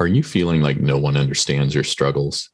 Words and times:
Are 0.00 0.06
you 0.06 0.22
feeling 0.22 0.62
like 0.62 0.80
no 0.80 0.96
one 0.96 1.18
understands 1.18 1.74
your 1.74 1.84
struggles? 1.84 2.48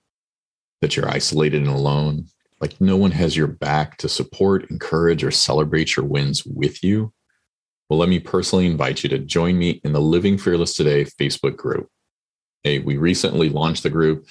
That 0.80 0.96
you're 0.96 1.08
isolated 1.08 1.62
and 1.62 1.70
alone? 1.70 2.26
Like 2.60 2.80
no 2.80 2.96
one 2.96 3.12
has 3.12 3.36
your 3.36 3.46
back 3.46 3.98
to 3.98 4.08
support, 4.08 4.68
encourage, 4.68 5.22
or 5.22 5.30
celebrate 5.30 5.94
your 5.94 6.06
wins 6.06 6.44
with 6.44 6.82
you? 6.82 7.12
Well, 7.88 8.00
let 8.00 8.08
me 8.08 8.18
personally 8.18 8.66
invite 8.66 9.04
you 9.04 9.08
to 9.10 9.20
join 9.20 9.56
me 9.58 9.80
in 9.84 9.92
the 9.92 10.00
Living 10.00 10.38
Fearless 10.38 10.74
Today 10.74 11.04
Facebook 11.04 11.56
group. 11.56 11.88
Hey, 12.64 12.80
we 12.80 12.96
recently 12.96 13.48
launched 13.48 13.84
the 13.84 13.90
group 13.90 14.26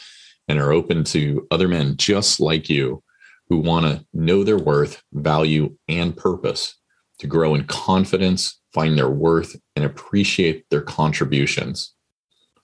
and 0.49 0.59
are 0.59 0.73
open 0.73 1.05
to 1.05 1.47
other 1.51 1.69
men 1.69 1.95
just 1.95 2.41
like 2.41 2.69
you 2.69 3.01
who 3.47 3.59
want 3.59 3.85
to 3.85 4.05
know 4.13 4.43
their 4.43 4.57
worth, 4.57 5.01
value, 5.13 5.77
and 5.87 6.17
purpose 6.17 6.75
to 7.19 7.27
grow 7.27 7.55
in 7.55 7.63
confidence, 7.63 8.59
find 8.73 8.97
their 8.97 9.09
worth, 9.09 9.55
and 9.77 9.85
appreciate 9.85 10.65
their 10.69 10.81
contributions. 10.81 11.94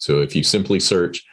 So 0.01 0.21
if 0.21 0.35
you 0.35 0.43
simply 0.43 0.79
search 0.79 1.23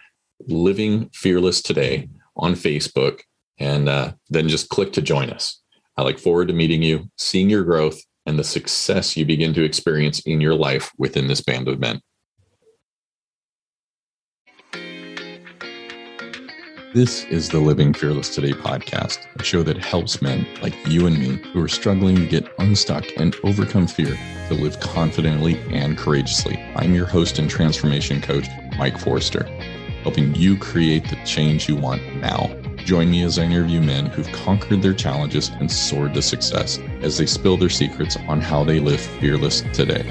Living 0.46 1.08
Fearless 1.14 1.62
Today 1.62 2.10
on 2.36 2.52
Facebook 2.52 3.20
and 3.58 3.88
uh, 3.88 4.12
then 4.28 4.46
just 4.46 4.68
click 4.68 4.92
to 4.92 5.02
join 5.02 5.30
us. 5.30 5.60
I 5.96 6.02
look 6.02 6.18
forward 6.18 6.48
to 6.48 6.54
meeting 6.54 6.82
you, 6.82 7.10
seeing 7.16 7.48
your 7.48 7.64
growth, 7.64 7.98
and 8.26 8.38
the 8.38 8.44
success 8.44 9.16
you 9.16 9.24
begin 9.24 9.54
to 9.54 9.64
experience 9.64 10.20
in 10.20 10.40
your 10.40 10.54
life 10.54 10.92
within 10.98 11.28
this 11.28 11.40
band 11.40 11.66
of 11.66 11.80
men. 11.80 12.02
This 16.94 17.24
is 17.24 17.50
the 17.50 17.60
Living 17.60 17.92
Fearless 17.92 18.34
Today 18.34 18.52
podcast, 18.52 19.26
a 19.38 19.42
show 19.44 19.62
that 19.62 19.76
helps 19.76 20.22
men 20.22 20.46
like 20.62 20.74
you 20.86 21.06
and 21.06 21.18
me 21.18 21.36
who 21.52 21.62
are 21.62 21.68
struggling 21.68 22.16
to 22.16 22.26
get 22.26 22.48
unstuck 22.58 23.04
and 23.18 23.36
overcome 23.44 23.86
fear 23.86 24.18
to 24.48 24.54
live 24.54 24.80
confidently 24.80 25.60
and 25.70 25.98
courageously. 25.98 26.58
I'm 26.76 26.94
your 26.94 27.04
host 27.04 27.38
and 27.38 27.50
transformation 27.50 28.22
coach, 28.22 28.46
Mike 28.78 28.96
Forrester, 28.96 29.44
helping 30.02 30.34
you 30.34 30.56
create 30.56 31.06
the 31.10 31.16
change 31.26 31.68
you 31.68 31.76
want 31.76 32.02
now. 32.22 32.46
Join 32.78 33.10
me 33.10 33.22
as 33.22 33.38
I 33.38 33.44
interview 33.44 33.82
men 33.82 34.06
who've 34.06 34.32
conquered 34.32 34.80
their 34.80 34.94
challenges 34.94 35.50
and 35.60 35.70
soared 35.70 36.14
to 36.14 36.22
success 36.22 36.78
as 37.02 37.18
they 37.18 37.26
spill 37.26 37.58
their 37.58 37.68
secrets 37.68 38.16
on 38.28 38.40
how 38.40 38.64
they 38.64 38.80
live 38.80 39.00
fearless 39.00 39.60
today. 39.74 40.06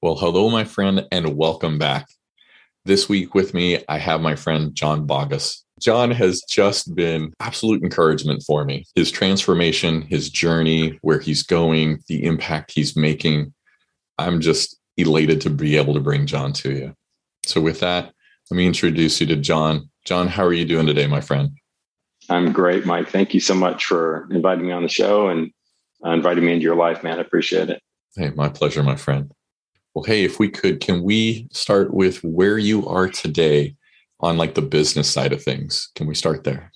Well, 0.00 0.14
hello, 0.14 0.48
my 0.48 0.62
friend, 0.62 1.08
and 1.10 1.36
welcome 1.36 1.76
back. 1.76 2.06
This 2.84 3.08
week 3.08 3.34
with 3.34 3.52
me, 3.52 3.82
I 3.88 3.98
have 3.98 4.20
my 4.20 4.36
friend 4.36 4.72
John 4.72 5.06
Bogus. 5.06 5.64
John 5.82 6.12
has 6.12 6.40
just 6.48 6.94
been 6.94 7.32
absolute 7.40 7.82
encouragement 7.82 8.44
for 8.46 8.64
me. 8.64 8.84
His 8.94 9.10
transformation, 9.10 10.02
his 10.02 10.30
journey, 10.30 11.00
where 11.02 11.18
he's 11.18 11.42
going, 11.42 11.98
the 12.06 12.24
impact 12.24 12.70
he's 12.70 12.94
making. 12.94 13.52
I'm 14.18 14.40
just 14.40 14.78
elated 14.96 15.40
to 15.40 15.50
be 15.50 15.76
able 15.76 15.94
to 15.94 16.00
bring 16.00 16.26
John 16.26 16.52
to 16.52 16.72
you. 16.72 16.94
So, 17.44 17.60
with 17.60 17.80
that, 17.80 18.12
let 18.52 18.56
me 18.56 18.68
introduce 18.68 19.20
you 19.20 19.26
to 19.26 19.36
John. 19.36 19.90
John, 20.04 20.28
how 20.28 20.44
are 20.44 20.52
you 20.52 20.64
doing 20.64 20.86
today, 20.86 21.08
my 21.08 21.20
friend? 21.20 21.50
I'm 22.30 22.52
great, 22.52 22.86
Mike. 22.86 23.08
Thank 23.08 23.34
you 23.34 23.40
so 23.40 23.54
much 23.54 23.84
for 23.84 24.28
inviting 24.30 24.68
me 24.68 24.72
on 24.72 24.84
the 24.84 24.88
show 24.88 25.26
and 25.26 25.50
uh, 26.06 26.10
inviting 26.10 26.46
me 26.46 26.52
into 26.52 26.62
your 26.62 26.76
life, 26.76 27.02
man. 27.02 27.18
I 27.18 27.22
appreciate 27.22 27.68
it. 27.68 27.82
Hey, 28.14 28.30
my 28.36 28.48
pleasure, 28.48 28.84
my 28.84 28.94
friend. 28.94 29.32
Well, 29.98 30.04
hey, 30.04 30.22
if 30.22 30.38
we 30.38 30.48
could, 30.48 30.78
can 30.78 31.02
we 31.02 31.48
start 31.50 31.92
with 31.92 32.22
where 32.22 32.56
you 32.56 32.86
are 32.86 33.08
today 33.08 33.74
on 34.20 34.36
like 34.36 34.54
the 34.54 34.62
business 34.62 35.10
side 35.10 35.32
of 35.32 35.42
things? 35.42 35.90
Can 35.96 36.06
we 36.06 36.14
start 36.14 36.44
there? 36.44 36.70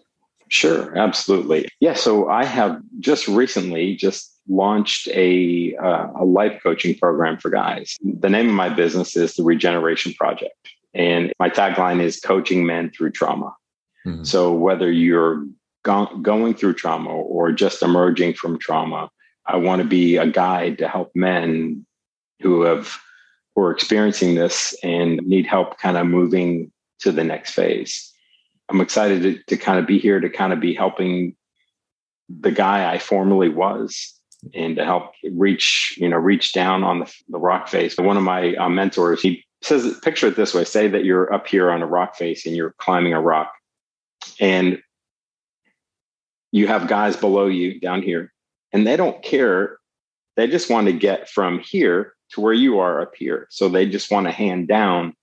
Sure, 0.48 0.98
absolutely. 0.98 1.68
Yeah, 1.78 1.94
so 1.94 2.28
I 2.28 2.44
have 2.44 2.80
just 2.98 3.28
recently 3.28 3.94
just 3.94 4.36
launched 4.48 5.06
a 5.12 5.76
uh, 5.76 6.08
a 6.16 6.24
life 6.24 6.58
coaching 6.64 6.98
program 6.98 7.38
for 7.38 7.48
guys. 7.48 7.96
The 8.02 8.28
name 8.28 8.48
of 8.48 8.56
my 8.56 8.68
business 8.68 9.16
is 9.16 9.34
the 9.34 9.44
Regeneration 9.44 10.14
Project, 10.14 10.56
and 10.92 11.32
my 11.38 11.48
tagline 11.48 12.02
is 12.02 12.18
coaching 12.18 12.66
men 12.66 12.90
through 12.90 13.12
trauma. 13.12 13.54
Mm-hmm. 14.04 14.24
So 14.24 14.52
whether 14.52 14.90
you're 14.90 15.46
go- 15.84 16.18
going 16.22 16.54
through 16.54 16.72
trauma 16.72 17.10
or 17.10 17.52
just 17.52 17.84
emerging 17.84 18.34
from 18.34 18.58
trauma, 18.58 19.10
I 19.46 19.58
want 19.58 19.80
to 19.80 19.86
be 19.86 20.16
a 20.16 20.26
guide 20.26 20.78
to 20.78 20.88
help 20.88 21.12
men 21.14 21.86
who 22.40 22.62
have 22.62 22.98
who 23.54 23.62
are 23.62 23.70
experiencing 23.70 24.34
this 24.34 24.74
and 24.82 25.20
need 25.26 25.46
help 25.46 25.78
kind 25.78 25.96
of 25.96 26.06
moving 26.06 26.70
to 27.00 27.12
the 27.12 27.24
next 27.24 27.52
phase. 27.52 28.12
I'm 28.68 28.80
excited 28.80 29.22
to, 29.22 29.42
to 29.48 29.56
kind 29.56 29.78
of 29.78 29.86
be 29.86 29.98
here 29.98 30.20
to 30.20 30.30
kind 30.30 30.52
of 30.52 30.60
be 30.60 30.74
helping 30.74 31.36
the 32.28 32.50
guy 32.50 32.90
I 32.92 32.98
formerly 32.98 33.48
was 33.48 34.18
and 34.54 34.76
to 34.76 34.84
help 34.84 35.12
reach, 35.32 35.96
you 35.98 36.08
know, 36.08 36.16
reach 36.16 36.52
down 36.52 36.82
on 36.82 37.00
the, 37.00 37.14
the 37.28 37.38
rock 37.38 37.68
face. 37.68 37.96
One 37.98 38.16
of 38.16 38.22
my 38.22 38.54
uh, 38.54 38.68
mentors, 38.68 39.20
he 39.20 39.44
says, 39.62 39.98
picture 40.00 40.28
it 40.28 40.36
this 40.36 40.54
way, 40.54 40.64
say 40.64 40.88
that 40.88 41.04
you're 41.04 41.32
up 41.32 41.46
here 41.46 41.70
on 41.70 41.82
a 41.82 41.86
rock 41.86 42.16
face 42.16 42.46
and 42.46 42.56
you're 42.56 42.74
climbing 42.78 43.12
a 43.12 43.20
rock 43.20 43.52
and 44.40 44.80
you 46.50 46.66
have 46.66 46.88
guys 46.88 47.16
below 47.16 47.46
you 47.46 47.78
down 47.78 48.02
here 48.02 48.32
and 48.72 48.86
they 48.86 48.96
don't 48.96 49.22
care. 49.22 49.78
They 50.36 50.46
just 50.46 50.70
want 50.70 50.86
to 50.86 50.92
get 50.92 51.28
from 51.28 51.58
here 51.60 52.14
to 52.32 52.40
where 52.40 52.52
you 52.52 52.78
are 52.78 53.00
up 53.00 53.14
here. 53.16 53.46
So 53.50 53.68
they 53.68 53.86
just 53.86 54.10
want 54.10 54.26
to 54.26 54.32
hand 54.32 54.68
down 54.68 55.14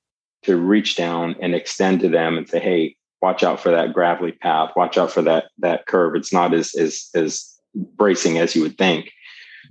to 0.43 0.55
reach 0.55 0.95
down 0.95 1.35
and 1.41 1.53
extend 1.53 1.99
to 2.01 2.09
them 2.09 2.37
and 2.37 2.47
say, 2.47 2.59
hey, 2.59 2.95
watch 3.21 3.43
out 3.43 3.59
for 3.59 3.71
that 3.71 3.93
gravelly 3.93 4.31
path, 4.31 4.71
watch 4.75 4.97
out 4.97 5.11
for 5.11 5.21
that 5.23 5.45
that 5.57 5.85
curve. 5.85 6.15
It's 6.15 6.33
not 6.33 6.53
as 6.53 6.73
as 6.75 7.09
as 7.13 7.53
bracing 7.75 8.37
as 8.37 8.55
you 8.55 8.61
would 8.61 8.77
think. 8.77 9.11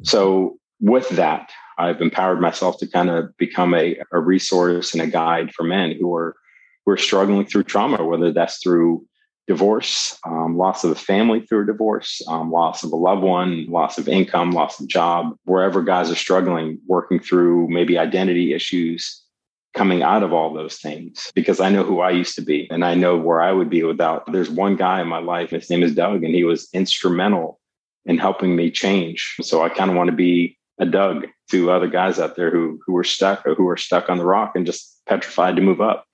So 0.03 0.59
with 0.81 1.09
that, 1.10 1.50
I've 1.78 2.00
empowered 2.00 2.41
myself 2.41 2.78
to 2.78 2.87
kind 2.87 3.10
of 3.10 3.37
become 3.37 3.75
a, 3.75 3.97
a 4.12 4.21
resource 4.21 4.93
and 4.93 5.03
a 5.03 5.06
guide 5.06 5.53
for 5.54 5.62
men 5.62 5.97
who 5.98 6.15
are 6.15 6.37
who 6.84 6.93
are 6.93 6.98
struggling 6.98 7.47
through 7.47 7.65
trauma, 7.65 8.04
whether 8.04 8.32
that's 8.32 8.62
through 8.62 9.06
divorce, 9.48 10.19
um, 10.26 10.59
loss 10.59 10.84
of 10.84 10.91
a 10.91 10.94
family 10.94 11.41
through 11.41 11.62
a 11.62 11.66
divorce, 11.66 12.22
um, 12.28 12.53
loss 12.53 12.84
of 12.84 12.92
a 12.92 12.97
loved 12.97 13.22
one, 13.22 13.66
loss 13.66 13.97
of 13.97 14.06
income, 14.06 14.53
loss 14.53 14.78
of 14.78 14.86
job, 14.86 15.34
wherever 15.44 15.82
guys 15.82 16.10
are 16.10 16.14
struggling, 16.14 16.78
working 16.86 17.19
through 17.19 17.66
maybe 17.69 17.98
identity 17.98 18.53
issues, 18.53 19.25
coming 19.72 20.03
out 20.03 20.22
of 20.22 20.34
all 20.34 20.53
those 20.53 20.76
things. 20.76 21.32
Because 21.34 21.60
I 21.60 21.70
know 21.70 21.82
who 21.82 22.00
I 22.00 22.10
used 22.10 22.34
to 22.34 22.42
be 22.42 22.69
and 22.70 22.84
I 22.84 22.94
know 22.94 23.16
where 23.16 23.41
I 23.41 23.50
would 23.53 23.70
be 23.70 23.82
without. 23.82 24.31
There's 24.31 24.50
one 24.50 24.76
guy 24.76 25.00
in 25.00 25.09
my 25.09 25.19
life, 25.19 25.50
his 25.50 25.70
name 25.70 25.82
is 25.82 25.94
Doug, 25.94 26.22
and 26.25 26.34
he 26.34 26.44
was 26.44 26.69
instrumental 26.75 27.59
in 28.04 28.19
helping 28.19 28.54
me 28.54 28.70
change. 28.70 29.36
So 29.41 29.62
I 29.62 29.70
kind 29.70 29.91
of 29.91 29.97
want 29.97 30.10
to 30.10 30.16
be 30.16 30.59
a 30.78 30.84
Doug 30.84 31.26
to 31.50 31.70
other 31.70 31.88
guys 31.88 32.20
out 32.20 32.36
there 32.36 32.50
who 32.50 32.78
who 32.86 32.97
are 32.97 33.04
stuck 33.04 33.42
who 33.44 33.66
are 33.69 33.76
stuck 33.76 34.10
on 34.10 34.19
the 34.19 34.25
rock 34.25 34.53
and 34.54 34.66
just 34.66 35.00
petrified 35.06 35.56
to 35.56 35.62
move 35.62 35.80
up 35.80 36.04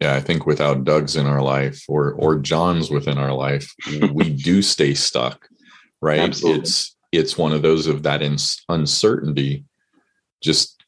yeah 0.00 0.14
i 0.14 0.20
think 0.20 0.46
without 0.46 0.84
doug's 0.84 1.16
in 1.16 1.26
our 1.26 1.42
life 1.42 1.84
or 1.88 2.12
or 2.12 2.36
john's 2.36 2.90
within 2.90 3.18
our 3.18 3.32
life 3.32 3.74
we 4.12 4.30
do 4.44 4.62
stay 4.62 4.94
stuck 4.94 5.48
right 6.00 6.20
Absolutely. 6.20 6.60
it's 6.60 6.96
it's 7.12 7.38
one 7.38 7.52
of 7.52 7.62
those 7.62 7.86
of 7.86 8.02
that 8.02 8.22
uncertainty 8.68 9.64
just 10.42 10.84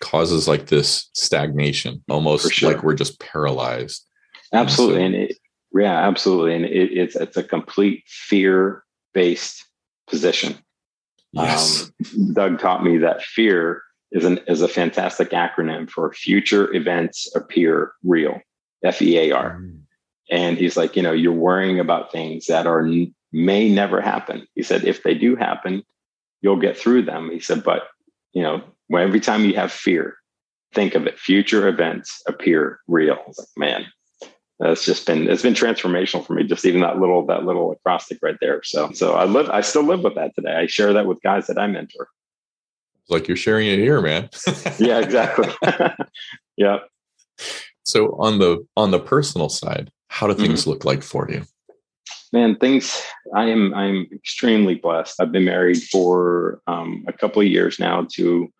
causes 0.00 0.46
like 0.46 0.66
this 0.66 1.08
stagnation 1.14 2.02
almost 2.10 2.52
sure. 2.52 2.72
like 2.72 2.82
we're 2.82 2.94
just 2.94 3.18
paralyzed 3.20 4.06
absolutely 4.52 5.02
and, 5.02 5.14
so, 5.14 5.20
and 5.20 5.30
it, 5.30 5.38
yeah 5.72 6.06
absolutely 6.06 6.54
and 6.54 6.64
it, 6.66 6.92
it's 6.92 7.16
it's 7.16 7.36
a 7.36 7.42
complete 7.42 8.04
fear 8.06 8.84
based 9.14 9.64
position 10.08 10.56
yes 11.32 11.90
um, 12.16 12.34
doug 12.34 12.58
taught 12.58 12.84
me 12.84 12.98
that 12.98 13.22
fear 13.22 13.82
is, 14.14 14.24
an, 14.24 14.38
is 14.46 14.62
a 14.62 14.68
fantastic 14.68 15.30
acronym 15.30 15.90
for 15.90 16.12
future 16.14 16.72
events 16.72 17.30
appear 17.34 17.92
real, 18.02 18.40
F 18.82 19.02
E 19.02 19.18
A 19.18 19.32
R. 19.32 19.58
Mm. 19.60 19.80
And 20.30 20.56
he's 20.56 20.76
like, 20.76 20.96
you 20.96 21.02
know, 21.02 21.12
you're 21.12 21.32
worrying 21.32 21.80
about 21.80 22.10
things 22.10 22.46
that 22.46 22.66
are 22.66 22.88
may 23.32 23.68
never 23.68 24.00
happen. 24.00 24.46
He 24.54 24.62
said, 24.62 24.84
if 24.84 25.02
they 25.02 25.14
do 25.14 25.36
happen, 25.36 25.82
you'll 26.40 26.60
get 26.60 26.78
through 26.78 27.02
them. 27.02 27.30
He 27.30 27.40
said, 27.40 27.62
but 27.62 27.88
you 28.32 28.42
know, 28.42 28.62
every 28.96 29.20
time 29.20 29.44
you 29.44 29.54
have 29.54 29.72
fear, 29.72 30.16
think 30.72 30.94
of 30.94 31.06
it. 31.06 31.18
Future 31.18 31.68
events 31.68 32.22
appear 32.26 32.80
real. 32.86 33.18
Like, 33.26 33.48
man, 33.56 33.86
that's 34.60 34.84
just 34.84 35.06
been 35.06 35.28
it's 35.28 35.42
been 35.42 35.54
transformational 35.54 36.24
for 36.24 36.34
me. 36.34 36.44
Just 36.44 36.64
even 36.64 36.80
that 36.82 37.00
little 37.00 37.26
that 37.26 37.44
little 37.44 37.72
acrostic 37.72 38.18
right 38.22 38.36
there. 38.40 38.62
So 38.62 38.92
so 38.92 39.14
I 39.14 39.24
live 39.24 39.50
I 39.50 39.60
still 39.60 39.82
live 39.82 40.02
with 40.02 40.14
that 40.14 40.34
today. 40.36 40.54
I 40.54 40.66
share 40.66 40.92
that 40.92 41.06
with 41.06 41.20
guys 41.22 41.48
that 41.48 41.58
I 41.58 41.66
mentor 41.66 42.08
like 43.08 43.28
you're 43.28 43.36
sharing 43.36 43.68
it 43.68 43.78
here, 43.78 44.00
man. 44.00 44.28
yeah, 44.78 44.98
exactly. 45.00 45.48
yeah. 46.56 46.78
So 47.84 48.16
on 48.18 48.38
the 48.38 48.66
on 48.76 48.90
the 48.90 49.00
personal 49.00 49.48
side, 49.48 49.90
how 50.08 50.26
do 50.26 50.34
things 50.34 50.62
mm-hmm. 50.62 50.70
look 50.70 50.84
like 50.84 51.02
for 51.02 51.30
you? 51.30 51.44
Man, 52.32 52.56
things 52.56 53.02
I 53.34 53.44
am 53.44 53.74
I'm 53.74 54.06
extremely 54.12 54.74
blessed. 54.74 55.20
I've 55.20 55.32
been 55.32 55.44
married 55.44 55.82
for 55.82 56.60
um, 56.66 57.04
a 57.06 57.12
couple 57.12 57.42
of 57.42 57.48
years 57.48 57.78
now 57.78 58.06
to 58.14 58.52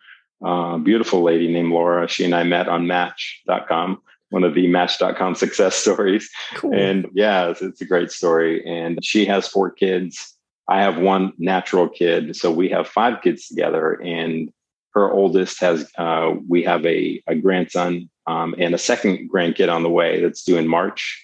a 0.44 0.79
beautiful 0.79 1.23
lady 1.23 1.50
named 1.52 1.73
Laura. 1.73 2.06
She 2.08 2.25
and 2.25 2.35
I 2.35 2.43
met 2.44 2.69
on 2.69 2.87
Match.com. 2.87 4.00
one 4.31 4.44
of 4.44 4.55
the 4.55 4.67
Match.com 4.67 5.35
success 5.35 5.75
stories. 5.85 6.29
Cool. 6.55 6.75
And 6.75 7.06
yeah, 7.14 7.49
it's, 7.49 7.62
it's 7.62 7.81
a 7.81 7.87
great 7.87 8.11
story. 8.11 8.64
And 8.67 9.02
she 9.02 9.25
has 9.26 9.49
four 9.49 9.70
kids. 9.70 10.34
I 10.69 10.82
have 10.82 10.99
one 10.99 11.32
natural 11.38 11.88
kid. 11.88 12.37
So 12.37 12.50
we 12.50 12.69
have 12.70 12.88
five 12.88 13.22
kids 13.22 13.49
together. 13.49 14.00
And 14.02 14.52
her 14.94 15.11
oldest 15.11 15.61
has, 15.61 15.90
uh, 15.99 16.34
we 16.49 16.62
have 16.62 16.84
a, 16.87 17.22
a 17.26 17.34
grandson 17.34 18.08
um, 18.26 18.55
and 18.58 18.75
a 18.75 18.78
second 18.78 19.31
grandkid 19.31 19.72
on 19.72 19.82
the 19.82 19.90
way 19.90 20.22
that's 20.22 20.44
due 20.44 20.56
in 20.56 20.69
March. 20.69 21.20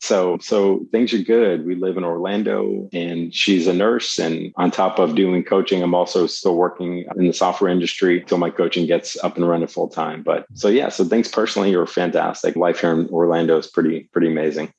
So, 0.00 0.36
so 0.42 0.86
things 0.92 1.14
are 1.14 1.18
good. 1.18 1.64
We 1.64 1.74
live 1.74 1.96
in 1.96 2.04
Orlando 2.04 2.88
and 2.92 3.34
she's 3.34 3.66
a 3.66 3.72
nurse. 3.72 4.18
And 4.18 4.52
on 4.56 4.70
top 4.70 4.98
of 4.98 5.14
doing 5.14 5.42
coaching, 5.42 5.82
I'm 5.82 5.94
also 5.94 6.26
still 6.26 6.54
working 6.54 7.06
in 7.16 7.26
the 7.26 7.32
software 7.32 7.70
industry 7.70 8.20
until 8.20 8.38
my 8.38 8.50
coaching 8.50 8.86
gets 8.86 9.16
up 9.24 9.36
and 9.36 9.48
running 9.48 9.68
full 9.68 9.88
time. 9.88 10.22
But 10.22 10.46
so, 10.52 10.68
yeah, 10.68 10.90
so 10.90 11.04
things 11.04 11.28
personally 11.28 11.74
are 11.74 11.86
fantastic. 11.86 12.56
Life 12.56 12.80
here 12.80 12.92
in 12.92 13.08
Orlando 13.08 13.56
is 13.56 13.68
pretty, 13.68 14.08
pretty 14.12 14.28
amazing. 14.28 14.70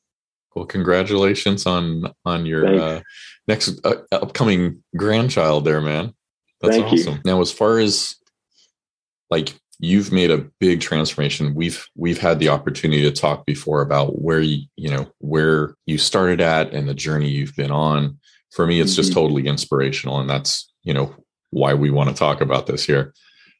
Well, 0.57 0.65
congratulations 0.65 1.67
on, 1.67 2.11
on 2.25 2.47
your 2.47 2.65
uh, 2.65 3.01
next 3.47 3.79
uh, 3.85 3.97
upcoming 4.11 4.83
grandchild 4.95 5.65
there, 5.65 5.81
man. 5.81 6.15
That's 6.61 6.77
Thank 6.77 6.93
awesome. 6.93 7.13
You. 7.13 7.21
Now, 7.25 7.41
as 7.41 7.51
far 7.51 7.77
as 7.77 8.15
like 9.29 9.53
you've 9.79 10.11
made 10.11 10.31
a 10.31 10.49
big 10.59 10.81
transformation 10.81 11.53
we've 11.53 11.85
we've 11.95 12.17
had 12.17 12.39
the 12.39 12.49
opportunity 12.49 13.03
to 13.03 13.11
talk 13.11 13.45
before 13.45 13.81
about 13.81 14.19
where 14.19 14.39
you 14.39 14.65
you 14.75 14.89
know 14.89 15.05
where 15.19 15.75
you 15.85 15.99
started 15.99 16.41
at 16.41 16.73
and 16.73 16.89
the 16.89 16.95
journey 16.95 17.29
you've 17.29 17.55
been 17.55 17.69
on 17.69 18.17
for 18.49 18.65
me 18.65 18.79
it's 18.79 18.93
mm-hmm. 18.93 19.01
just 19.01 19.13
totally 19.13 19.45
inspirational 19.45 20.19
and 20.19 20.27
that's 20.27 20.71
you 20.81 20.95
know 20.95 21.13
why 21.51 21.75
we 21.75 21.91
want 21.91 22.09
to 22.09 22.15
talk 22.15 22.41
about 22.41 22.65
this 22.65 22.83
here 22.83 23.13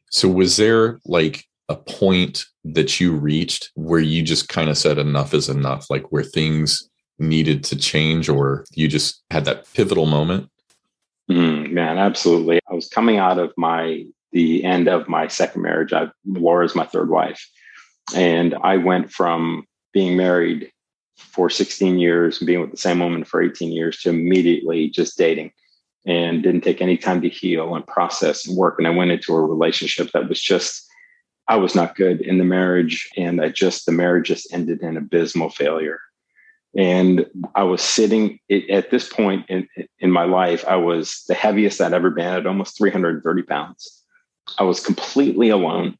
so 0.10 0.28
was 0.28 0.58
there 0.58 1.00
like 1.06 1.46
a 1.70 1.76
point 1.76 2.46
that 2.64 3.00
you 3.00 3.14
reached 3.14 3.72
where 3.76 4.00
you 4.00 4.24
just 4.24 4.50
kind 4.50 4.70
of 4.70 4.78
said 4.78 4.98
enough 4.98 5.34
is 5.34 5.50
enough 5.50 5.90
like 5.90 6.12
where 6.12 6.24
things 6.24 6.90
needed 7.20 7.64
to 7.64 7.76
change 7.76 8.30
or 8.30 8.64
you 8.72 8.88
just 8.88 9.24
had 9.32 9.46
that 9.46 9.66
pivotal 9.74 10.06
moment 10.06 10.50
mm, 11.30 11.72
man 11.72 11.98
absolutely 11.98 12.60
i 12.70 12.74
was 12.74 12.88
coming 12.88 13.18
out 13.18 13.40
of 13.40 13.52
my 13.58 14.04
the 14.32 14.64
end 14.64 14.88
of 14.88 15.08
my 15.08 15.28
second 15.28 15.62
marriage. 15.62 15.94
I, 15.94 16.10
Laura 16.26 16.66
is 16.66 16.76
my 16.76 16.86
third 16.86 17.10
wife. 17.10 17.44
And 18.16 18.56
I 18.64 18.78
went 18.78 19.12
from 19.12 19.66
being 19.94 20.18
married 20.18 20.72
for 21.18 21.50
16 21.50 21.98
years 21.98 22.40
and 22.40 22.48
being 22.48 22.62
with 22.62 22.72
the 22.72 22.78
same 22.78 23.00
woman 23.00 23.24
for 23.24 23.42
18 23.42 23.72
years 23.72 24.00
to 24.02 24.10
immediately 24.10 24.90
just 24.90 25.18
dating 25.18 25.52
and 26.06 26.44
didn't 26.44 26.62
take 26.62 26.82
any 26.82 26.98
time 26.98 27.22
to 27.22 27.30
heal 27.30 27.76
and 27.76 27.86
process 27.88 28.48
and 28.48 28.56
work. 28.56 28.76
And 28.78 28.88
I 28.88 28.92
went 28.92 29.12
into 29.12 29.36
a 29.36 29.42
relationship 29.42 30.12
that 30.14 30.30
was 30.30 30.42
just, 30.42 30.87
I 31.48 31.56
was 31.56 31.76
not 31.76 31.96
good 31.96 32.22
in 32.22 32.38
the 32.38 32.44
marriage. 32.44 33.10
And 33.18 33.42
I 33.42 33.50
just, 33.50 33.86
the 33.86 33.92
marriage 33.92 34.28
just 34.28 34.52
ended 34.54 34.82
in 34.82 34.98
abysmal 34.98 35.50
failure. 35.50 36.00
And 36.76 37.26
I 37.56 37.64
was 37.64 37.82
sitting 37.82 38.40
at 38.70 38.92
this 38.92 39.12
point 39.12 39.46
in, 39.50 39.68
in 40.00 40.12
my 40.12 40.26
life, 40.26 40.66
I 40.68 40.76
was 40.76 41.24
the 41.28 41.34
heaviest 41.34 41.82
I'd 41.82 41.94
ever 41.94 42.12
been 42.12 42.26
at 42.26 42.46
almost 42.46 42.78
330 42.78 43.44
pounds. 43.44 44.04
I 44.60 44.64
was 44.64 44.86
completely 44.86 45.50
alone. 45.50 45.98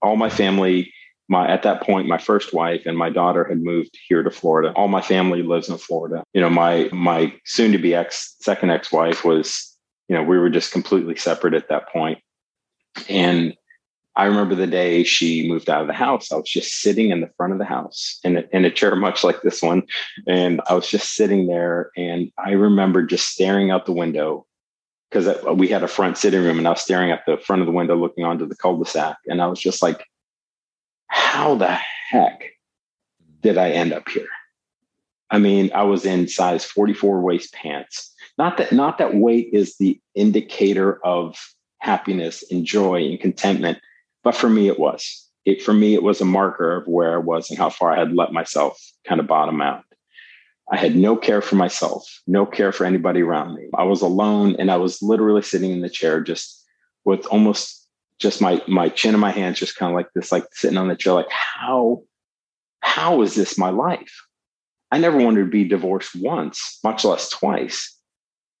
All 0.00 0.16
my 0.16 0.28
family, 0.28 0.92
my 1.28 1.48
at 1.48 1.62
that 1.62 1.82
point, 1.82 2.08
my 2.08 2.18
first 2.18 2.52
wife 2.52 2.82
and 2.86 2.96
my 2.96 3.10
daughter 3.10 3.44
had 3.44 3.62
moved 3.62 3.98
here 4.06 4.22
to 4.22 4.30
Florida. 4.30 4.72
All 4.74 4.88
my 4.88 5.00
family 5.00 5.42
lives 5.42 5.68
in 5.68 5.78
Florida. 5.78 6.22
You 6.34 6.40
know, 6.40 6.50
my 6.50 6.88
my 6.92 7.34
soon 7.44 7.72
to 7.72 7.78
be 7.78 7.94
ex 7.94 8.36
second 8.40 8.70
ex 8.70 8.92
wife 8.92 9.24
was, 9.24 9.76
you 10.08 10.16
know, 10.16 10.22
we 10.22 10.38
were 10.38 10.50
just 10.50 10.72
completely 10.72 11.16
separate 11.16 11.54
at 11.54 11.68
that 11.68 11.88
point. 11.88 12.18
And 13.08 13.54
I 14.14 14.24
remember 14.26 14.54
the 14.54 14.66
day 14.66 15.04
she 15.04 15.48
moved 15.48 15.70
out 15.70 15.80
of 15.80 15.86
the 15.86 15.94
house. 15.94 16.30
I 16.30 16.36
was 16.36 16.48
just 16.48 16.80
sitting 16.80 17.10
in 17.10 17.20
the 17.20 17.30
front 17.36 17.54
of 17.54 17.58
the 17.58 17.64
house 17.64 18.20
in 18.24 18.36
a, 18.36 18.44
in 18.52 18.64
a 18.64 18.70
chair 18.70 18.94
much 18.94 19.24
like 19.24 19.40
this 19.42 19.62
one. 19.62 19.84
And 20.26 20.60
I 20.68 20.74
was 20.74 20.88
just 20.88 21.14
sitting 21.14 21.46
there. 21.46 21.90
And 21.96 22.30
I 22.38 22.52
remember 22.52 23.02
just 23.02 23.30
staring 23.30 23.70
out 23.70 23.86
the 23.86 23.92
window 23.92 24.46
because 25.10 25.42
we 25.56 25.68
had 25.68 25.82
a 25.82 25.88
front 25.88 26.18
sitting 26.18 26.42
room 26.42 26.58
and 26.58 26.66
I 26.66 26.70
was 26.70 26.82
staring 26.82 27.10
at 27.10 27.24
the 27.26 27.38
front 27.38 27.62
of 27.62 27.66
the 27.66 27.72
window 27.72 27.96
looking 27.96 28.24
onto 28.24 28.46
the 28.46 28.56
cul-de-sac. 28.56 29.16
And 29.26 29.40
I 29.40 29.46
was 29.46 29.60
just 29.60 29.82
like, 29.82 30.04
how 31.06 31.54
the 31.54 31.78
heck 32.10 32.42
did 33.40 33.58
I 33.58 33.70
end 33.70 33.92
up 33.92 34.08
here? 34.08 34.28
I 35.30 35.38
mean, 35.38 35.70
I 35.74 35.82
was 35.84 36.04
in 36.04 36.28
size 36.28 36.64
44 36.64 37.20
waist 37.22 37.54
pants. 37.54 38.14
Not 38.36 38.58
that 38.58 38.72
not 38.72 38.98
that 38.98 39.14
weight 39.14 39.48
is 39.52 39.76
the 39.76 39.98
indicator 40.14 41.04
of 41.04 41.38
happiness 41.78 42.44
and 42.50 42.64
joy 42.64 43.04
and 43.04 43.18
contentment, 43.18 43.78
but 44.22 44.34
for 44.34 44.48
me 44.48 44.68
it 44.68 44.78
was. 44.78 45.28
It 45.44 45.62
for 45.62 45.72
me 45.72 45.94
it 45.94 46.02
was 46.02 46.20
a 46.20 46.24
marker 46.24 46.76
of 46.76 46.86
where 46.86 47.14
I 47.14 47.18
was 47.18 47.50
and 47.50 47.58
how 47.58 47.70
far 47.70 47.92
I 47.92 47.98
had 47.98 48.14
let 48.14 48.32
myself 48.32 48.80
kind 49.04 49.20
of 49.20 49.26
bottom 49.26 49.60
out. 49.60 49.84
I 50.70 50.76
had 50.76 50.94
no 50.94 51.16
care 51.16 51.42
for 51.42 51.56
myself, 51.56 52.22
no 52.26 52.46
care 52.46 52.72
for 52.72 52.84
anybody 52.84 53.22
around 53.22 53.54
me. 53.54 53.68
I 53.76 53.84
was 53.84 54.00
alone 54.00 54.56
and 54.58 54.70
I 54.70 54.76
was 54.76 55.02
literally 55.02 55.42
sitting 55.42 55.72
in 55.72 55.80
the 55.80 55.90
chair 55.90 56.20
just 56.20 56.64
with 57.04 57.26
almost 57.26 57.88
just 58.18 58.40
my 58.40 58.62
my 58.68 58.88
chin 58.88 59.14
in 59.14 59.20
my 59.20 59.32
hands, 59.32 59.58
just 59.58 59.76
kind 59.76 59.90
of 59.90 59.96
like 59.96 60.12
this, 60.14 60.30
like 60.30 60.46
sitting 60.52 60.78
on 60.78 60.88
the 60.88 60.96
chair, 60.96 61.14
like 61.14 61.30
how 61.30 62.02
how 62.80 63.22
is 63.22 63.34
this 63.34 63.58
my 63.58 63.70
life? 63.70 64.12
I 64.90 64.98
never 64.98 65.18
wanted 65.18 65.40
to 65.44 65.50
be 65.50 65.64
divorced 65.64 66.14
once, 66.14 66.78
much 66.84 67.04
less 67.04 67.28
twice. 67.30 67.98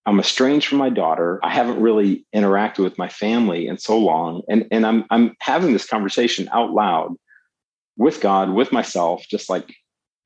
I'm 0.04 0.18
estranged 0.18 0.66
from 0.66 0.78
my 0.78 0.90
daughter. 0.90 1.38
I 1.42 1.50
haven't 1.50 1.80
really 1.80 2.26
interacted 2.34 2.80
with 2.80 2.98
my 2.98 3.08
family 3.08 3.66
in 3.68 3.78
so 3.78 3.98
long. 3.98 4.42
And, 4.48 4.66
and 4.70 4.84
I'm, 4.84 5.04
I'm 5.10 5.36
having 5.40 5.72
this 5.72 5.86
conversation 5.86 6.48
out 6.52 6.72
loud 6.72 7.14
with 7.96 8.20
God, 8.20 8.50
with 8.50 8.72
myself, 8.72 9.24
just 9.30 9.48
like, 9.48 9.72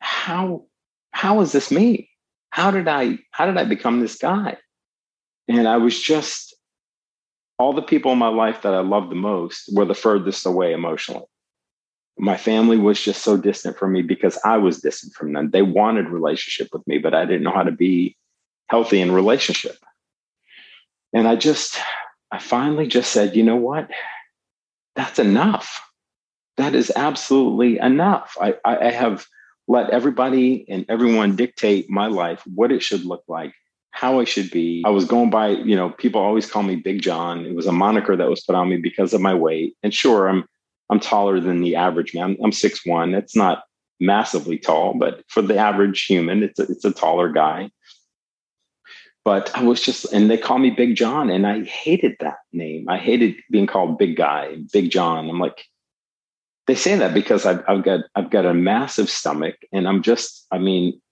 how, 0.00 0.64
how 1.11 1.40
is 1.40 1.52
this 1.52 1.70
me? 1.70 2.08
How 2.56 2.70
did 2.70 2.88
I 2.88 3.19
how 3.32 3.44
did 3.44 3.58
I 3.58 3.64
become 3.64 4.00
this 4.00 4.17
guy? 4.17 4.56
And 5.46 5.69
I 5.69 5.76
was 5.76 6.00
just 6.00 6.56
all 7.58 7.75
the 7.75 7.82
people 7.82 8.12
in 8.12 8.19
my 8.19 8.29
life 8.29 8.62
that 8.62 8.72
I 8.72 8.81
loved 8.81 9.11
the 9.11 9.14
most 9.14 9.69
were 9.75 9.84
the 9.84 9.94
furthest 9.94 10.46
away 10.46 10.72
emotionally. 10.72 11.26
My 12.19 12.38
family 12.38 12.79
was 12.79 12.99
just 13.02 13.22
so 13.22 13.37
distant 13.37 13.76
from 13.76 13.93
me 13.93 14.00
because 14.00 14.38
I 14.43 14.56
was 14.56 14.81
distant 14.81 15.12
from 15.12 15.34
them. 15.34 15.50
They 15.50 15.61
wanted 15.61 16.08
relationship 16.08 16.69
with 16.72 16.87
me, 16.87 16.96
but 16.96 17.12
I 17.12 17.26
didn't 17.26 17.43
know 17.43 17.52
how 17.52 17.62
to 17.62 17.72
be 17.72 18.17
healthy 18.69 19.01
in 19.01 19.13
relationship. 19.13 19.77
And 21.13 21.27
I 21.27 21.37
just, 21.37 21.79
I 22.31 22.39
finally 22.39 22.87
just 22.87 23.13
said, 23.13 23.37
you 23.37 23.43
know 23.43 23.57
what? 23.57 23.91
That's 24.95 25.19
enough. 25.19 25.81
That 26.57 26.75
is 26.75 26.93
absolutely 26.95 27.79
enough. 27.79 28.37
I, 28.41 28.55
I, 28.65 28.87
I 28.87 28.91
have 28.91 29.27
let 29.69 29.91
everybody 29.91 30.65
and 30.69 30.87
everyone 30.89 31.37
dictate 31.37 31.91
my 31.91 32.07
life, 32.07 32.43
what 32.55 32.73
it 32.73 32.83
should 32.83 33.05
look 33.05 33.25
like, 33.29 33.53
how 33.91 34.21
I 34.21 34.25
should 34.25 34.51
be. 34.51 34.82
I 34.87 34.91
was 34.91 35.05
going 35.05 35.31
by, 35.31 35.49
you 35.49 35.77
know, 35.77 35.91
people 35.91 36.20
always 36.20 36.51
call 36.51 36.63
me 36.63 36.77
Big 36.77 37.03
John. 37.03 37.44
It 37.44 37.55
was 37.55 37.67
a 37.67 37.73
moniker 37.73 38.17
that 38.17 38.29
was 38.29 38.43
put 38.43 38.55
on 38.55 38.69
me 38.69 38.77
because 38.77 39.13
of 39.13 39.20
my 39.20 39.35
weight. 39.35 39.75
And 39.82 39.93
sure, 39.93 40.29
I'm 40.29 40.44
I'm 40.89 41.01
taller 41.01 41.41
than 41.41 41.63
the 41.63 41.75
average 41.75 42.15
man. 42.15 42.37
I'm 42.43 42.53
six 42.53 42.87
one. 42.87 43.15
It's 43.15 43.35
not 43.35 43.65
massively 43.99 44.58
tall, 44.58 44.94
but 44.94 45.25
for 45.29 45.43
the 45.43 45.56
average 45.56 46.05
human, 46.05 46.43
it's 46.43 46.61
a, 46.61 46.63
it's 46.65 46.85
a 46.85 46.93
taller 46.93 47.31
guy. 47.32 47.70
But 49.27 49.51
I 49.56 49.65
was 49.65 49.81
just, 49.81 50.05
and 50.13 50.31
they 50.31 50.39
call 50.39 50.61
me 50.61 50.71
Big 50.71 50.95
John, 50.95 51.31
and 51.31 51.49
I 51.49 51.65
hated 51.65 52.15
that 52.21 52.37
name. 52.53 52.89
I 52.89 52.97
hated 52.97 53.35
being 53.51 53.67
called 53.67 53.99
Big 53.99 54.15
Guy, 54.15 54.59
Big 54.73 54.93
John. 54.93 55.29
I'm 55.29 55.41
like, 55.41 55.65
they 56.69 56.77
say 56.77 56.95
that 56.95 57.13
because 57.13 57.45
I've, 57.45 57.65
I've 57.67 57.83
got 57.83 58.03
I've 58.15 58.31
got 58.31 58.47
a 58.47 58.55
massive 58.55 59.11
stomach, 59.11 59.56
and 59.73 59.89
I'm 59.89 60.03
just 60.03 60.47
I 60.53 60.59
mean 60.59 61.03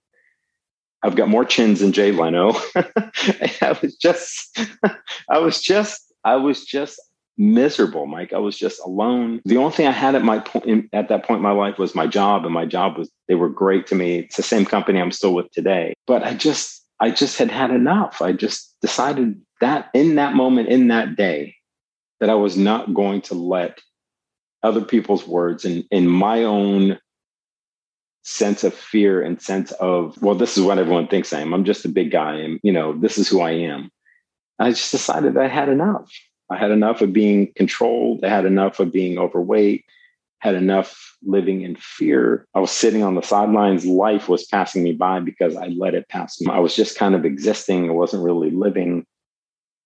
I've 1.02 1.16
got 1.16 1.28
more 1.28 1.44
chins 1.44 1.80
than 1.80 1.90
Jay 1.90 2.12
Leno. 2.12 2.52
I 2.76 3.76
was 3.82 3.96
just 3.96 4.60
I 5.28 5.38
was 5.38 5.60
just 5.60 6.00
I 6.22 6.36
was 6.36 6.64
just 6.64 7.00
miserable, 7.36 8.06
Mike. 8.06 8.32
I 8.32 8.38
was 8.38 8.56
just 8.56 8.80
alone. 8.84 9.40
The 9.44 9.56
only 9.56 9.72
thing 9.72 9.88
I 9.88 9.90
had 9.90 10.14
at 10.14 10.22
my 10.22 10.38
point 10.38 10.88
at 10.92 11.08
that 11.08 11.24
point 11.24 11.38
in 11.38 11.42
my 11.42 11.50
life 11.50 11.78
was 11.78 11.96
my 11.96 12.06
job, 12.06 12.44
and 12.44 12.54
my 12.54 12.64
job 12.64 12.96
was 12.96 13.10
they 13.26 13.34
were 13.34 13.48
great 13.48 13.88
to 13.88 13.96
me. 13.96 14.20
It's 14.20 14.36
the 14.36 14.44
same 14.44 14.64
company 14.64 15.00
I'm 15.00 15.10
still 15.10 15.34
with 15.34 15.50
today, 15.50 15.94
but 16.06 16.22
I 16.22 16.34
just 16.34 16.83
I 17.04 17.10
just 17.10 17.36
had 17.36 17.50
had 17.50 17.70
enough. 17.70 18.22
I 18.22 18.32
just 18.32 18.74
decided 18.80 19.38
that 19.60 19.90
in 19.92 20.14
that 20.14 20.32
moment, 20.32 20.70
in 20.70 20.88
that 20.88 21.16
day, 21.16 21.54
that 22.18 22.30
I 22.30 22.34
was 22.34 22.56
not 22.56 22.94
going 22.94 23.20
to 23.28 23.34
let 23.34 23.78
other 24.62 24.80
people's 24.80 25.26
words 25.26 25.66
and 25.66 25.84
in 25.90 26.08
my 26.08 26.44
own 26.44 26.98
sense 28.22 28.64
of 28.64 28.72
fear 28.72 29.20
and 29.20 29.42
sense 29.42 29.70
of 29.72 30.16
well 30.22 30.34
this 30.34 30.56
is 30.56 30.64
what 30.64 30.78
everyone 30.78 31.06
thinks 31.06 31.34
i 31.34 31.40
am. 31.40 31.52
I'm 31.52 31.66
just 31.66 31.84
a 31.84 31.90
big 31.90 32.10
guy. 32.10 32.36
And 32.36 32.58
you 32.62 32.72
know 32.72 32.98
this 32.98 33.18
is 33.18 33.28
who 33.28 33.42
i 33.42 33.50
am. 33.50 33.90
I 34.58 34.70
just 34.70 34.90
decided 34.90 35.36
i 35.36 35.46
had 35.46 35.68
enough. 35.68 36.10
I 36.48 36.56
had 36.56 36.70
enough 36.70 37.02
of 37.02 37.12
being 37.12 37.52
controlled. 37.54 38.24
I 38.24 38.30
had 38.30 38.46
enough 38.46 38.80
of 38.80 38.92
being 38.92 39.18
overweight 39.18 39.84
had 40.40 40.54
enough 40.54 41.16
living 41.22 41.62
in 41.62 41.76
fear 41.76 42.46
i 42.54 42.60
was 42.60 42.70
sitting 42.70 43.02
on 43.02 43.14
the 43.14 43.22
sidelines 43.22 43.86
life 43.86 44.28
was 44.28 44.46
passing 44.46 44.82
me 44.82 44.92
by 44.92 45.20
because 45.20 45.56
i 45.56 45.66
let 45.68 45.94
it 45.94 46.08
pass 46.08 46.40
me 46.40 46.52
i 46.52 46.58
was 46.58 46.74
just 46.74 46.98
kind 46.98 47.14
of 47.14 47.24
existing 47.24 47.88
i 47.88 47.92
wasn't 47.92 48.22
really 48.22 48.50
living 48.50 49.06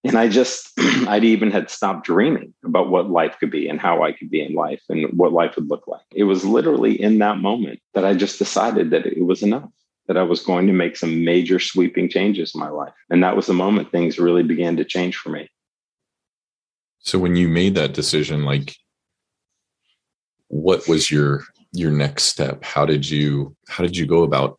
and 0.04 0.16
I 0.16 0.28
just, 0.28 0.70
I'd 1.08 1.24
even 1.24 1.50
had 1.50 1.70
stopped 1.70 2.06
dreaming 2.06 2.54
about 2.64 2.90
what 2.90 3.10
life 3.10 3.36
could 3.40 3.50
be 3.50 3.68
and 3.68 3.80
how 3.80 4.02
I 4.02 4.12
could 4.12 4.30
be 4.30 4.40
in 4.40 4.54
life 4.54 4.82
and 4.88 5.06
what 5.16 5.32
life 5.32 5.56
would 5.56 5.68
look 5.68 5.86
like. 5.86 6.04
It 6.14 6.24
was 6.24 6.44
literally 6.44 7.00
in 7.00 7.18
that 7.18 7.38
moment 7.38 7.80
that 7.94 8.04
I 8.04 8.14
just 8.14 8.38
decided 8.38 8.90
that 8.90 9.06
it 9.06 9.24
was 9.24 9.42
enough, 9.42 9.70
that 10.06 10.16
I 10.16 10.22
was 10.22 10.40
going 10.40 10.66
to 10.68 10.72
make 10.72 10.96
some 10.96 11.24
major 11.24 11.58
sweeping 11.58 12.08
changes 12.08 12.54
in 12.54 12.60
my 12.60 12.68
life. 12.68 12.94
And 13.10 13.22
that 13.24 13.36
was 13.36 13.46
the 13.46 13.54
moment 13.54 13.90
things 13.90 14.18
really 14.18 14.42
began 14.42 14.76
to 14.76 14.84
change 14.84 15.16
for 15.16 15.30
me. 15.30 15.50
So 17.00 17.18
when 17.18 17.36
you 17.36 17.48
made 17.48 17.74
that 17.74 17.94
decision, 17.94 18.44
like, 18.44 18.76
what 20.48 20.88
was 20.88 21.10
your 21.10 21.44
your 21.72 21.90
next 21.90 22.24
step? 22.24 22.64
How 22.64 22.84
did 22.84 23.08
you 23.08 23.56
how 23.68 23.84
did 23.84 23.96
you 23.96 24.06
go 24.06 24.22
about 24.22 24.58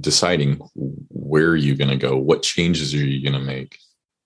deciding 0.00 0.60
where 0.74 1.48
are 1.48 1.56
you 1.56 1.74
going 1.74 1.90
to 1.90 1.96
go? 1.96 2.16
What 2.16 2.42
changes 2.42 2.94
are 2.94 2.98
you 2.98 3.22
going 3.22 3.40
to 3.40 3.46
make? 3.46 3.78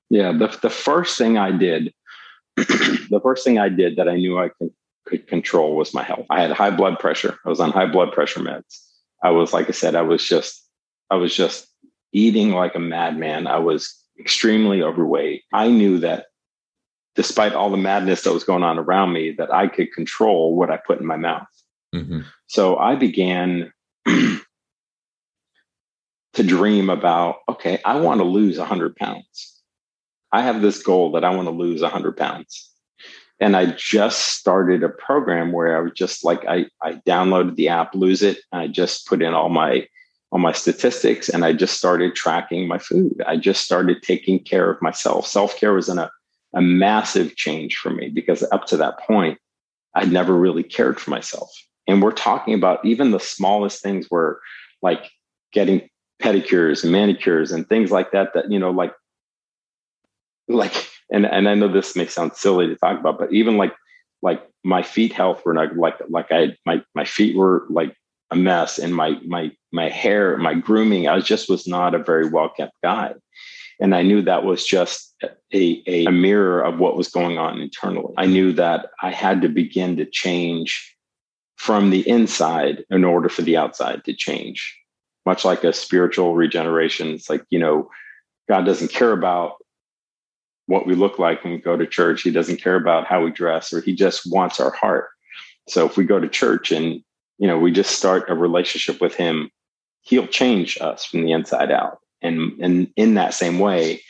Yeah, 0.09 0.33
the, 0.33 0.49
the 0.61 0.71
first 0.71 1.17
thing 1.17 1.39
I 1.39 1.53
did, 1.53 1.93
the 2.57 3.21
first 3.23 3.45
thing 3.45 3.59
I 3.59 3.69
did 3.69 3.97
that 3.97 4.09
I 4.09 4.17
knew 4.17 4.39
I 4.39 4.49
could, 4.49 4.71
could 5.07 5.27
control 5.29 5.77
was 5.77 5.95
my 5.95 6.03
health. 6.03 6.27
I 6.31 6.41
had 6.41 6.51
high 6.51 6.71
blood 6.71 6.99
pressure. 6.99 7.39
I 7.45 7.49
was 7.49 7.61
on 7.61 7.71
high 7.71 7.87
blood 7.87 8.13
pressure 8.13 8.41
meds. 8.41 8.81
I 9.23 9.31
was, 9.31 9.53
like 9.53 9.69
I 9.69 9.73
said, 9.73 9.95
I 9.95 10.03
was 10.03 10.27
just, 10.27 10.67
I 11.11 11.17
was 11.17 11.35
just 11.35 11.69
eating 12.13 12.51
like 12.51 12.75
a 12.75 12.81
madman. 12.81 13.47
I 13.47 13.59
was 13.59 13.97
extremely 14.19 14.83
overweight. 14.83 15.45
I 15.53 15.69
knew 15.69 15.99
that 15.99 16.27
despite 17.17 17.53
all 17.53 17.71
the 17.71 17.77
madness 17.77 18.23
that 18.23 18.33
was 18.33 18.45
going 18.45 18.63
on 18.63 18.79
around 18.79 19.13
me, 19.13 19.33
that 19.33 19.53
I 19.53 19.67
could 19.67 19.93
control 19.93 20.57
what 20.57 20.71
I 20.71 20.77
put 20.77 21.01
in 21.01 21.07
my 21.07 21.17
mouth. 21.17 21.47
Mm-hmm. 21.95 22.21
So 22.47 22.77
I 22.77 22.95
began 22.95 23.73
to 24.07 24.43
dream 26.35 26.91
about, 26.91 27.37
okay, 27.49 27.81
I 27.85 27.99
want 28.01 28.21
to 28.21 28.25
lose 28.25 28.59
100 28.59 28.97
pounds. 28.97 29.61
I 30.33 30.43
have 30.43 30.63
this 30.63 30.83
goal 30.83 31.13
that 31.13 31.25
I 31.25 31.31
want 31.31 31.49
to 31.49 31.55
lose 31.55 31.83
100 31.83 32.17
pounds. 32.17 32.71
And 33.41 33.57
I 33.57 33.67
just 33.67 34.37
started 34.37 34.83
a 34.83 34.89
program 34.89 35.51
where 35.51 35.77
I 35.77 35.81
was 35.81 35.93
just 35.93 36.25
like, 36.25 36.45
I, 36.47 36.67
I 36.83 36.95
downloaded 37.07 37.57
the 37.57 37.69
app, 37.69 37.95
Lose 37.95 38.23
It. 38.23 38.39
I 38.53 38.69
just 38.69 39.07
put 39.07 39.23
in 39.23 39.35
all 39.35 39.49
my 39.49 39.87
all 40.33 40.39
my 40.39 40.53
statistics 40.53 41.29
and 41.29 41.45
I 41.45 41.53
just 41.53 41.77
started 41.77 42.15
tracking 42.15 42.69
my 42.69 42.79
food. 42.79 43.21
I 43.27 43.37
just 43.37 43.65
started 43.65 44.03
taking 44.03 44.39
care 44.39 44.71
of 44.71 44.81
myself. 44.81 45.27
Self-care 45.27 45.73
was 45.73 45.89
in 45.89 45.99
a, 45.99 46.09
a 46.55 46.61
massive 46.61 47.37
change 47.37 47.77
for 47.77 47.91
me 47.91 48.09
because 48.09 48.43
up 48.53 48.67
to 48.67 48.77
that 48.79 48.99
point, 49.01 49.39
I'd 49.95 50.13
never 50.13 50.35
really 50.35 50.63
cared 50.63 51.01
for 51.01 51.11
myself. 51.11 51.51
And 51.87 52.03
we're 52.03 52.13
talking 52.13 52.55
about 52.55 52.85
even 52.85 53.11
the 53.11 53.21
smallest 53.21 53.83
things 53.83 54.09
were 54.11 54.41
like 54.83 55.11
getting 55.53 55.89
pedicures 56.23 56.83
and 56.83 56.93
manicures 56.93 57.51
and 57.51 57.69
things 57.69 57.91
like 57.91 58.13
that, 58.13 58.35
that, 58.35 58.51
you 58.51 58.59
know, 58.59 58.71
like 58.71 58.93
like 60.49 60.89
and 61.11 61.27
and 61.27 61.49
I 61.49 61.55
know 61.55 61.69
this 61.69 61.97
may 61.97 62.07
sound 62.07 62.35
silly 62.35 62.67
to 62.67 62.77
talk 62.77 62.99
about, 62.99 63.19
but 63.19 63.33
even 63.33 63.57
like 63.57 63.75
like 64.23 64.43
my 64.65 64.83
feet 64.83 65.13
health 65.13 65.43
were 65.45 65.55
not 65.55 65.77
like 65.77 65.97
like 66.09 66.31
I 66.31 66.57
my 66.67 66.83
my 66.95 67.05
feet 67.05 67.37
were 67.37 67.67
like 67.71 67.95
a 68.31 68.37
mess 68.37 68.79
and 68.79 68.95
my 68.95 69.19
my 69.27 69.51
my 69.73 69.89
hair, 69.89 70.37
my 70.37 70.55
grooming, 70.55 71.09
I 71.09 71.21
just 71.21 71.49
was 71.49 71.67
not 71.67 71.95
a 71.95 71.99
very 71.99 72.29
well 72.29 72.49
kept 72.49 72.75
guy. 72.83 73.15
And 73.81 73.95
I 73.95 74.03
knew 74.03 74.23
that 74.23 74.45
was 74.45 74.65
just 74.65 75.15
a, 75.23 75.83
a, 75.87 76.07
a 76.07 76.11
mirror 76.11 76.61
of 76.63 76.79
what 76.79 76.97
was 76.97 77.09
going 77.09 77.39
on 77.39 77.61
internally. 77.61 78.13
I 78.17 78.27
knew 78.27 78.53
that 78.53 78.91
I 79.03 79.11
had 79.11 79.43
to 79.43 79.49
begin 79.49 79.97
to 79.97 80.05
change 80.05 80.97
from 81.57 81.91
the 81.91 82.09
inside 82.09 82.85
in 82.91 83.05
order 83.05 83.29
for 83.29 83.43
the 83.43 83.57
outside 83.57 84.05
to 84.05 84.15
change. 84.15 84.77
Much 85.27 85.45
like 85.45 85.65
a 85.65 85.73
spiritual 85.73 86.35
regeneration, 86.35 87.09
it's 87.09 87.29
like, 87.29 87.45
you 87.51 87.59
know, 87.59 87.91
God 88.49 88.65
doesn't 88.65 88.93
care 88.93 89.13
about 89.13 89.57
what 90.67 90.87
we 90.87 90.95
look 90.95 91.19
like 91.19 91.43
when 91.43 91.53
we 91.53 91.59
go 91.59 91.77
to 91.77 91.87
church. 91.87 92.23
He 92.23 92.31
doesn't 92.31 92.63
care 92.63 92.77
about 92.77 93.07
how 93.07 93.23
we 93.23 93.31
dress, 93.31 93.73
or 93.73 93.81
he 93.81 93.95
just 93.95 94.31
wants 94.31 94.61
our 94.61 94.71
heart. 94.71 95.09
So 95.69 95.85
if 95.85 95.97
we 95.97 96.05
go 96.05 96.21
to 96.21 96.29
church 96.29 96.73
and 96.73 97.03
you 97.39 97.47
know 97.47 97.59
we 97.59 97.73
just 97.73 97.97
start 97.97 98.31
a 98.31 98.35
relationship 98.35 99.01
with 99.01 99.15
him, 99.15 99.51
he'll 100.03 100.27
change 100.27 100.79
us 100.81 101.05
from 101.05 101.25
the 101.25 101.33
inside 101.33 101.71
out. 101.71 101.99
And 102.23 102.53
and 102.61 102.93
in 102.97 103.15
that 103.15 103.35
same 103.35 103.59
way, 103.59 104.03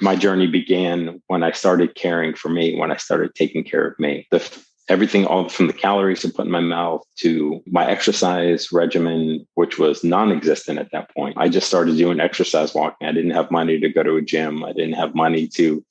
my 0.00 0.16
journey 0.16 0.46
began 0.46 1.22
when 1.28 1.42
I 1.42 1.52
started 1.52 1.94
caring 1.94 2.34
for 2.34 2.48
me, 2.48 2.76
when 2.76 2.90
I 2.90 2.96
started 2.96 3.34
taking 3.34 3.64
care 3.64 3.86
of 3.86 3.98
me. 3.98 4.26
The 4.30 4.42
everything 4.88 5.24
all 5.24 5.48
from 5.48 5.66
the 5.66 5.72
calories 5.72 6.26
I 6.26 6.30
put 6.30 6.44
in 6.44 6.52
my 6.52 6.60
mouth 6.60 7.02
to 7.20 7.62
my 7.66 7.88
exercise 7.88 8.70
regimen, 8.70 9.46
which 9.54 9.78
was 9.78 10.04
non-existent 10.04 10.78
at 10.78 10.90
that 10.92 11.10
point. 11.14 11.38
I 11.38 11.48
just 11.48 11.68
started 11.68 11.96
doing 11.96 12.20
exercise 12.20 12.74
walking. 12.74 13.08
I 13.08 13.12
didn't 13.12 13.30
have 13.30 13.50
money 13.50 13.80
to 13.80 13.88
go 13.88 14.02
to 14.02 14.16
a 14.16 14.22
gym. 14.22 14.62
I 14.62 14.72
didn't 14.72 14.92
have 14.92 15.14
money 15.14 15.48
to 15.54 15.82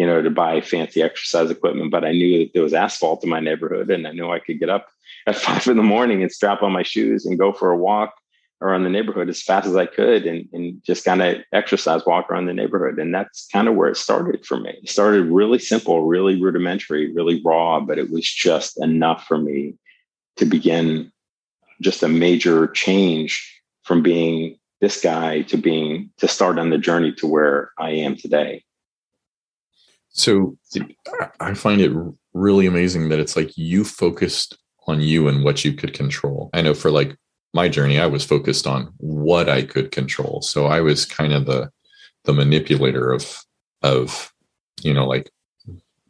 you 0.00 0.06
know, 0.06 0.22
to 0.22 0.30
buy 0.30 0.62
fancy 0.62 1.02
exercise 1.02 1.50
equipment, 1.50 1.90
but 1.90 2.06
I 2.06 2.12
knew 2.12 2.38
that 2.38 2.54
there 2.54 2.62
was 2.62 2.72
asphalt 2.72 3.22
in 3.22 3.28
my 3.28 3.38
neighborhood 3.38 3.90
and 3.90 4.06
I 4.06 4.12
knew 4.12 4.30
I 4.30 4.38
could 4.38 4.58
get 4.58 4.70
up 4.70 4.88
at 5.26 5.36
five 5.44 5.66
in 5.66 5.76
the 5.76 5.82
morning 5.82 6.22
and 6.22 6.32
strap 6.32 6.62
on 6.62 6.72
my 6.72 6.82
shoes 6.82 7.26
and 7.26 7.38
go 7.38 7.52
for 7.52 7.70
a 7.70 7.76
walk 7.76 8.14
around 8.62 8.84
the 8.84 8.90
neighborhood 8.90 9.28
as 9.28 9.42
fast 9.42 9.66
as 9.66 9.74
I 9.74 9.86
could 9.86 10.26
and, 10.26 10.48
and 10.52 10.82
just 10.84 11.04
kind 11.04 11.22
of 11.22 11.38
exercise 11.52 12.04
walk 12.06 12.30
around 12.30 12.46
the 12.46 12.54
neighborhood. 12.54 12.98
And 12.98 13.14
that's 13.14 13.48
kind 13.50 13.68
of 13.68 13.74
where 13.74 13.88
it 13.88 13.96
started 13.96 14.44
for 14.44 14.58
me. 14.58 14.78
It 14.82 14.90
started 14.90 15.26
really 15.26 15.58
simple, 15.58 16.06
really 16.06 16.40
rudimentary, 16.40 17.12
really 17.12 17.40
raw, 17.44 17.80
but 17.80 17.98
it 17.98 18.10
was 18.10 18.30
just 18.30 18.78
enough 18.82 19.26
for 19.26 19.38
me 19.38 19.74
to 20.36 20.44
begin 20.44 21.10
just 21.80 22.02
a 22.02 22.08
major 22.08 22.66
change 22.68 23.62
from 23.84 24.02
being 24.02 24.58
this 24.80 25.00
guy 25.00 25.42
to 25.42 25.56
being 25.56 26.10
to 26.18 26.28
start 26.28 26.58
on 26.58 26.70
the 26.70 26.78
journey 26.78 27.12
to 27.12 27.26
where 27.26 27.70
I 27.78 27.90
am 27.90 28.16
today. 28.16 28.62
So 30.10 30.56
I 31.40 31.54
find 31.54 31.80
it 31.80 31.92
really 32.34 32.66
amazing 32.66 33.08
that 33.08 33.20
it's 33.20 33.36
like 33.36 33.56
you 33.56 33.84
focused 33.84 34.58
on 34.86 35.00
you 35.00 35.28
and 35.28 35.44
what 35.44 35.64
you 35.64 35.72
could 35.72 35.94
control. 35.94 36.50
I 36.52 36.62
know 36.62 36.74
for 36.74 36.90
like 36.90 37.16
my 37.52 37.68
journey, 37.68 37.98
I 37.98 38.06
was 38.06 38.24
focused 38.24 38.66
on 38.66 38.92
what 38.98 39.48
I 39.48 39.62
could 39.62 39.90
control. 39.90 40.42
So 40.42 40.66
I 40.66 40.80
was 40.80 41.04
kind 41.04 41.32
of 41.32 41.46
the 41.46 41.70
the 42.24 42.32
manipulator 42.32 43.12
of 43.12 43.44
of 43.82 44.32
you 44.82 44.94
know 44.94 45.06
like 45.06 45.30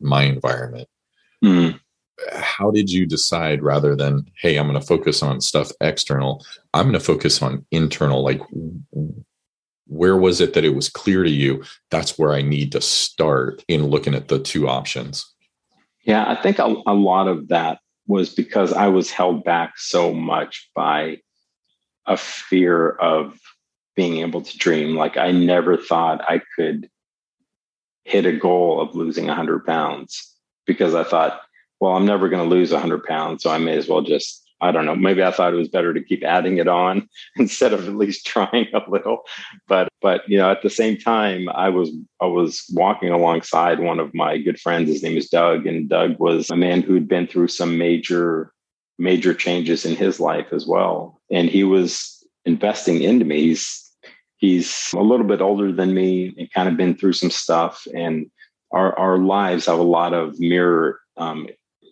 my 0.00 0.24
environment. 0.24 0.88
Mm. 1.44 1.80
How 2.32 2.70
did 2.70 2.90
you 2.90 3.06
decide 3.06 3.62
rather 3.62 3.96
than 3.96 4.26
hey, 4.40 4.58
I'm 4.58 4.68
going 4.68 4.78
to 4.78 4.86
focus 4.86 5.22
on 5.22 5.40
stuff 5.40 5.70
external, 5.80 6.44
I'm 6.74 6.84
going 6.84 6.92
to 6.94 7.00
focus 7.00 7.40
on 7.42 7.64
internal 7.70 8.22
like 8.22 8.40
where 9.86 10.16
was 10.16 10.40
it 10.40 10.54
that 10.54 10.64
it 10.64 10.74
was 10.74 10.88
clear 10.88 11.24
to 11.24 11.30
you 11.30 11.64
that's 11.90 12.18
where 12.18 12.32
I 12.32 12.42
need 12.42 12.72
to 12.72 12.80
start 12.80 13.64
in 13.66 13.86
looking 13.86 14.14
at 14.14 14.28
the 14.28 14.38
two 14.38 14.68
options? 14.68 15.26
Yeah, 16.04 16.24
I 16.28 16.40
think 16.40 16.58
a, 16.58 16.74
a 16.86 16.94
lot 16.94 17.28
of 17.28 17.48
that 17.48 17.80
was 18.06 18.34
because 18.34 18.72
I 18.72 18.88
was 18.88 19.10
held 19.10 19.44
back 19.44 19.78
so 19.78 20.12
much 20.12 20.70
by 20.74 21.18
a 22.06 22.16
fear 22.16 22.90
of 22.90 23.38
being 23.96 24.18
able 24.18 24.42
to 24.42 24.58
dream. 24.58 24.96
Like 24.96 25.16
I 25.16 25.30
never 25.32 25.76
thought 25.76 26.22
I 26.28 26.40
could 26.56 26.88
hit 28.04 28.26
a 28.26 28.32
goal 28.32 28.80
of 28.80 28.94
losing 28.94 29.26
100 29.26 29.66
pounds 29.66 30.34
because 30.66 30.94
I 30.94 31.04
thought, 31.04 31.40
well, 31.80 31.92
I'm 31.92 32.06
never 32.06 32.28
going 32.28 32.42
to 32.42 32.54
lose 32.54 32.72
100 32.72 33.04
pounds, 33.04 33.42
so 33.42 33.50
I 33.50 33.58
may 33.58 33.76
as 33.76 33.88
well 33.88 34.02
just 34.02 34.40
I 34.62 34.72
don't 34.72 34.84
know. 34.84 34.94
Maybe 34.94 35.22
I 35.22 35.30
thought 35.30 35.54
it 35.54 35.56
was 35.56 35.68
better 35.68 35.94
to 35.94 36.04
keep 36.04 36.22
adding 36.22 36.58
it 36.58 36.68
on 36.68 37.08
instead 37.36 37.72
of 37.72 37.88
at 37.88 37.96
least 37.96 38.26
trying 38.26 38.66
a 38.74 38.82
little. 38.88 39.22
But 39.68 39.88
but 40.02 40.28
you 40.28 40.38
know, 40.38 40.50
at 40.50 40.62
the 40.62 40.70
same 40.70 40.96
time, 40.96 41.48
I 41.48 41.68
was 41.68 41.90
I 42.20 42.26
was 42.26 42.64
walking 42.72 43.10
alongside 43.10 43.80
one 43.80 43.98
of 43.98 44.14
my 44.14 44.38
good 44.38 44.60
friends. 44.60 44.88
His 44.88 45.02
name 45.02 45.16
is 45.16 45.28
Doug, 45.28 45.66
and 45.66 45.88
Doug 45.88 46.18
was 46.18 46.50
a 46.50 46.56
man 46.56 46.82
who'd 46.82 47.08
been 47.08 47.26
through 47.26 47.48
some 47.48 47.78
major 47.78 48.52
major 49.00 49.34
changes 49.34 49.84
in 49.84 49.96
his 49.96 50.20
life 50.20 50.52
as 50.52 50.66
well. 50.66 51.20
And 51.30 51.48
he 51.48 51.64
was 51.64 52.24
investing 52.44 53.02
into 53.02 53.24
me. 53.24 53.40
He's 53.40 53.90
he's 54.36 54.90
a 54.94 55.00
little 55.00 55.26
bit 55.26 55.40
older 55.40 55.72
than 55.72 55.94
me 55.94 56.34
and 56.38 56.52
kind 56.52 56.68
of 56.68 56.76
been 56.76 56.94
through 56.94 57.14
some 57.14 57.30
stuff. 57.30 57.86
And 57.94 58.30
our 58.72 58.96
our 58.98 59.18
lives 59.18 59.66
have 59.66 59.78
a 59.78 59.82
lot 59.82 60.12
of 60.12 60.38
mirror 60.38 61.00
um, 61.16 61.48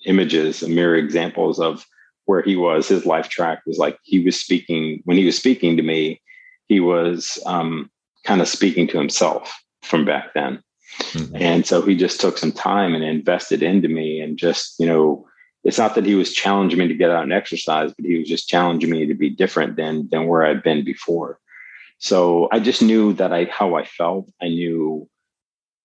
images 0.06 0.62
and 0.62 0.74
mirror 0.74 0.96
examples 0.96 1.58
of 1.58 1.84
where 2.26 2.42
he 2.42 2.56
was, 2.56 2.86
his 2.86 3.06
life 3.06 3.28
track 3.28 3.62
was 3.66 3.78
like 3.78 3.98
he 4.02 4.22
was 4.24 4.38
speaking 4.38 5.00
when 5.04 5.16
he 5.16 5.24
was 5.24 5.36
speaking 5.36 5.76
to 5.76 5.82
me, 5.82 6.20
he 6.68 6.78
was 6.78 7.38
um, 7.46 7.90
kind 8.24 8.40
of 8.40 8.48
speaking 8.48 8.86
to 8.88 8.98
himself 8.98 9.52
from 9.82 10.04
back 10.04 10.34
then. 10.34 10.62
Mm-hmm. 11.00 11.36
And 11.36 11.66
so 11.66 11.80
he 11.82 11.96
just 11.96 12.20
took 12.20 12.38
some 12.38 12.52
time 12.52 12.94
and 12.94 13.04
invested 13.04 13.62
into 13.62 13.88
me 13.88 14.20
and 14.20 14.36
just, 14.36 14.74
you 14.78 14.86
know, 14.86 15.27
it's 15.68 15.76
not 15.76 15.94
that 15.96 16.06
he 16.06 16.14
was 16.14 16.32
challenging 16.32 16.78
me 16.78 16.88
to 16.88 16.94
get 16.94 17.10
out 17.10 17.24
and 17.24 17.32
exercise, 17.32 17.92
but 17.92 18.06
he 18.06 18.16
was 18.16 18.26
just 18.26 18.48
challenging 18.48 18.88
me 18.88 19.04
to 19.04 19.12
be 19.12 19.28
different 19.28 19.76
than 19.76 20.08
than 20.08 20.26
where 20.26 20.46
I'd 20.46 20.62
been 20.62 20.82
before. 20.82 21.38
So 21.98 22.48
I 22.50 22.58
just 22.58 22.80
knew 22.80 23.12
that 23.14 23.34
I 23.34 23.44
how 23.52 23.74
I 23.74 23.84
felt. 23.84 24.30
I 24.40 24.48
knew 24.48 25.06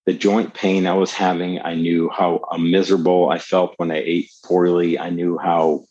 the 0.05 0.13
joint 0.13 0.53
pain 0.53 0.87
I 0.87 0.93
was 0.93 1.11
having. 1.11 1.59
I 1.61 1.75
knew 1.75 2.09
how 2.09 2.45
miserable 2.57 3.29
I 3.29 3.39
felt 3.39 3.73
when 3.75 3.91
I 3.91 3.97
ate 3.97 4.29
poorly. 4.45 4.97
I 4.97 5.09
knew 5.09 5.37
how 5.37 5.83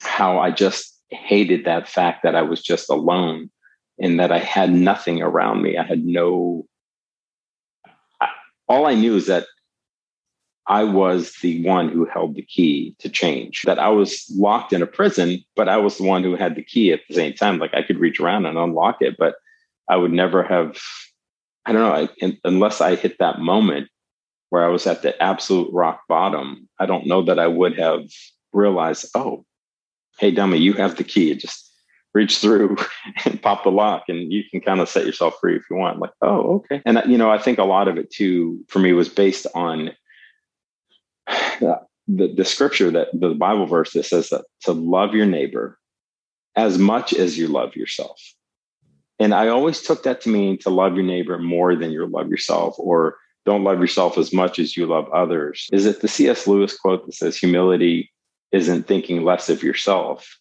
how 0.00 0.38
I 0.38 0.52
just 0.52 0.96
hated 1.08 1.64
that 1.64 1.88
fact 1.88 2.22
that 2.22 2.36
I 2.36 2.42
was 2.42 2.62
just 2.62 2.88
alone 2.88 3.50
and 3.98 4.20
that 4.20 4.30
I 4.30 4.38
had 4.38 4.72
nothing 4.72 5.22
around 5.22 5.60
me. 5.60 5.76
I 5.76 5.82
had 5.82 6.04
no, 6.04 6.66
all 8.68 8.86
I 8.86 8.94
knew 8.94 9.16
is 9.16 9.26
that 9.26 9.46
I 10.70 10.84
was 10.84 11.32
the 11.42 11.66
one 11.66 11.88
who 11.88 12.04
held 12.04 12.36
the 12.36 12.42
key 12.42 12.94
to 13.00 13.08
change, 13.08 13.62
that 13.62 13.80
I 13.80 13.88
was 13.88 14.32
locked 14.36 14.72
in 14.72 14.82
a 14.82 14.86
prison, 14.86 15.42
but 15.56 15.68
I 15.68 15.76
was 15.76 15.98
the 15.98 16.04
one 16.04 16.22
who 16.22 16.36
had 16.36 16.54
the 16.54 16.62
key 16.62 16.92
at 16.92 17.00
the 17.08 17.14
same 17.16 17.34
time. 17.34 17.58
Like 17.58 17.74
I 17.74 17.82
could 17.82 17.98
reach 17.98 18.20
around 18.20 18.46
and 18.46 18.56
unlock 18.56 18.98
it, 19.02 19.16
but 19.18 19.34
I 19.88 19.96
would 19.96 20.12
never 20.12 20.44
have, 20.44 20.80
I 21.66 21.72
don't 21.72 21.82
know, 21.82 22.08
I, 22.22 22.38
unless 22.44 22.80
I 22.80 22.94
hit 22.94 23.18
that 23.18 23.40
moment 23.40 23.88
where 24.50 24.64
I 24.64 24.68
was 24.68 24.86
at 24.86 25.02
the 25.02 25.20
absolute 25.20 25.72
rock 25.72 26.02
bottom, 26.08 26.68
I 26.78 26.86
don't 26.86 27.08
know 27.08 27.22
that 27.22 27.40
I 27.40 27.48
would 27.48 27.76
have 27.76 28.04
realized, 28.52 29.10
oh, 29.16 29.44
hey, 30.20 30.30
dummy, 30.30 30.58
you 30.58 30.74
have 30.74 30.94
the 30.94 31.04
key. 31.04 31.34
Just 31.34 31.68
reach 32.14 32.38
through 32.38 32.76
and 33.24 33.42
pop 33.42 33.64
the 33.64 33.72
lock 33.72 34.04
and 34.06 34.32
you 34.32 34.44
can 34.48 34.60
kind 34.60 34.78
of 34.78 34.88
set 34.88 35.04
yourself 35.04 35.34
free 35.40 35.56
if 35.56 35.62
you 35.70 35.76
want 35.76 36.00
like 36.00 36.10
oh 36.22 36.56
okay 36.56 36.82
and 36.84 37.00
you 37.06 37.16
know 37.16 37.30
i 37.30 37.38
think 37.38 37.56
a 37.56 37.62
lot 37.62 37.86
of 37.86 37.96
it 37.96 38.10
too 38.10 38.58
for 38.66 38.80
me 38.80 38.92
was 38.92 39.08
based 39.08 39.46
on 39.54 39.92
the, 41.60 42.34
the, 42.34 42.44
scripture 42.44 42.90
that 42.90 43.08
the 43.12 43.30
bible 43.30 43.66
verse 43.66 43.92
that 43.92 44.04
says 44.04 44.30
that 44.30 44.44
to 44.62 44.72
love 44.72 45.14
your 45.14 45.26
neighbor 45.26 45.78
as 46.56 46.78
much 46.78 47.12
as 47.12 47.38
you 47.38 47.46
love 47.46 47.76
yourself 47.76 48.20
and 49.18 49.32
i 49.34 49.48
always 49.48 49.80
took 49.80 50.02
that 50.02 50.20
to 50.20 50.28
mean 50.28 50.58
to 50.58 50.70
love 50.70 50.94
your 50.94 51.04
neighbor 51.04 51.38
more 51.38 51.76
than 51.76 51.90
you 51.90 52.06
love 52.06 52.28
yourself 52.28 52.74
or 52.78 53.16
don't 53.46 53.64
love 53.64 53.80
yourself 53.80 54.18
as 54.18 54.32
much 54.32 54.58
as 54.58 54.76
you 54.76 54.86
love 54.86 55.08
others 55.10 55.68
is 55.72 55.86
it 55.86 56.00
the 56.00 56.08
cs 56.08 56.46
lewis 56.46 56.76
quote 56.76 57.06
that 57.06 57.14
says 57.14 57.36
humility 57.36 58.10
isn't 58.50 58.88
thinking 58.88 59.22
less 59.22 59.48
of 59.48 59.62
yourself 59.62 60.40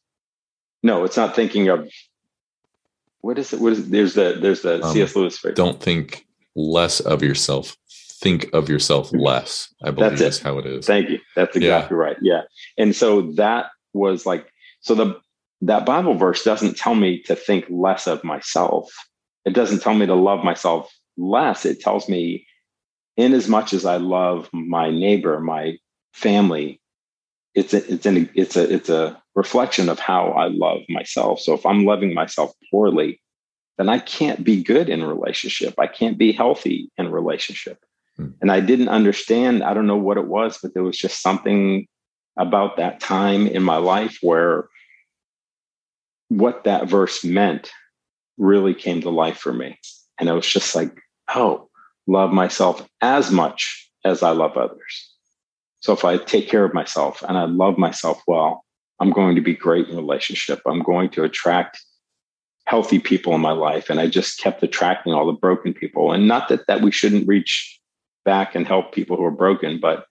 no, 0.82 1.04
it's 1.04 1.18
not 1.18 1.36
thinking 1.36 1.70
of 1.70 1.90
what 3.22 3.38
is 3.38 3.54
it? 3.54 3.60
What 3.60 3.74
is 3.74 3.80
it? 3.80 3.92
there's 3.92 4.14
the 4.14 4.38
there's 4.40 4.62
the 4.62 4.82
um, 4.84 4.94
C.S. 4.94 5.16
Lewis 5.16 5.38
phrase. 5.38 5.56
Don't 5.56 5.82
think 5.82 6.26
less 6.56 7.00
of 7.00 7.22
yourself. 7.22 7.76
Think 8.20 8.50
of 8.54 8.70
yourself 8.70 9.08
mm-hmm. 9.08 9.20
less. 9.20 9.74
I 9.84 9.92
believe 9.92 10.12
that's, 10.12 10.22
that's 10.22 10.40
how 10.40 10.58
it 10.60 10.66
is. 10.66 10.86
Thank 10.86 11.10
you. 11.10 11.20
That's 11.36 11.56
exactly 11.56 11.96
yeah. 11.96 12.04
right. 12.04 12.18
Yeah. 12.22 12.42
And 12.78 12.96
so 12.96 13.22
that 13.34 13.68
was 13.94 14.26
like 14.26 14.48
so 14.82 14.96
the 14.96 15.20
that 15.62 15.86
Bible 15.86 16.16
verse 16.16 16.44
doesn't 16.44 16.78
tell 16.78 16.96
me 16.96 17.22
to 17.24 17.36
think 17.36 17.66
less 17.70 18.08
of 18.08 18.24
myself. 18.24 18.92
It 19.46 19.54
doesn't 19.54 19.82
tell 19.82 19.94
me 19.94 20.06
to 20.06 20.16
love 20.16 20.44
myself 20.44 20.92
less. 21.18 21.66
It 21.66 21.82
tells 21.82 22.08
me, 22.08 22.46
in 23.18 23.34
as 23.34 23.48
much 23.48 23.74
as 23.74 23.86
I 23.86 23.98
love 23.98 24.50
my 24.54 24.90
neighbor, 24.90 25.40
my 25.40 25.78
family, 26.14 26.80
it's 27.56 27.74
a, 27.74 27.94
it's 27.94 28.06
an 28.06 28.30
it's 28.36 28.56
a 28.56 28.74
it's 28.74 28.90
a 28.90 29.22
reflection 29.36 29.90
of 29.90 30.00
how 30.00 30.30
I 30.32 30.48
love 30.48 30.82
myself. 30.90 31.40
So 31.40 31.54
if 31.54 31.66
I'm 31.66 31.86
loving 31.86 32.14
myself 32.14 32.54
poorly, 32.72 33.22
then 33.78 33.90
I 33.90 34.00
can't 34.00 34.44
be 34.44 34.64
good 34.64 34.90
in 34.90 35.04
relationship. 35.04 35.76
I 35.78 35.88
can't 35.88 36.18
be 36.18 36.32
healthy 36.32 36.92
in 36.98 37.12
relationship. 37.12 37.80
Hmm. 38.20 38.32
And 38.42 38.52
I 38.52 38.60
didn't 38.60 38.90
understand, 38.90 39.64
I 39.64 39.74
don't 39.74 39.88
know 39.88 39.98
what 39.98 40.18
it 40.18 40.28
was, 40.28 40.60
but 40.62 40.74
there 40.74 40.84
was 40.84 40.98
just 40.98 41.22
something 41.22 41.88
about 42.38 42.78
that 42.78 43.00
time 43.00 43.48
in 43.48 43.64
my 43.64 43.78
life 43.78 44.18
where 44.22 44.68
what 46.28 46.66
that 46.66 46.88
verse 46.88 47.24
meant 47.24 47.72
really 48.38 48.74
came 48.74 49.02
to 49.02 49.10
life 49.10 49.38
for 49.38 49.54
me. 49.54 49.80
And 50.20 50.28
it 50.28 50.34
was 50.34 50.48
just 50.48 50.76
like, 50.76 50.92
oh, 51.34 51.70
love 52.08 52.32
myself 52.32 52.88
as 53.02 53.32
much 53.32 53.90
as 54.04 54.22
I 54.22 54.32
love 54.32 54.58
others. 54.58 55.14
So 55.80 55.94
if 55.94 56.04
I 56.04 56.18
take 56.18 56.50
care 56.50 56.66
of 56.66 56.74
myself 56.74 57.24
and 57.28 57.38
I 57.38 57.46
love 57.46 57.78
myself 57.78 58.22
well, 58.28 58.66
I'm 59.00 59.12
going 59.12 59.36
to 59.36 59.42
be 59.42 59.56
great 59.56 59.88
in 59.88 59.96
relationship. 59.96 60.60
I'm 60.66 60.84
going 60.84 61.10
to 61.12 61.24
attract 61.24 61.80
healthy 62.66 63.00
people 63.00 63.34
in 63.34 63.42
my 63.42 63.54
life. 63.54 63.90
And 63.90 64.00
I 64.00 64.08
just 64.08 64.40
kept 64.40 64.62
attracting 64.62 65.14
all 65.14 65.26
the 65.26 65.32
broken 65.32 65.74
people. 65.74 66.12
And 66.12 66.28
not 66.28 66.50
that 66.50 66.68
that 66.68 66.82
we 66.82 66.92
shouldn't 66.92 67.28
reach 67.28 67.79
back 68.26 68.56
and 68.56 68.68
help 68.68 68.94
people 68.94 69.18
who 69.18 69.26
are 69.26 69.32
broken, 69.32 69.80
but 69.80 70.06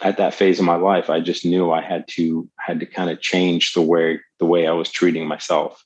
at 0.00 0.18
that 0.18 0.34
phase 0.34 0.58
of 0.58 0.64
my 0.64 0.76
life, 0.76 1.08
I 1.08 1.20
just 1.20 1.44
knew 1.44 1.70
I 1.70 1.80
had 1.80 2.06
to 2.08 2.48
had 2.58 2.80
to 2.80 2.86
kind 2.86 3.10
of 3.10 3.20
change 3.20 3.72
the 3.72 3.82
way 3.82 4.20
the 4.38 4.46
way 4.46 4.66
I 4.66 4.72
was 4.72 4.90
treating 4.90 5.26
myself. 5.26 5.84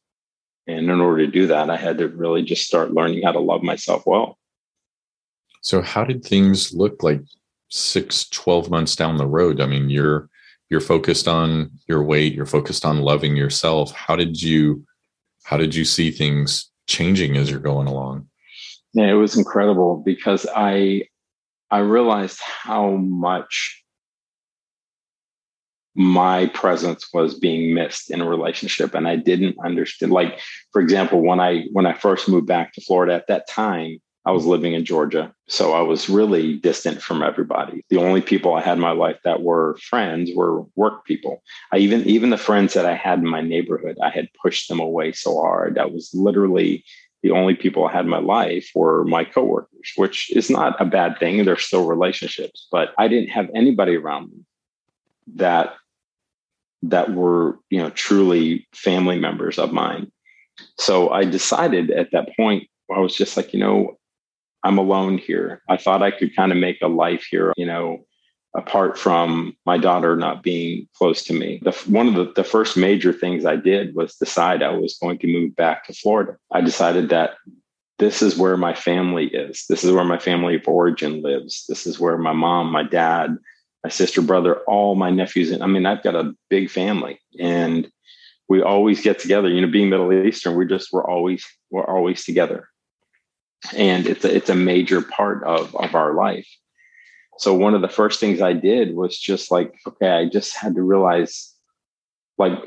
And 0.66 0.90
in 0.90 1.00
order 1.00 1.24
to 1.24 1.30
do 1.30 1.46
that, 1.48 1.70
I 1.70 1.76
had 1.76 1.98
to 1.98 2.08
really 2.08 2.42
just 2.42 2.66
start 2.66 2.92
learning 2.92 3.22
how 3.22 3.32
to 3.32 3.40
love 3.40 3.62
myself 3.62 4.04
well. 4.06 4.38
So 5.62 5.82
how 5.82 6.04
did 6.04 6.24
things 6.24 6.72
look 6.72 7.02
like 7.02 7.20
six, 7.68 8.28
12 8.28 8.70
months 8.70 8.96
down 8.96 9.16
the 9.16 9.26
road? 9.26 9.60
I 9.60 9.66
mean, 9.66 9.90
you're 9.90 10.28
you're 10.70 10.80
focused 10.80 11.26
on 11.26 11.70
your 11.88 12.02
weight, 12.02 12.34
you're 12.34 12.46
focused 12.46 12.84
on 12.84 13.02
loving 13.02 13.36
yourself. 13.36 13.92
How 13.92 14.16
did 14.16 14.40
you 14.40 14.84
how 15.44 15.56
did 15.56 15.74
you 15.74 15.84
see 15.84 16.10
things 16.10 16.70
changing 16.86 17.36
as 17.36 17.50
you're 17.50 17.60
going 17.60 17.86
along? 17.86 18.28
Yeah, 18.92 19.10
it 19.10 19.14
was 19.14 19.36
incredible 19.36 20.02
because 20.04 20.46
I 20.54 21.04
I 21.70 21.78
realized 21.78 22.40
how 22.40 22.90
much 22.96 23.84
my 25.94 26.46
presence 26.46 27.08
was 27.12 27.38
being 27.38 27.74
missed 27.74 28.10
in 28.10 28.20
a 28.20 28.28
relationship 28.28 28.94
and 28.94 29.08
I 29.08 29.16
didn't 29.16 29.56
understand 29.64 30.12
like 30.12 30.38
for 30.72 30.80
example 30.80 31.20
when 31.20 31.40
I 31.40 31.64
when 31.72 31.84
I 31.84 31.94
first 31.94 32.28
moved 32.28 32.46
back 32.46 32.72
to 32.74 32.80
Florida 32.80 33.12
at 33.14 33.26
that 33.26 33.48
time 33.48 33.98
I 34.26 34.32
was 34.32 34.44
living 34.44 34.74
in 34.74 34.84
Georgia. 34.84 35.32
So 35.48 35.72
I 35.72 35.80
was 35.80 36.10
really 36.10 36.58
distant 36.58 37.00
from 37.00 37.22
everybody. 37.22 37.82
The 37.88 37.96
only 37.96 38.20
people 38.20 38.54
I 38.54 38.60
had 38.60 38.76
in 38.76 38.82
my 38.82 38.90
life 38.92 39.16
that 39.24 39.42
were 39.42 39.78
friends 39.78 40.30
were 40.34 40.62
work 40.76 41.06
people. 41.06 41.42
I 41.72 41.78
even 41.78 42.02
even 42.06 42.30
the 42.30 42.36
friends 42.36 42.74
that 42.74 42.84
I 42.84 42.94
had 42.94 43.20
in 43.20 43.26
my 43.26 43.40
neighborhood, 43.40 43.96
I 44.02 44.10
had 44.10 44.28
pushed 44.40 44.68
them 44.68 44.78
away 44.78 45.12
so 45.12 45.40
hard. 45.40 45.76
That 45.76 45.92
was 45.92 46.10
literally 46.12 46.84
the 47.22 47.30
only 47.32 47.54
people 47.54 47.86
I 47.86 47.92
had 47.92 48.04
in 48.04 48.10
my 48.10 48.18
life 48.18 48.70
were 48.74 49.04
my 49.04 49.24
coworkers, 49.24 49.92
which 49.96 50.34
is 50.34 50.50
not 50.50 50.80
a 50.80 50.84
bad 50.84 51.18
thing. 51.18 51.44
They're 51.44 51.56
still 51.56 51.86
relationships, 51.86 52.66
but 52.70 52.90
I 52.98 53.08
didn't 53.08 53.30
have 53.30 53.50
anybody 53.54 53.96
around 53.96 54.30
me 54.30 54.44
that 55.36 55.74
that 56.82 57.12
were, 57.12 57.58
you 57.68 57.78
know, 57.78 57.90
truly 57.90 58.66
family 58.72 59.18
members 59.18 59.58
of 59.58 59.72
mine. 59.72 60.10
So 60.78 61.10
I 61.10 61.24
decided 61.24 61.90
at 61.90 62.10
that 62.12 62.34
point, 62.36 62.68
I 62.94 63.00
was 63.00 63.14
just 63.14 63.36
like, 63.36 63.52
you 63.52 63.60
know, 63.60 63.98
I'm 64.64 64.78
alone 64.78 65.18
here. 65.18 65.62
I 65.68 65.76
thought 65.76 66.02
I 66.02 66.10
could 66.10 66.34
kind 66.34 66.52
of 66.52 66.58
make 66.58 66.78
a 66.82 66.88
life 66.88 67.26
here, 67.30 67.52
you 67.56 67.66
know, 67.66 68.06
apart 68.54 68.98
from 68.98 69.56
my 69.64 69.78
daughter 69.78 70.16
not 70.16 70.42
being 70.42 70.88
close 70.94 71.22
to 71.24 71.32
me. 71.32 71.60
The, 71.62 71.72
one 71.86 72.08
of 72.08 72.14
the, 72.14 72.32
the 72.34 72.44
first 72.44 72.76
major 72.76 73.12
things 73.12 73.44
I 73.44 73.56
did 73.56 73.94
was 73.94 74.16
decide 74.16 74.62
I 74.62 74.72
was 74.72 74.98
going 75.00 75.18
to 75.18 75.32
move 75.32 75.54
back 75.54 75.86
to 75.86 75.94
Florida. 75.94 76.36
I 76.50 76.60
decided 76.60 77.10
that 77.10 77.34
this 77.98 78.22
is 78.22 78.36
where 78.36 78.56
my 78.56 78.74
family 78.74 79.26
is. 79.26 79.66
This 79.68 79.84
is 79.84 79.92
where 79.92 80.04
my 80.04 80.18
family 80.18 80.56
of 80.56 80.66
origin 80.66 81.22
lives. 81.22 81.64
This 81.68 81.86
is 81.86 82.00
where 82.00 82.18
my 82.18 82.32
mom, 82.32 82.72
my 82.72 82.82
dad, 82.82 83.36
my 83.84 83.90
sister, 83.90 84.22
brother, 84.22 84.56
all 84.66 84.94
my 84.94 85.10
nephews. 85.10 85.56
I 85.60 85.66
mean, 85.66 85.86
I've 85.86 86.02
got 86.02 86.16
a 86.16 86.34
big 86.48 86.70
family 86.70 87.20
and 87.38 87.90
we 88.48 88.62
always 88.62 89.00
get 89.00 89.20
together. 89.20 89.48
You 89.48 89.60
know, 89.60 89.70
being 89.70 89.90
Middle 89.90 90.12
Eastern, 90.12 90.56
we're 90.56 90.64
just 90.64 90.92
we're 90.92 91.08
always 91.08 91.46
we're 91.70 91.84
always 91.84 92.24
together 92.24 92.68
and 93.76 94.06
it's 94.06 94.24
a, 94.24 94.34
it's 94.34 94.50
a 94.50 94.54
major 94.54 95.02
part 95.02 95.44
of 95.44 95.74
of 95.76 95.94
our 95.94 96.14
life 96.14 96.48
so 97.38 97.54
one 97.54 97.74
of 97.74 97.80
the 97.80 97.88
first 97.88 98.20
things 98.20 98.40
i 98.40 98.52
did 98.52 98.94
was 98.94 99.18
just 99.18 99.50
like 99.50 99.74
okay 99.86 100.10
i 100.10 100.28
just 100.28 100.56
had 100.56 100.74
to 100.74 100.82
realize 100.82 101.54
like 102.38 102.58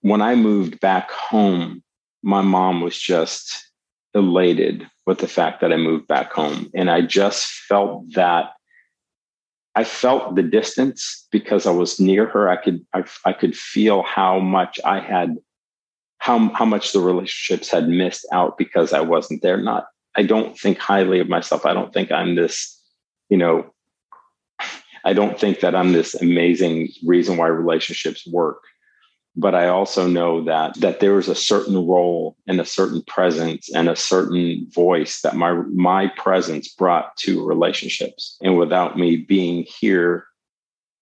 when 0.00 0.22
i 0.22 0.34
moved 0.34 0.80
back 0.80 1.10
home 1.10 1.82
my 2.22 2.40
mom 2.40 2.80
was 2.80 2.98
just 2.98 3.70
elated 4.14 4.86
with 5.06 5.18
the 5.18 5.28
fact 5.28 5.60
that 5.60 5.72
i 5.72 5.76
moved 5.76 6.06
back 6.06 6.32
home. 6.32 6.70
And 6.74 6.90
i 6.90 7.00
just 7.00 7.46
felt 7.46 8.12
that 8.14 8.50
i 9.74 9.84
felt 9.84 10.36
the 10.36 10.42
distance 10.42 11.26
because 11.30 11.66
i 11.66 11.70
was 11.70 11.98
near 11.98 12.26
her. 12.26 12.48
I 12.48 12.56
could 12.56 12.84
i, 12.92 13.04
I 13.24 13.32
could 13.32 13.56
feel 13.56 14.02
how 14.02 14.38
much 14.38 14.78
i 14.84 15.00
had 15.00 15.36
how, 16.18 16.50
how 16.50 16.64
much 16.64 16.92
the 16.92 17.00
relationships 17.00 17.68
had 17.68 17.88
missed 17.88 18.26
out 18.32 18.56
because 18.56 18.92
i 18.92 19.00
wasn't 19.00 19.42
there. 19.42 19.56
Not 19.56 19.86
I 20.14 20.22
don't 20.22 20.58
think 20.58 20.78
highly 20.78 21.20
of 21.20 21.28
myself. 21.28 21.64
I 21.64 21.72
don't 21.72 21.92
think 21.92 22.12
I'm 22.12 22.34
this, 22.34 22.78
you 23.30 23.38
know, 23.38 23.71
I 25.04 25.12
don't 25.12 25.38
think 25.38 25.60
that 25.60 25.74
I'm 25.74 25.92
this 25.92 26.14
amazing 26.14 26.90
reason 27.04 27.36
why 27.36 27.48
relationships 27.48 28.26
work. 28.26 28.62
But 29.34 29.54
I 29.54 29.68
also 29.68 30.06
know 30.06 30.44
that 30.44 30.78
that 30.80 31.00
there 31.00 31.18
is 31.18 31.28
a 31.28 31.34
certain 31.34 31.86
role 31.86 32.36
and 32.46 32.60
a 32.60 32.66
certain 32.66 33.02
presence 33.02 33.70
and 33.74 33.88
a 33.88 33.96
certain 33.96 34.66
voice 34.70 35.22
that 35.22 35.36
my 35.36 35.52
my 35.72 36.08
presence 36.08 36.68
brought 36.68 37.16
to 37.18 37.46
relationships. 37.46 38.36
And 38.42 38.58
without 38.58 38.98
me 38.98 39.16
being 39.16 39.64
here 39.80 40.26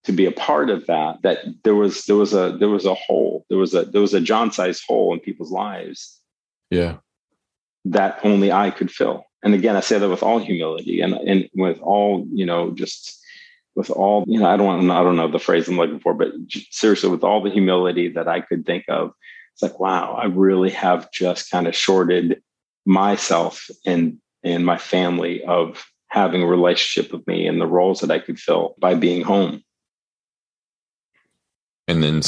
to 0.05 0.13
be 0.13 0.27
a 0.27 0.33
part 0.33 0.71
of 0.71 0.87
that, 0.87 1.23
that 1.23 1.39
there 1.65 1.75
was 1.75 2.05
there 2.05 2.15
was 2.15 2.33
a 2.33 2.57
there 2.57 2.69
was 2.69 2.87
a 2.87 2.95
hole. 2.95 3.45
There 3.49 3.59
was 3.59 3.75
a 3.75 3.85
there 3.85 4.01
was 4.01 4.15
a 4.15 4.21
John 4.21 4.53
sized 4.53 4.85
hole 4.87 5.13
in 5.13 5.19
people's 5.19 5.51
lives. 5.51 6.17
Yeah 6.71 6.99
that 7.85 8.21
only 8.25 8.53
I 8.53 8.71
could 8.71 8.91
fill. 8.91 9.25
And 9.43 9.55
again, 9.55 9.77
I 9.77 9.81
say 9.81 9.99
that 9.99 10.09
with 10.09 10.23
all 10.23 10.39
humility 10.39 11.01
and, 11.01 11.15
and 11.15 11.49
with 11.55 11.81
all, 11.81 12.27
you 12.33 12.45
know, 12.45 12.73
just 12.73 13.20
with 13.81 13.91
all, 13.91 14.25
you 14.27 14.39
know, 14.39 14.47
I 14.47 14.59
don't 14.59 14.67
want, 14.67 14.91
I 14.91 15.03
don't 15.03 15.17
know 15.17 15.31
the 15.31 15.39
phrase 15.39 15.67
I'm 15.67 15.79
looking 15.79 16.01
for, 16.01 16.13
but 16.13 16.33
seriously, 16.71 17.09
with 17.09 17.25
all 17.25 17.43
the 17.43 17.51
humility 17.51 18.09
that 18.09 18.29
I 18.29 18.43
could 18.43 18.67
think 18.67 18.85
of, 18.89 19.13
it's 19.55 19.63
like, 19.63 19.81
wow, 19.81 20.13
I 20.13 20.27
really 20.27 20.69
have 20.69 21.11
just 21.11 21.51
kind 21.51 21.67
of 21.67 21.75
shorted 21.75 22.43
myself 22.85 23.71
and 23.87 24.19
and 24.43 24.67
my 24.67 24.77
family 24.77 25.43
of 25.45 25.83
having 26.09 26.43
a 26.43 26.47
relationship 26.47 27.11
with 27.11 27.27
me 27.27 27.47
and 27.47 27.59
the 27.59 27.67
roles 27.67 28.01
that 28.01 28.11
I 28.11 28.19
could 28.19 28.39
fill 28.39 28.75
by 28.79 28.95
being 28.95 29.23
home. 29.23 29.63
And 31.89 32.03
then, 32.03 32.21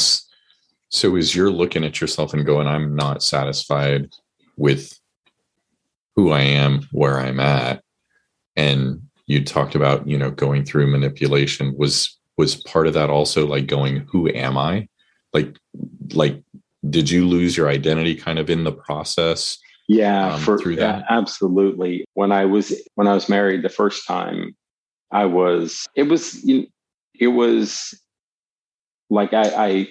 so 0.89 1.15
as 1.15 1.35
you're 1.35 1.51
looking 1.51 1.83
at 1.83 2.01
yourself 2.01 2.33
and 2.33 2.45
going, 2.45 2.65
I'm 2.65 2.95
not 2.95 3.21
satisfied 3.21 4.09
with 4.57 4.99
who 6.15 6.31
I 6.31 6.41
am, 6.41 6.87
where 6.91 7.19
I'm 7.19 7.39
at, 7.39 7.83
and 8.55 9.03
you 9.25 9.43
talked 9.43 9.75
about, 9.75 10.07
you 10.07 10.17
know, 10.17 10.31
going 10.31 10.65
through 10.65 10.87
manipulation. 10.87 11.75
Was 11.77 12.17
was 12.37 12.55
part 12.55 12.87
of 12.87 12.93
that 12.93 13.09
also 13.09 13.45
like 13.45 13.67
going, 13.67 14.07
who 14.09 14.29
am 14.29 14.57
I? 14.57 14.87
Like, 15.33 15.55
like, 16.13 16.41
did 16.89 17.09
you 17.09 17.27
lose 17.27 17.55
your 17.55 17.69
identity 17.69 18.15
kind 18.15 18.39
of 18.39 18.49
in 18.49 18.63
the 18.63 18.71
process? 18.71 19.57
Yeah, 19.87 20.33
um, 20.33 20.41
for 20.41 20.57
through 20.57 20.77
that, 20.77 20.99
yeah, 20.99 21.05
absolutely. 21.09 22.05
When 22.13 22.31
I 22.31 22.45
was 22.45 22.73
when 22.95 23.07
I 23.07 23.13
was 23.13 23.29
married 23.29 23.63
the 23.63 23.69
first 23.69 24.07
time, 24.07 24.55
I 25.11 25.25
was 25.25 25.85
it 25.95 26.03
was 26.03 26.43
you 26.43 26.61
know, 26.61 26.65
it 27.19 27.27
was 27.27 27.93
like 29.09 29.33
I 29.33 29.43
I, 29.43 29.87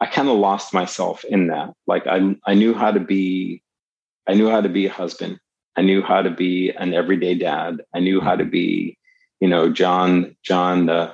I 0.00 0.06
kind 0.06 0.28
of 0.28 0.38
lost 0.38 0.74
myself 0.74 1.24
in 1.24 1.48
that. 1.48 1.72
Like 1.86 2.06
I 2.06 2.34
I 2.46 2.54
knew 2.54 2.74
how 2.74 2.90
to 2.90 3.00
be 3.00 3.62
I 4.26 4.34
knew 4.34 4.48
how 4.48 4.60
to 4.60 4.68
be 4.68 4.86
a 4.86 4.92
husband. 4.92 5.38
I 5.76 5.82
knew 5.82 6.02
how 6.02 6.22
to 6.22 6.30
be 6.30 6.70
an 6.70 6.94
everyday 6.94 7.34
dad. 7.34 7.82
I 7.94 8.00
knew 8.00 8.20
how 8.20 8.36
to 8.36 8.44
mm-hmm. 8.44 8.50
be, 8.50 8.98
you 9.40 9.48
know, 9.48 9.70
John 9.70 10.36
John 10.42 10.86
the, 10.86 11.12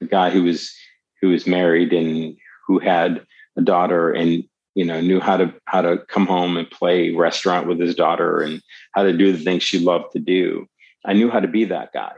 the 0.00 0.06
guy 0.06 0.30
who 0.30 0.42
was 0.42 0.74
who 1.20 1.28
was 1.30 1.46
married 1.46 1.92
and 1.92 2.36
who 2.66 2.78
had 2.78 3.24
a 3.56 3.62
daughter 3.62 4.12
and 4.12 4.44
you 4.74 4.84
know 4.84 5.00
knew 5.00 5.20
how 5.20 5.36
to 5.36 5.52
how 5.64 5.80
to 5.80 5.98
come 6.08 6.26
home 6.26 6.56
and 6.56 6.70
play 6.70 7.14
restaurant 7.14 7.66
with 7.66 7.80
his 7.80 7.94
daughter 7.94 8.40
and 8.40 8.62
how 8.92 9.02
to 9.02 9.16
do 9.16 9.32
the 9.32 9.42
things 9.42 9.62
she 9.62 9.78
loved 9.78 10.12
to 10.12 10.18
do. 10.18 10.66
I 11.04 11.14
knew 11.14 11.30
how 11.30 11.40
to 11.40 11.48
be 11.48 11.64
that 11.66 11.92
guy. 11.92 12.12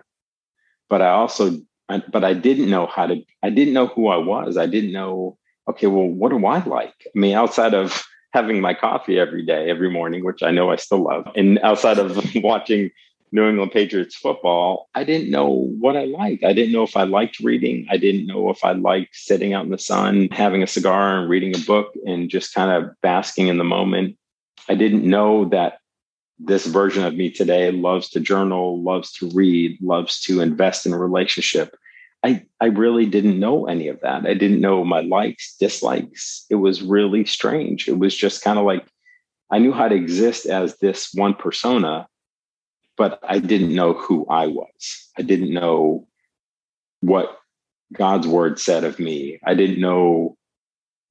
But 0.88 1.03
i 1.03 1.09
also 1.09 1.57
but 1.88 2.25
i 2.25 2.35
didn't 2.35 2.69
know 2.69 2.87
how 2.87 3.07
to 3.07 3.23
i 3.43 3.51
didn't 3.51 3.75
know 3.75 3.87
who 3.87 4.09
i 4.09 4.17
was. 4.17 4.57
I 4.57 4.67
didn't 4.67 4.93
know 4.93 5.38
okay 5.71 5.87
well 5.87 6.09
what 6.09 6.31
do 6.31 6.45
i 6.45 6.62
like? 6.64 6.95
I 7.07 7.19
mean 7.19 7.35
outside 7.35 7.75
of 7.75 8.03
having 8.33 8.61
my 8.61 8.75
coffee 8.75 9.19
every 9.19 9.45
day 9.45 9.71
every 9.71 9.91
morning 9.91 10.25
which 10.25 10.43
i 10.43 10.51
know 10.51 10.71
i 10.71 10.77
still 10.77 11.05
love 11.05 11.27
and 11.37 11.59
outside 11.61 11.99
of 11.99 12.35
watching 12.37 12.91
New 13.31 13.49
England 13.49 13.73
Patriots 13.73 14.17
football, 14.17 14.88
I 14.95 15.05
didn't 15.05 15.31
know 15.31 15.49
what 15.79 15.97
I 15.97 16.05
liked. 16.05 16.45
I 16.45 16.53
didn't 16.53 16.73
know 16.73 16.83
if 16.83 16.97
I 16.97 17.03
liked 17.03 17.41
reading. 17.41 17.87
I 17.91 17.97
didn't 17.97 18.27
know 18.27 18.51
if 18.51 18.64
I 18.64 18.73
liked 18.73 19.17
sitting 19.17 19.53
out 19.53 19.64
in 19.64 19.71
the 19.71 19.79
sun, 19.79 20.29
having 20.33 20.62
a 20.62 20.67
cigar 20.67 21.19
and 21.19 21.29
reading 21.29 21.55
a 21.55 21.61
book 21.61 21.93
and 22.07 22.31
just 22.31 22.55
kind 22.55 22.71
of 22.71 22.91
basking 23.03 23.49
in 23.49 23.59
the 23.59 23.64
moment. 23.64 24.17
I 24.69 24.75
didn't 24.75 25.05
know 25.05 25.47
that 25.47 25.79
this 26.38 26.67
version 26.67 27.05
of 27.05 27.14
me 27.14 27.31
today 27.31 27.71
loves 27.71 28.09
to 28.11 28.21
journal, 28.21 28.83
loves 28.83 29.12
to 29.14 29.31
read, 29.35 29.79
loves 29.83 30.21
to 30.23 30.41
invest 30.41 30.87
in 30.87 30.93
a 30.93 30.99
relationship. 30.99 31.77
I, 32.24 32.46
I 32.61 32.66
really 32.66 33.07
didn't 33.07 33.38
know 33.38 33.66
any 33.66 33.88
of 33.88 34.00
that. 34.00 34.26
I 34.26 34.35
didn't 34.35 34.61
know 34.61 34.85
my 34.85 35.00
likes, 35.00 35.57
dislikes. 35.57 36.44
It 36.50 36.57
was 36.57 36.83
really 36.83 37.24
strange. 37.24 37.88
It 37.88 37.98
was 37.98 38.16
just 38.16 38.42
kind 38.42 38.59
of 38.59 38.64
like 38.64 38.87
I 39.50 39.59
knew 39.59 39.72
how 39.72 39.88
to 39.88 39.94
exist 39.94 40.46
as 40.46 40.76
this 40.78 41.11
one 41.14 41.35
persona, 41.35 42.09
but 42.96 43.20
I 43.26 43.38
didn't 43.38 43.74
know 43.74 43.94
who 43.94 44.26
I 44.28 44.46
was. 44.46 45.11
I 45.16 45.22
didn't 45.22 45.52
know 45.52 46.07
what 47.00 47.38
God's 47.92 48.26
word 48.26 48.59
said 48.59 48.85
of 48.85 48.98
me. 48.98 49.38
I 49.44 49.54
didn't 49.54 49.81
know 49.81 50.37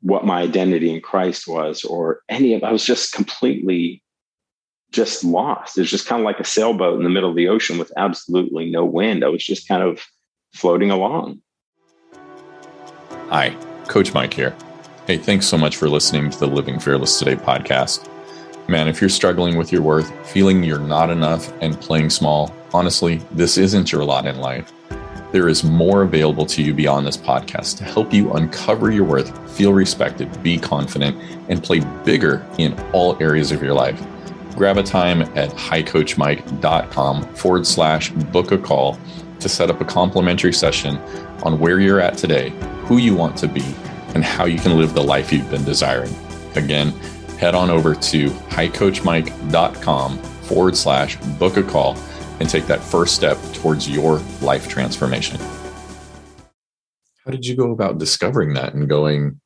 what 0.01 0.25
my 0.25 0.41
identity 0.41 0.93
in 0.93 1.01
Christ 1.01 1.47
was 1.47 1.83
or 1.83 2.21
any 2.29 2.53
of 2.53 2.63
I 2.63 2.71
was 2.71 2.85
just 2.85 3.13
completely 3.13 4.03
just 4.91 5.23
lost. 5.23 5.77
It 5.77 5.81
was 5.81 5.89
just 5.89 6.07
kind 6.07 6.21
of 6.21 6.25
like 6.25 6.39
a 6.39 6.45
sailboat 6.45 6.97
in 6.97 7.03
the 7.03 7.09
middle 7.09 7.29
of 7.29 7.35
the 7.35 7.47
ocean 7.47 7.77
with 7.77 7.91
absolutely 7.97 8.69
no 8.69 8.85
wind. 8.85 9.23
I 9.23 9.29
was 9.29 9.43
just 9.43 9.67
kind 9.67 9.81
of 9.81 10.05
floating 10.53 10.91
along. 10.91 11.41
Hi, 13.29 13.55
Coach 13.87 14.13
Mike 14.13 14.33
here. 14.33 14.55
Hey, 15.05 15.17
thanks 15.17 15.45
so 15.45 15.57
much 15.57 15.77
for 15.77 15.89
listening 15.89 16.29
to 16.29 16.39
the 16.39 16.47
Living 16.47 16.79
Fearless 16.79 17.17
Today 17.19 17.35
podcast. 17.35 18.09
Man, 18.69 18.87
if 18.87 18.99
you're 18.99 19.09
struggling 19.09 19.57
with 19.57 19.71
your 19.71 19.81
worth, 19.81 20.11
feeling 20.29 20.63
you're 20.63 20.79
not 20.79 21.09
enough, 21.09 21.51
and 21.61 21.79
playing 21.79 22.09
small, 22.09 22.53
honestly, 22.73 23.17
this 23.31 23.57
isn't 23.57 23.91
your 23.91 24.03
lot 24.03 24.25
in 24.25 24.39
life. 24.39 24.71
There 25.31 25.47
is 25.47 25.63
more 25.63 26.03
available 26.03 26.45
to 26.47 26.61
you 26.61 26.73
beyond 26.73 27.05
this 27.05 27.17
podcast 27.17 27.77
to 27.77 27.83
help 27.83 28.13
you 28.13 28.31
uncover 28.33 28.91
your 28.91 29.03
worth, 29.03 29.55
feel 29.57 29.73
respected, 29.73 30.41
be 30.41 30.57
confident, 30.57 31.17
and 31.49 31.63
play 31.63 31.81
bigger 32.03 32.45
in 32.57 32.77
all 32.91 33.21
areas 33.21 33.51
of 33.51 33.61
your 33.61 33.73
life. 33.73 34.01
Grab 34.55 34.77
a 34.77 34.83
time 34.83 35.21
at 35.21 35.49
highcoachmike.com 35.51 37.35
forward 37.35 37.67
slash 37.67 38.09
book 38.09 38.51
a 38.51 38.57
call 38.57 38.97
to 39.39 39.49
set 39.49 39.69
up 39.69 39.81
a 39.81 39.85
complimentary 39.85 40.53
session 40.53 40.97
on 41.43 41.59
where 41.59 41.79
you're 41.79 41.99
at 41.99 42.17
today, 42.17 42.49
who 42.85 42.97
you 42.97 43.15
want 43.15 43.37
to 43.37 43.47
be, 43.47 43.63
and 44.15 44.23
how 44.23 44.45
you 44.45 44.59
can 44.59 44.77
live 44.77 44.93
the 44.93 45.03
life 45.03 45.31
you've 45.31 45.49
been 45.49 45.63
desiring. 45.63 46.13
Again, 46.55 46.89
head 47.37 47.55
on 47.55 47.69
over 47.69 47.93
to 47.93 48.29
highcoachmike.com 48.29 50.17
forward 50.17 50.75
slash 50.75 51.17
book 51.37 51.57
a 51.57 51.63
call 51.63 51.97
and 52.39 52.49
take 52.49 52.65
that 52.67 52.81
first 52.81 53.15
step 53.15 53.37
towards 53.53 53.89
your 53.89 54.19
life 54.41 54.67
transformation. 54.67 55.39
How 57.25 57.31
did 57.31 57.45
you 57.45 57.55
go 57.55 57.71
about 57.71 57.97
discovering 57.97 58.53
that 58.53 58.73
and 58.73 58.87
going, 58.87 59.39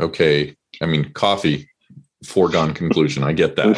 okay, 0.00 0.56
I 0.82 0.86
mean, 0.86 1.12
coffee, 1.12 1.68
foregone 2.24 2.74
conclusion. 2.74 3.22
I 3.22 3.32
get 3.32 3.56
that. 3.56 3.68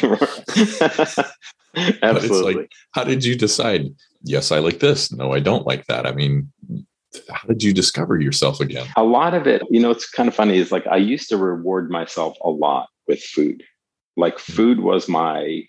Absolutely. 1.76 2.00
but 2.00 2.24
it's 2.24 2.40
like, 2.40 2.72
how 2.92 3.04
did 3.04 3.24
you 3.24 3.36
decide? 3.36 3.86
Yes, 4.22 4.52
I 4.52 4.58
like 4.58 4.80
this. 4.80 5.12
No, 5.12 5.32
I 5.32 5.40
don't 5.40 5.66
like 5.66 5.86
that. 5.86 6.06
I 6.06 6.12
mean, 6.12 6.52
how 7.28 7.46
did 7.48 7.62
you 7.62 7.72
discover 7.72 8.20
yourself 8.20 8.60
again? 8.60 8.86
A 8.96 9.04
lot 9.04 9.34
of 9.34 9.46
it, 9.46 9.62
you 9.70 9.80
know, 9.80 9.90
it's 9.90 10.08
kind 10.08 10.28
of 10.28 10.34
funny 10.34 10.58
is 10.58 10.70
like 10.70 10.86
I 10.86 10.96
used 10.96 11.28
to 11.30 11.36
reward 11.36 11.90
myself 11.90 12.36
a 12.42 12.50
lot 12.50 12.88
with 13.06 13.22
food. 13.22 13.62
Like 14.16 14.38
hmm. 14.38 14.52
food 14.52 14.80
was 14.80 15.08
my 15.08 15.64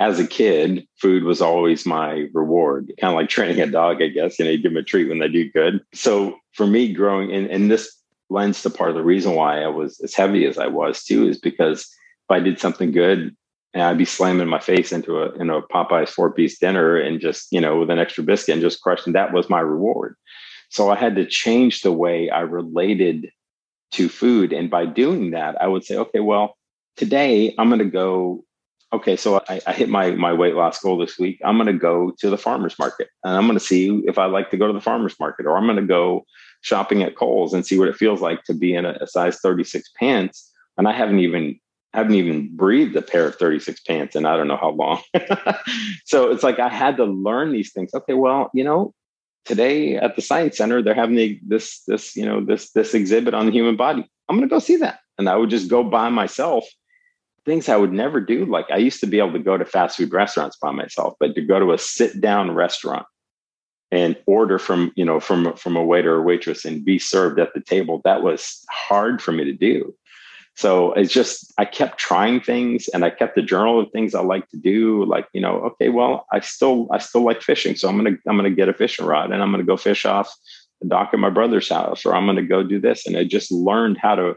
as 0.00 0.18
a 0.18 0.26
kid, 0.26 0.86
food 0.96 1.22
was 1.22 1.40
always 1.40 1.86
my 1.86 2.26
reward, 2.32 2.92
kind 3.00 3.12
of 3.12 3.16
like 3.16 3.28
training 3.28 3.60
a 3.60 3.66
dog, 3.66 4.02
I 4.02 4.08
guess. 4.08 4.38
You 4.38 4.44
know, 4.44 4.50
you 4.50 4.58
give 4.58 4.72
them 4.72 4.76
a 4.76 4.82
treat 4.82 5.08
when 5.08 5.20
they 5.20 5.28
do 5.28 5.50
good. 5.52 5.80
So 5.94 6.36
for 6.52 6.66
me, 6.66 6.92
growing 6.92 7.30
in, 7.30 7.48
and 7.48 7.70
this 7.70 7.96
lends 8.28 8.62
to 8.62 8.70
part 8.70 8.90
of 8.90 8.96
the 8.96 9.04
reason 9.04 9.34
why 9.34 9.62
I 9.62 9.68
was 9.68 10.00
as 10.00 10.14
heavy 10.14 10.46
as 10.46 10.58
I 10.58 10.66
was 10.66 11.04
too, 11.04 11.28
is 11.28 11.38
because 11.38 11.82
if 11.82 12.30
I 12.30 12.40
did 12.40 12.58
something 12.58 12.90
good 12.90 13.36
and 13.74 13.82
I'd 13.82 13.98
be 13.98 14.04
slamming 14.04 14.48
my 14.48 14.60
face 14.60 14.92
into 14.92 15.18
a 15.18 15.36
you 15.36 15.44
know 15.44 15.62
Popeye's 15.62 16.10
four 16.10 16.32
piece 16.32 16.58
dinner 16.58 16.96
and 16.96 17.20
just 17.20 17.48
you 17.50 17.60
know 17.60 17.80
with 17.80 17.90
an 17.90 17.98
extra 17.98 18.24
biscuit 18.24 18.54
and 18.54 18.62
just 18.62 18.80
crushing 18.80 19.12
that 19.12 19.32
was 19.32 19.50
my 19.50 19.60
reward. 19.60 20.16
So 20.70 20.90
I 20.90 20.96
had 20.96 21.16
to 21.16 21.26
change 21.26 21.82
the 21.82 21.92
way 21.92 22.30
I 22.30 22.40
related 22.40 23.30
to 23.92 24.08
food, 24.08 24.52
and 24.52 24.70
by 24.70 24.86
doing 24.86 25.32
that, 25.32 25.60
I 25.60 25.66
would 25.66 25.84
say, 25.84 25.96
okay, 25.96 26.20
well, 26.20 26.56
today 26.96 27.54
I'm 27.58 27.68
going 27.68 27.80
to 27.80 27.84
go. 27.84 28.44
Okay, 28.92 29.16
so 29.16 29.42
I, 29.48 29.60
I, 29.66 29.72
hit 29.72 29.88
my 29.88 30.12
my 30.12 30.32
weight 30.32 30.54
loss 30.54 30.80
goal 30.80 30.96
this 30.96 31.18
week. 31.18 31.40
I'm 31.44 31.56
going 31.56 31.66
to 31.66 31.72
go 31.72 32.12
to 32.18 32.30
the 32.30 32.38
farmers 32.38 32.78
market, 32.78 33.08
and 33.24 33.36
I'm 33.36 33.46
going 33.46 33.58
to 33.58 33.64
see 33.64 34.02
if 34.06 34.18
I 34.18 34.26
like 34.26 34.50
to 34.52 34.56
go 34.56 34.68
to 34.68 34.72
the 34.72 34.80
farmers 34.80 35.16
market, 35.18 35.46
or 35.46 35.56
I'm 35.56 35.66
going 35.66 35.76
to 35.76 35.82
go 35.82 36.24
shopping 36.60 37.02
at 37.02 37.16
Kohl's 37.16 37.52
and 37.52 37.66
see 37.66 37.78
what 37.78 37.88
it 37.88 37.96
feels 37.96 38.20
like 38.20 38.44
to 38.44 38.54
be 38.54 38.74
in 38.74 38.84
a, 38.84 38.96
a 39.00 39.06
size 39.06 39.38
36 39.40 39.90
pants. 39.98 40.50
And 40.78 40.88
I 40.88 40.92
haven't 40.92 41.18
even 41.18 41.58
haven't 41.94 42.14
even 42.14 42.54
breathed 42.56 42.96
a 42.96 43.02
pair 43.02 43.26
of 43.26 43.36
36 43.36 43.80
pants 43.80 44.16
and 44.16 44.26
I 44.26 44.36
don't 44.36 44.48
know 44.48 44.56
how 44.56 44.70
long. 44.70 45.00
so 46.04 46.30
it's 46.30 46.42
like 46.42 46.58
I 46.58 46.68
had 46.68 46.96
to 46.98 47.04
learn 47.04 47.52
these 47.52 47.72
things. 47.72 47.94
Okay, 47.94 48.14
well, 48.14 48.50
you 48.52 48.64
know, 48.64 48.92
today 49.44 49.96
at 49.96 50.16
the 50.16 50.22
science 50.22 50.56
center 50.56 50.82
they're 50.82 50.94
having 50.94 51.16
the, 51.16 51.38
this 51.46 51.82
this 51.86 52.16
you 52.16 52.24
know 52.24 52.42
this 52.42 52.70
this 52.70 52.94
exhibit 52.94 53.34
on 53.34 53.46
the 53.46 53.52
human 53.52 53.76
body. 53.76 54.08
I'm 54.28 54.36
going 54.36 54.48
to 54.48 54.52
go 54.52 54.58
see 54.58 54.76
that. 54.76 55.00
And 55.18 55.28
I 55.28 55.36
would 55.36 55.50
just 55.50 55.68
go 55.68 55.84
by 55.84 56.08
myself 56.08 56.64
things 57.44 57.68
I 57.68 57.76
would 57.76 57.92
never 57.92 58.20
do. 58.20 58.46
Like 58.46 58.70
I 58.70 58.76
used 58.76 59.00
to 59.00 59.06
be 59.06 59.18
able 59.18 59.32
to 59.32 59.38
go 59.38 59.56
to 59.56 59.64
fast 59.64 59.96
food 59.96 60.12
restaurants 60.12 60.56
by 60.56 60.70
myself, 60.70 61.14
but 61.20 61.34
to 61.34 61.42
go 61.42 61.58
to 61.58 61.72
a 61.72 61.78
sit 61.78 62.20
down 62.20 62.52
restaurant 62.52 63.06
and 63.90 64.16
order 64.26 64.58
from, 64.58 64.92
you 64.96 65.04
know, 65.04 65.20
from, 65.20 65.54
from 65.56 65.76
a 65.76 65.84
waiter 65.84 66.14
or 66.14 66.22
waitress 66.22 66.64
and 66.64 66.84
be 66.84 66.98
served 66.98 67.38
at 67.38 67.52
the 67.54 67.60
table, 67.60 68.00
that 68.04 68.22
was 68.22 68.64
hard 68.70 69.22
for 69.22 69.32
me 69.32 69.44
to 69.44 69.52
do. 69.52 69.94
So 70.56 70.92
it's 70.92 71.12
just, 71.12 71.52
I 71.58 71.64
kept 71.64 71.98
trying 71.98 72.40
things 72.40 72.88
and 72.88 73.04
I 73.04 73.10
kept 73.10 73.36
a 73.36 73.42
journal 73.42 73.80
of 73.80 73.90
things 73.90 74.14
I 74.14 74.20
like 74.20 74.48
to 74.50 74.56
do. 74.56 75.04
Like, 75.04 75.26
you 75.32 75.40
know, 75.40 75.56
okay, 75.60 75.88
well, 75.88 76.26
I 76.32 76.40
still, 76.40 76.86
I 76.92 76.98
still 76.98 77.22
like 77.22 77.42
fishing. 77.42 77.74
So 77.74 77.88
I'm 77.88 77.98
going 77.98 78.14
to, 78.14 78.20
I'm 78.28 78.36
going 78.36 78.50
to 78.50 78.54
get 78.54 78.68
a 78.68 78.74
fishing 78.74 79.04
rod 79.04 79.32
and 79.32 79.42
I'm 79.42 79.50
going 79.50 79.64
to 79.64 79.66
go 79.66 79.76
fish 79.76 80.06
off 80.06 80.32
the 80.80 80.88
dock 80.88 81.10
at 81.12 81.18
my 81.18 81.30
brother's 81.30 81.68
house, 81.68 82.06
or 82.06 82.14
I'm 82.14 82.26
going 82.26 82.36
to 82.36 82.42
go 82.42 82.62
do 82.62 82.80
this. 82.80 83.06
And 83.06 83.16
I 83.16 83.24
just 83.24 83.50
learned 83.50 83.98
how 83.98 84.14
to 84.14 84.36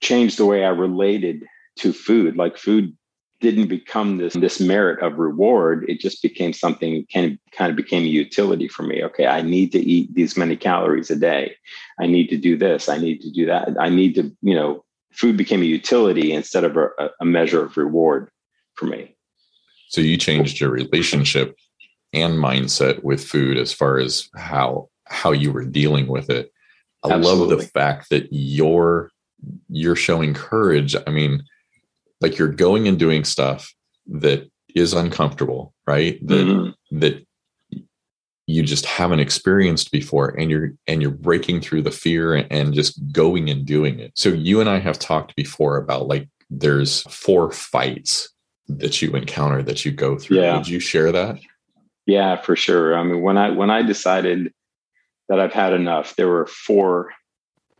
change 0.00 0.36
the 0.36 0.46
way 0.46 0.64
I 0.64 0.70
related 0.70 1.44
to 1.76 1.92
food. 1.92 2.36
Like 2.36 2.56
food 2.56 2.96
didn't 3.40 3.68
become 3.68 4.16
this 4.16 4.32
this 4.34 4.58
merit 4.58 5.02
of 5.02 5.18
reward. 5.18 5.84
It 5.88 6.00
just 6.00 6.22
became 6.22 6.52
something 6.54 7.06
kind 7.12 7.32
of 7.32 7.38
kind 7.52 7.70
of 7.70 7.76
became 7.76 8.04
a 8.04 8.06
utility 8.06 8.68
for 8.68 8.84
me. 8.84 9.04
Okay, 9.04 9.26
I 9.26 9.42
need 9.42 9.70
to 9.72 9.78
eat 9.80 10.14
these 10.14 10.36
many 10.36 10.56
calories 10.56 11.10
a 11.10 11.16
day. 11.16 11.56
I 12.00 12.06
need 12.06 12.28
to 12.28 12.38
do 12.38 12.56
this. 12.56 12.88
I 12.88 12.96
need 12.96 13.20
to 13.20 13.30
do 13.30 13.44
that. 13.46 13.76
I 13.78 13.90
need 13.90 14.14
to, 14.14 14.34
you 14.40 14.54
know, 14.54 14.84
food 15.14 15.36
became 15.36 15.62
a 15.62 15.66
utility 15.66 16.32
instead 16.32 16.64
of 16.64 16.76
a, 16.76 16.88
a 17.20 17.24
measure 17.24 17.64
of 17.64 17.76
reward 17.76 18.30
for 18.74 18.86
me. 18.86 19.16
So 19.88 20.00
you 20.00 20.16
changed 20.16 20.60
your 20.60 20.70
relationship 20.70 21.56
and 22.12 22.34
mindset 22.34 23.02
with 23.02 23.24
food 23.24 23.56
as 23.56 23.72
far 23.72 23.98
as 23.98 24.28
how 24.34 24.88
how 25.06 25.32
you 25.32 25.52
were 25.52 25.64
dealing 25.64 26.06
with 26.06 26.30
it. 26.30 26.50
I 27.04 27.12
Absolutely. 27.12 27.46
love 27.46 27.58
the 27.60 27.66
fact 27.68 28.10
that 28.10 28.28
you're 28.30 29.10
you're 29.68 29.96
showing 29.96 30.34
courage. 30.34 30.96
I 31.06 31.10
mean, 31.10 31.42
like 32.20 32.38
you're 32.38 32.48
going 32.48 32.88
and 32.88 32.98
doing 32.98 33.24
stuff 33.24 33.72
that 34.06 34.50
is 34.74 34.94
uncomfortable, 34.94 35.74
right? 35.86 36.18
That 36.26 36.46
mm-hmm. 36.46 36.98
that 36.98 37.26
you 38.46 38.62
just 38.62 38.84
haven't 38.84 39.20
experienced 39.20 39.90
before 39.90 40.28
and 40.38 40.50
you're 40.50 40.72
and 40.86 41.00
you're 41.00 41.10
breaking 41.10 41.60
through 41.60 41.82
the 41.82 41.90
fear 41.90 42.34
and, 42.34 42.74
just 42.74 43.00
going 43.12 43.48
and 43.48 43.64
doing 43.64 43.98
it. 43.98 44.12
So 44.16 44.28
you 44.28 44.60
and 44.60 44.68
I 44.68 44.78
have 44.78 44.98
talked 44.98 45.34
before 45.36 45.76
about 45.76 46.08
like 46.08 46.28
there's 46.50 47.02
four 47.02 47.50
fights 47.52 48.28
that 48.68 49.00
you 49.00 49.12
encounter 49.12 49.62
that 49.62 49.84
you 49.84 49.92
go 49.92 50.18
through. 50.18 50.40
Yeah. 50.40 50.56
Would 50.56 50.68
you 50.68 50.80
share 50.80 51.12
that? 51.12 51.38
Yeah, 52.06 52.36
for 52.40 52.56
sure. 52.56 52.96
I 52.98 53.02
mean, 53.02 53.22
when 53.22 53.38
I 53.38 53.50
when 53.50 53.70
I 53.70 53.82
decided 53.82 54.52
that 55.28 55.40
I've 55.40 55.52
had 55.52 55.72
enough, 55.72 56.16
there 56.16 56.28
were 56.28 56.46
four 56.46 57.10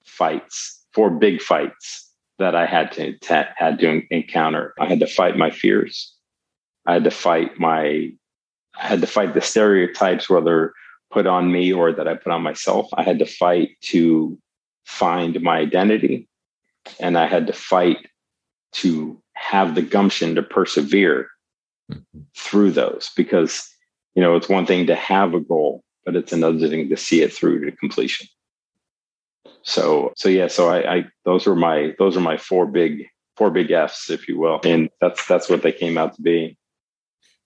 fights, 0.05 0.83
four 0.95 1.11
big 1.11 1.43
fights 1.43 2.11
that 2.39 2.55
I 2.55 2.67
had 2.67 2.93
to, 2.93 3.19
to 3.19 3.49
had 3.57 3.79
to 3.81 4.03
encounter. 4.11 4.75
I 4.81 4.87
had 4.87 5.01
to 5.01 5.07
fight 5.07 5.37
my 5.37 5.51
fears. 5.51 6.13
I 6.87 6.95
had 6.95 7.05
to 7.05 7.11
fight 7.11 7.59
my 7.59 8.13
I 8.81 8.87
had 8.87 9.01
to 9.01 9.07
fight 9.07 9.35
the 9.35 9.41
stereotypes, 9.41 10.29
whether 10.29 10.73
put 11.11 11.27
on 11.27 11.53
me 11.53 11.73
or 11.73 11.93
that 11.93 12.09
I 12.09 12.15
put 12.15 12.33
on 12.33 12.43
myself. 12.43 12.89
I 12.95 13.03
had 13.05 13.21
to 13.21 13.27
fight 13.27 13.77
to 13.83 14.37
find 14.85 15.41
my 15.41 15.59
identity. 15.59 16.29
And 16.99 17.17
I 17.17 17.27
had 17.27 17.47
to 17.47 17.53
fight 17.53 18.09
to 18.73 19.21
have 19.35 19.75
the 19.75 19.83
gumption 19.83 20.35
to 20.35 20.43
persevere 20.43 21.29
mm-hmm. 21.91 22.21
through 22.37 22.73
those 22.73 23.11
because, 23.17 23.71
you 24.15 24.23
know, 24.23 24.35
it's 24.35 24.49
one 24.49 24.67
thing 24.67 24.87
to 24.89 24.95
have 24.95 25.35
a 25.35 25.41
goal, 25.41 25.83
but 26.05 26.17
it's 26.17 26.33
another 26.33 26.69
thing 26.69 26.89
to 26.89 26.97
see 26.97 27.23
it 27.23 27.33
through 27.33 27.65
to 27.65 27.77
completion. 27.77 28.27
So, 29.63 30.13
so 30.17 30.29
yeah, 30.29 30.49
so 30.49 30.69
I, 30.69 30.97
I 30.97 31.05
those 31.25 31.47
were 31.47 31.57
my, 31.57 31.95
those 31.99 32.17
are 32.17 32.21
my 32.21 32.37
four 32.37 32.67
big, 32.67 33.07
four 33.37 33.51
big 33.51 33.71
F's, 33.71 34.11
if 34.11 34.29
you 34.29 34.39
will. 34.39 34.61
And 34.65 34.91
that's, 35.01 35.25
that's 35.27 35.49
what 35.49 35.63
they 35.63 35.73
came 35.73 35.97
out 35.97 36.15
to 36.17 36.23
be. 36.23 36.59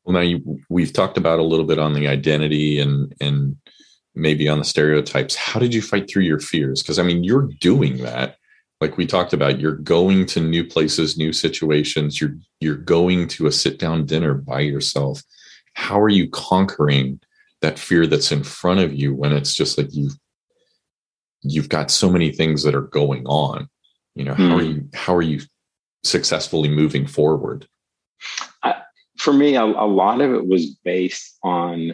Well, 0.08 0.14
now 0.14 0.20
you, 0.20 0.58
we've 0.70 0.94
talked 0.94 1.18
about 1.18 1.38
a 1.38 1.42
little 1.42 1.66
bit 1.66 1.78
on 1.78 1.92
the 1.92 2.08
identity 2.08 2.80
and 2.80 3.14
and 3.20 3.56
maybe 4.14 4.48
on 4.48 4.58
the 4.58 4.64
stereotypes. 4.64 5.34
How 5.34 5.60
did 5.60 5.74
you 5.74 5.82
fight 5.82 6.08
through 6.08 6.22
your 6.22 6.40
fears? 6.40 6.82
Because 6.82 6.98
I 6.98 7.02
mean, 7.02 7.24
you're 7.24 7.50
doing 7.60 7.98
that. 7.98 8.36
Like 8.80 8.96
we 8.96 9.04
talked 9.04 9.34
about, 9.34 9.60
you're 9.60 9.76
going 9.76 10.24
to 10.26 10.40
new 10.40 10.64
places, 10.64 11.18
new 11.18 11.34
situations. 11.34 12.22
You're 12.22 12.34
you're 12.58 12.76
going 12.76 13.28
to 13.28 13.48
a 13.48 13.52
sit 13.52 13.78
down 13.78 14.06
dinner 14.06 14.32
by 14.32 14.60
yourself. 14.60 15.22
How 15.74 16.00
are 16.00 16.08
you 16.08 16.30
conquering 16.30 17.20
that 17.60 17.78
fear 17.78 18.06
that's 18.06 18.32
in 18.32 18.44
front 18.44 18.80
of 18.80 18.94
you 18.94 19.14
when 19.14 19.34
it's 19.34 19.54
just 19.54 19.76
like 19.76 19.88
you've 19.90 20.16
you've 21.42 21.68
got 21.68 21.90
so 21.90 22.08
many 22.08 22.32
things 22.32 22.62
that 22.62 22.74
are 22.74 22.80
going 22.80 23.26
on? 23.26 23.68
You 24.14 24.24
know, 24.24 24.34
how 24.34 24.42
mm. 24.42 24.58
are 24.58 24.64
hmm. 24.64 24.70
you 24.70 24.88
how 24.94 25.14
are 25.14 25.22
you 25.22 25.42
successfully 26.02 26.70
moving 26.70 27.06
forward? 27.06 27.68
I, 28.62 28.76
for 29.18 29.32
me, 29.32 29.56
a, 29.56 29.64
a, 29.64 29.86
lot 29.86 30.20
of 30.20 30.32
it 30.32 30.46
was 30.46 30.66
based 30.66 31.36
on. 31.42 31.92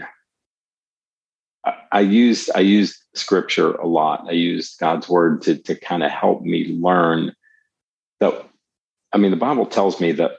I, 1.90 2.00
used 2.00 2.50
I 2.54 2.60
used 2.60 2.96
scripture 3.14 3.72
a 3.72 3.86
lot. 3.86 4.26
I 4.28 4.32
used 4.32 4.78
God's 4.78 5.08
word 5.08 5.42
to 5.42 5.56
to 5.62 5.74
kind 5.74 6.02
of 6.02 6.10
help 6.10 6.42
me 6.42 6.76
learn 6.78 7.34
that. 8.20 8.46
I 9.12 9.18
mean, 9.18 9.30
the 9.30 9.36
Bible 9.38 9.64
tells 9.64 10.00
me 10.00 10.12
that 10.12 10.32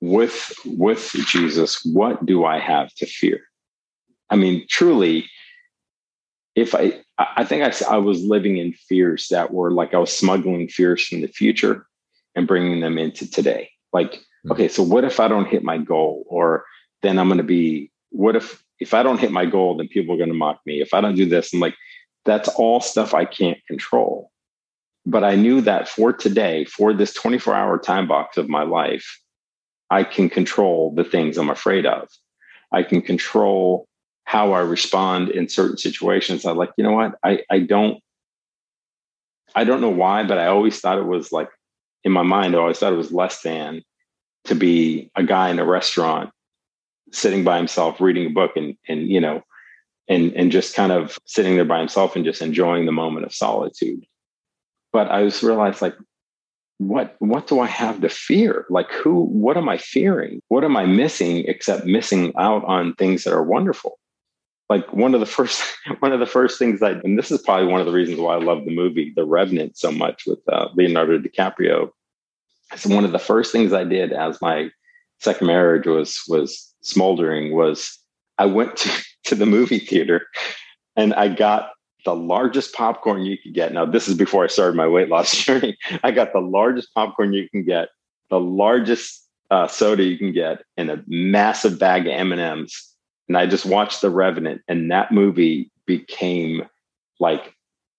with 0.00 0.54
with 0.64 1.10
Jesus, 1.26 1.84
what 1.84 2.24
do 2.24 2.44
I 2.44 2.58
have 2.58 2.94
to 2.94 3.06
fear? 3.06 3.40
I 4.30 4.36
mean, 4.36 4.66
truly, 4.70 5.28
if 6.54 6.74
I 6.74 7.02
I 7.18 7.44
think 7.44 7.62
I, 7.62 7.94
I 7.94 7.98
was 7.98 8.24
living 8.24 8.56
in 8.56 8.72
fears 8.72 9.28
that 9.28 9.52
were 9.52 9.70
like 9.70 9.92
I 9.92 9.98
was 9.98 10.16
smuggling 10.16 10.68
fears 10.68 11.04
from 11.04 11.20
the 11.20 11.28
future 11.28 11.86
and 12.34 12.46
bringing 12.46 12.80
them 12.80 12.96
into 12.96 13.30
today. 13.30 13.70
Like. 13.92 14.22
Mm-hmm. 14.46 14.52
okay, 14.52 14.68
so 14.68 14.82
what 14.82 15.04
if 15.04 15.20
I 15.20 15.28
don't 15.28 15.48
hit 15.48 15.64
my 15.64 15.78
goal? 15.78 16.24
Or 16.28 16.64
then 17.02 17.18
I'm 17.18 17.28
going 17.28 17.38
to 17.38 17.44
be, 17.44 17.90
what 18.10 18.36
if, 18.36 18.62
if 18.78 18.94
I 18.94 19.02
don't 19.02 19.20
hit 19.20 19.32
my 19.32 19.46
goal, 19.46 19.76
then 19.76 19.88
people 19.88 20.14
are 20.14 20.18
going 20.18 20.28
to 20.28 20.34
mock 20.34 20.60
me. 20.66 20.80
If 20.80 20.94
I 20.94 21.00
don't 21.00 21.16
do 21.16 21.26
this, 21.26 21.52
I'm 21.52 21.60
like, 21.60 21.74
that's 22.24 22.48
all 22.48 22.80
stuff 22.80 23.14
I 23.14 23.24
can't 23.24 23.58
control. 23.66 24.30
But 25.04 25.24
I 25.24 25.36
knew 25.36 25.60
that 25.62 25.88
for 25.88 26.12
today, 26.12 26.64
for 26.64 26.92
this 26.92 27.12
24 27.14 27.54
hour 27.54 27.78
time 27.78 28.08
box 28.08 28.36
of 28.36 28.48
my 28.48 28.62
life, 28.62 29.20
I 29.90 30.02
can 30.02 30.28
control 30.28 30.92
the 30.94 31.04
things 31.04 31.38
I'm 31.38 31.50
afraid 31.50 31.86
of. 31.86 32.08
I 32.72 32.82
can 32.82 33.00
control 33.02 33.86
how 34.24 34.52
I 34.52 34.60
respond 34.60 35.30
in 35.30 35.48
certain 35.48 35.78
situations. 35.78 36.44
I 36.44 36.50
like, 36.50 36.70
you 36.76 36.82
know 36.82 36.92
what? 36.92 37.14
I, 37.24 37.42
I 37.48 37.60
don't, 37.60 38.02
I 39.54 39.62
don't 39.62 39.80
know 39.80 39.90
why, 39.90 40.24
but 40.24 40.38
I 40.38 40.48
always 40.48 40.80
thought 40.80 40.98
it 40.98 41.06
was 41.06 41.30
like 41.30 41.48
in 42.02 42.12
my 42.12 42.22
mind, 42.22 42.54
I 42.54 42.58
always 42.58 42.78
thought 42.78 42.92
it 42.92 42.96
was 42.96 43.12
less 43.12 43.42
than 43.42 43.82
to 44.46 44.54
be 44.54 45.10
a 45.16 45.22
guy 45.22 45.50
in 45.50 45.58
a 45.58 45.64
restaurant 45.64 46.30
sitting 47.12 47.44
by 47.44 47.56
himself 47.56 48.00
reading 48.00 48.26
a 48.26 48.30
book 48.30 48.52
and 48.56 48.76
and 48.88 49.08
you 49.08 49.20
know 49.20 49.42
and 50.08 50.32
and 50.32 50.52
just 50.52 50.74
kind 50.74 50.92
of 50.92 51.18
sitting 51.26 51.54
there 51.54 51.64
by 51.64 51.78
himself 51.78 52.16
and 52.16 52.24
just 52.24 52.42
enjoying 52.42 52.86
the 52.86 52.92
moment 52.92 53.26
of 53.26 53.34
solitude. 53.34 54.04
But 54.92 55.10
i 55.10 55.24
just 55.24 55.42
realized 55.42 55.82
like 55.82 55.96
what 56.78 57.16
what 57.20 57.46
do 57.46 57.60
i 57.60 57.66
have 57.66 58.00
to 58.00 58.08
fear? 58.08 58.66
Like 58.70 58.90
who 58.92 59.24
what 59.24 59.56
am 59.56 59.68
i 59.68 59.78
fearing? 59.78 60.40
What 60.48 60.64
am 60.64 60.76
i 60.76 60.86
missing 60.86 61.44
except 61.46 61.86
missing 61.86 62.32
out 62.36 62.64
on 62.64 62.94
things 62.94 63.24
that 63.24 63.32
are 63.32 63.42
wonderful? 63.42 63.98
Like 64.68 64.92
one 64.92 65.14
of 65.14 65.20
the 65.20 65.26
first 65.26 65.62
one 66.00 66.12
of 66.12 66.20
the 66.20 66.26
first 66.26 66.58
things 66.58 66.82
i 66.82 66.90
and 66.90 67.18
this 67.18 67.30
is 67.30 67.42
probably 67.42 67.68
one 67.68 67.80
of 67.80 67.86
the 67.86 67.92
reasons 67.92 68.18
why 68.18 68.34
i 68.34 68.38
love 68.38 68.64
the 68.64 68.74
movie 68.74 69.12
the 69.14 69.24
revenant 69.24 69.78
so 69.78 69.90
much 69.92 70.26
with 70.26 70.40
uh, 70.52 70.68
leonardo 70.74 71.18
dicaprio 71.18 71.90
so 72.74 72.94
one 72.94 73.04
of 73.04 73.12
the 73.12 73.18
first 73.18 73.52
things 73.52 73.72
I 73.72 73.84
did 73.84 74.12
as 74.12 74.40
my 74.40 74.70
second 75.20 75.46
marriage 75.46 75.86
was 75.86 76.20
was 76.28 76.74
smoldering 76.82 77.54
was 77.54 77.98
I 78.38 78.46
went 78.46 78.76
to, 78.78 79.04
to 79.24 79.34
the 79.34 79.46
movie 79.46 79.78
theater 79.78 80.26
and 80.96 81.14
I 81.14 81.28
got 81.28 81.70
the 82.04 82.14
largest 82.14 82.72
popcorn 82.74 83.24
you 83.24 83.36
could 83.36 83.52
get. 83.52 83.72
Now, 83.72 83.84
this 83.84 84.08
is 84.08 84.14
before 84.14 84.44
I 84.44 84.46
started 84.46 84.76
my 84.76 84.86
weight 84.86 85.08
loss 85.08 85.36
journey. 85.44 85.76
I 86.02 86.12
got 86.12 86.32
the 86.32 86.40
largest 86.40 86.94
popcorn 86.94 87.32
you 87.32 87.48
can 87.50 87.64
get, 87.64 87.88
the 88.30 88.40
largest 88.40 89.24
uh, 89.50 89.66
soda 89.66 90.04
you 90.04 90.16
can 90.16 90.32
get, 90.32 90.62
and 90.76 90.90
a 90.90 91.02
massive 91.06 91.78
bag 91.78 92.06
of 92.06 92.12
M 92.12 92.32
and 92.32 92.40
M's. 92.40 92.92
And 93.28 93.36
I 93.36 93.46
just 93.46 93.66
watched 93.66 94.00
The 94.00 94.10
Revenant, 94.10 94.62
and 94.68 94.90
that 94.92 95.10
movie 95.10 95.72
became 95.84 96.64
like 97.18 97.55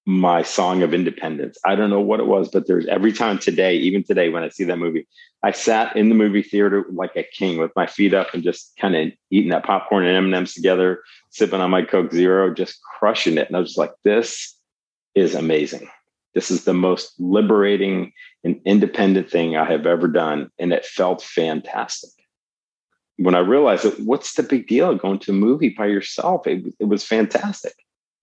my 0.07 0.41
song 0.41 0.83
of 0.83 0.93
independence. 0.93 1.57
I 1.65 1.75
don't 1.75 1.89
know 1.89 1.99
what 1.99 2.21
it 2.21 2.27
was, 2.27 2.47
but 2.47 2.65
there's 2.65 2.85
every 2.87 3.11
time 3.11 3.37
today, 3.37 3.75
even 3.75 4.03
today, 4.03 4.29
when 4.29 4.41
I 4.41 4.47
see 4.47 4.63
that 4.63 4.79
movie, 4.79 5.05
I 5.43 5.51
sat 5.51 5.97
in 5.97 6.07
the 6.07 6.15
movie 6.15 6.41
theater 6.41 6.85
like 6.89 7.17
a 7.17 7.23
king 7.23 7.57
with 7.57 7.73
my 7.75 7.87
feet 7.87 8.13
up 8.13 8.33
and 8.33 8.41
just 8.41 8.71
kind 8.79 8.95
of 8.95 9.11
eating 9.31 9.51
that 9.51 9.65
popcorn 9.65 10.05
and 10.05 10.15
M&Ms 10.33 10.53
together, 10.53 11.03
sipping 11.29 11.59
on 11.59 11.71
my 11.71 11.81
Coke 11.81 12.13
Zero, 12.13 12.53
just 12.53 12.79
crushing 12.81 13.37
it. 13.37 13.49
And 13.49 13.57
I 13.57 13.59
was 13.59 13.75
like, 13.75 13.91
this 14.05 14.55
is 15.13 15.35
amazing. 15.35 15.89
This 16.33 16.51
is 16.51 16.63
the 16.63 16.73
most 16.73 17.11
liberating 17.19 18.13
and 18.45 18.61
independent 18.63 19.29
thing 19.29 19.57
I 19.57 19.65
have 19.69 19.85
ever 19.85 20.07
done. 20.07 20.49
And 20.57 20.71
it 20.71 20.85
felt 20.85 21.21
fantastic. 21.21 22.11
When 23.17 23.35
I 23.35 23.39
realized 23.39 23.83
that, 23.83 23.99
what's 23.99 24.35
the 24.35 24.43
big 24.43 24.69
deal 24.69 24.95
going 24.95 25.19
to 25.19 25.31
a 25.31 25.35
movie 25.35 25.75
by 25.77 25.87
yourself? 25.87 26.47
It, 26.47 26.73
it 26.79 26.85
was 26.85 27.03
fantastic 27.03 27.73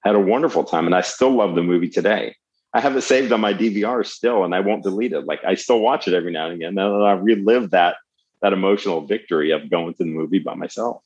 had 0.04 0.14
a 0.14 0.20
wonderful 0.20 0.64
time 0.64 0.86
and 0.86 0.94
I 0.94 1.00
still 1.00 1.30
love 1.30 1.54
the 1.54 1.62
movie 1.62 1.88
today. 1.88 2.36
I 2.74 2.80
have 2.80 2.96
it 2.96 3.02
saved 3.02 3.32
on 3.32 3.40
my 3.40 3.54
DVR 3.54 4.04
still 4.04 4.44
and 4.44 4.54
I 4.54 4.60
won't 4.60 4.82
delete 4.82 5.12
it. 5.12 5.24
Like 5.26 5.44
I 5.44 5.54
still 5.54 5.80
watch 5.80 6.08
it 6.08 6.14
every 6.14 6.32
now 6.32 6.46
and 6.46 6.54
again. 6.54 6.78
And 6.78 7.04
I 7.04 7.12
relive 7.12 7.70
that 7.70 7.96
that 8.42 8.52
emotional 8.52 9.00
victory 9.00 9.52
of 9.52 9.70
going 9.70 9.94
to 9.94 10.04
the 10.04 10.10
movie 10.10 10.38
by 10.38 10.54
myself. 10.54 11.02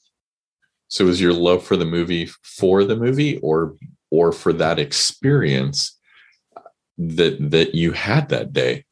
So 0.89 1.07
is 1.07 1.21
your 1.21 1.35
love 1.35 1.63
for 1.63 1.77
the 1.77 1.85
movie 1.85 2.27
for 2.43 2.83
the 2.85 2.97
movie 2.97 3.39
or 3.39 3.77
or 4.11 4.33
for 4.33 4.53
that 4.55 4.79
experience 4.79 5.97
that 6.97 7.51
that 7.51 7.75
you 7.75 7.93
had 7.93 8.31
that 8.31 8.53
day? 8.53 8.85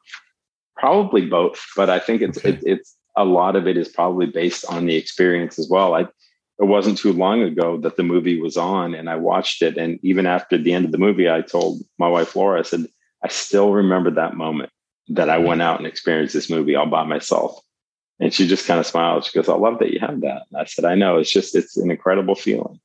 Probably 0.77 1.27
both, 1.27 1.64
but 1.75 1.88
I 1.88 1.99
think 1.99 2.21
it's 2.23 2.38
okay. 2.38 2.51
it, 2.51 2.61
it's 2.62 2.97
a 3.16 3.25
lot 3.25 3.57
of 3.57 3.66
it 3.66 3.79
is 3.79 3.88
probably 3.88 4.27
based 4.27 4.66
on 4.66 4.85
the 4.85 4.95
experience 4.95 5.59
as 5.59 5.69
well. 5.69 5.95
I 5.95 6.07
it 6.59 6.64
wasn't 6.64 6.99
too 6.99 7.12
long 7.12 7.42
ago 7.42 7.79
that 7.79 7.97
the 7.97 8.03
movie 8.03 8.40
was 8.40 8.57
on 8.57 8.95
and 8.95 9.11
I 9.11 9.16
watched 9.16 9.62
it. 9.62 9.77
And 9.77 9.99
even 10.03 10.27
after 10.27 10.57
the 10.57 10.73
end 10.73 10.87
of 10.87 10.92
the 10.92 10.99
movie, 10.99 11.29
I 11.29 11.42
told 11.42 11.81
my 11.99 12.09
wife, 12.09 12.35
Laura, 12.35 12.61
I 12.61 12.62
said, 12.62 12.87
I 13.23 13.29
still 13.29 13.73
remember 13.73 14.11
that 14.12 14.37
moment 14.37 14.71
that 15.09 15.29
I 15.29 15.38
went 15.38 15.62
out 15.62 15.79
and 15.79 15.87
experienced 15.87 16.35
this 16.35 16.51
movie 16.51 16.75
all 16.75 16.87
by 16.87 17.05
myself. 17.05 17.61
And 18.19 18.33
she 18.33 18.49
just 18.49 18.66
kind 18.66 18.81
of 18.81 18.87
smiled. 18.87 19.25
She 19.25 19.38
goes, 19.38 19.49
I 19.49 19.55
love 19.55 19.79
that 19.81 19.92
you 19.92 20.01
have 20.01 20.23
that. 20.23 20.42
And 20.51 20.61
I 20.61 20.64
said, 20.64 20.87
I 20.87 20.95
know. 20.95 21.19
It's 21.19 21.31
just, 21.31 21.55
it's 21.55 21.77
an 21.77 21.90
incredible 21.90 22.35
feeling. 22.35 22.81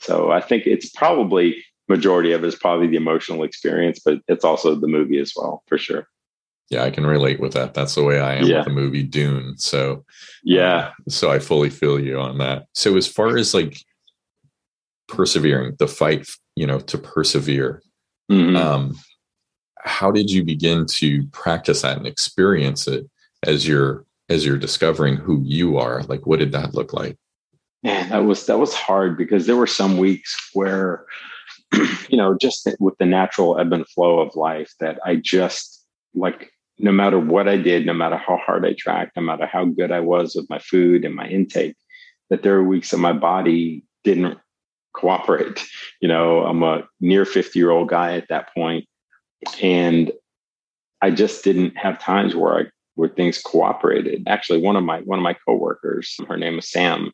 So 0.00 0.30
I 0.30 0.40
think 0.40 0.66
it's 0.66 0.90
probably 0.90 1.64
majority 1.88 2.32
of 2.32 2.44
it 2.44 2.48
is 2.48 2.54
probably 2.54 2.86
the 2.86 2.96
emotional 2.96 3.42
experience, 3.42 4.00
but 4.04 4.20
it's 4.28 4.44
also 4.44 4.74
the 4.74 4.86
movie 4.86 5.18
as 5.18 5.32
well, 5.34 5.62
for 5.66 5.78
sure. 5.78 6.06
Yeah, 6.70 6.84
I 6.84 6.90
can 6.90 7.06
relate 7.06 7.40
with 7.40 7.54
that. 7.54 7.72
That's 7.74 7.94
the 7.94 8.02
way 8.04 8.20
I 8.20 8.34
am 8.36 8.44
Yeah. 8.46 8.58
with 8.58 8.66
the 8.66 8.72
movie 8.72 9.02
Dune. 9.02 9.56
So 9.58 10.04
Yeah. 10.42 10.92
so 11.08 11.30
I 11.30 11.38
fully 11.38 11.70
feel 11.70 11.98
you 11.98 12.18
on 12.18 12.38
that. 12.38 12.66
So 12.74 12.96
as 12.96 13.06
far 13.06 13.36
as 13.38 13.54
like 13.54 13.78
persevering, 15.08 15.76
the 15.78 15.88
fight, 15.88 16.28
you 16.56 16.66
know, 16.66 16.80
to 16.80 16.98
persevere, 16.98 17.82
Mhm. 18.30 18.56
um, 18.56 18.98
how 19.78 20.10
did 20.10 20.30
you 20.30 20.44
begin 20.44 20.84
to 20.86 21.26
practice 21.28 21.82
that 21.82 21.96
and 21.96 22.06
experience 22.06 22.86
it 22.86 23.08
as 23.44 23.66
you're 23.66 24.04
as 24.30 24.44
you're 24.44 24.58
discovering 24.58 25.16
who 25.16 25.40
you 25.42 25.78
are? 25.78 26.02
Like, 26.02 26.26
what 26.26 26.38
did 26.38 26.52
that 26.52 26.74
look 26.74 26.92
like? 26.92 27.16
Man, 27.82 28.10
that 28.10 28.18
was 28.18 28.44
that 28.46 28.58
was 28.58 28.74
hard 28.74 29.16
because 29.16 29.46
there 29.46 29.56
were 29.56 29.66
some 29.66 29.96
weeks 29.96 30.36
where, 30.52 31.06
you 32.10 32.18
know, 32.18 32.36
just 32.36 32.68
with 32.78 32.98
the 32.98 33.06
natural 33.06 33.58
ebb 33.58 33.72
and 33.72 33.88
flow 33.88 34.18
of 34.18 34.36
life, 34.36 34.74
that 34.80 34.98
I 35.06 35.16
just 35.16 35.86
like 36.14 36.50
no 36.78 36.92
matter 36.92 37.18
what 37.18 37.48
I 37.48 37.56
did, 37.56 37.86
no 37.86 37.94
matter 37.94 38.16
how 38.16 38.36
hard 38.36 38.64
I 38.64 38.74
tracked, 38.78 39.16
no 39.16 39.22
matter 39.22 39.46
how 39.46 39.64
good 39.64 39.90
I 39.90 40.00
was 40.00 40.34
with 40.34 40.48
my 40.48 40.58
food 40.58 41.04
and 41.04 41.14
my 41.14 41.26
intake, 41.26 41.76
that 42.30 42.42
there 42.42 42.54
were 42.54 42.64
weeks 42.64 42.90
that 42.90 42.98
my 42.98 43.12
body 43.12 43.84
didn't 44.04 44.38
cooperate. 44.94 45.64
You 46.00 46.06
know, 46.06 46.44
I'm 46.44 46.62
a 46.62 46.86
near 47.00 47.24
50 47.24 47.58
year 47.58 47.72
old 47.72 47.88
guy 47.88 48.16
at 48.16 48.28
that 48.28 48.54
point, 48.54 48.86
and 49.60 50.12
I 51.02 51.10
just 51.10 51.42
didn't 51.42 51.76
have 51.76 51.98
times 51.98 52.36
where 52.36 52.56
I 52.56 52.64
where 52.94 53.08
things 53.08 53.42
cooperated. 53.42 54.22
Actually, 54.28 54.60
one 54.60 54.76
of 54.76 54.84
my 54.84 55.00
one 55.00 55.18
of 55.18 55.24
my 55.24 55.34
coworkers, 55.44 56.16
her 56.28 56.36
name 56.36 56.54
was 56.54 56.70
Sam, 56.70 57.10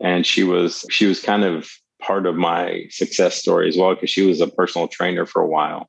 and 0.00 0.26
she 0.26 0.42
was 0.42 0.84
she 0.90 1.06
was 1.06 1.20
kind 1.20 1.44
of 1.44 1.70
part 2.02 2.26
of 2.26 2.34
my 2.34 2.86
success 2.90 3.36
story 3.36 3.68
as 3.68 3.76
well 3.76 3.94
because 3.94 4.10
she 4.10 4.26
was 4.26 4.40
a 4.40 4.48
personal 4.48 4.88
trainer 4.88 5.24
for 5.24 5.40
a 5.40 5.46
while 5.46 5.88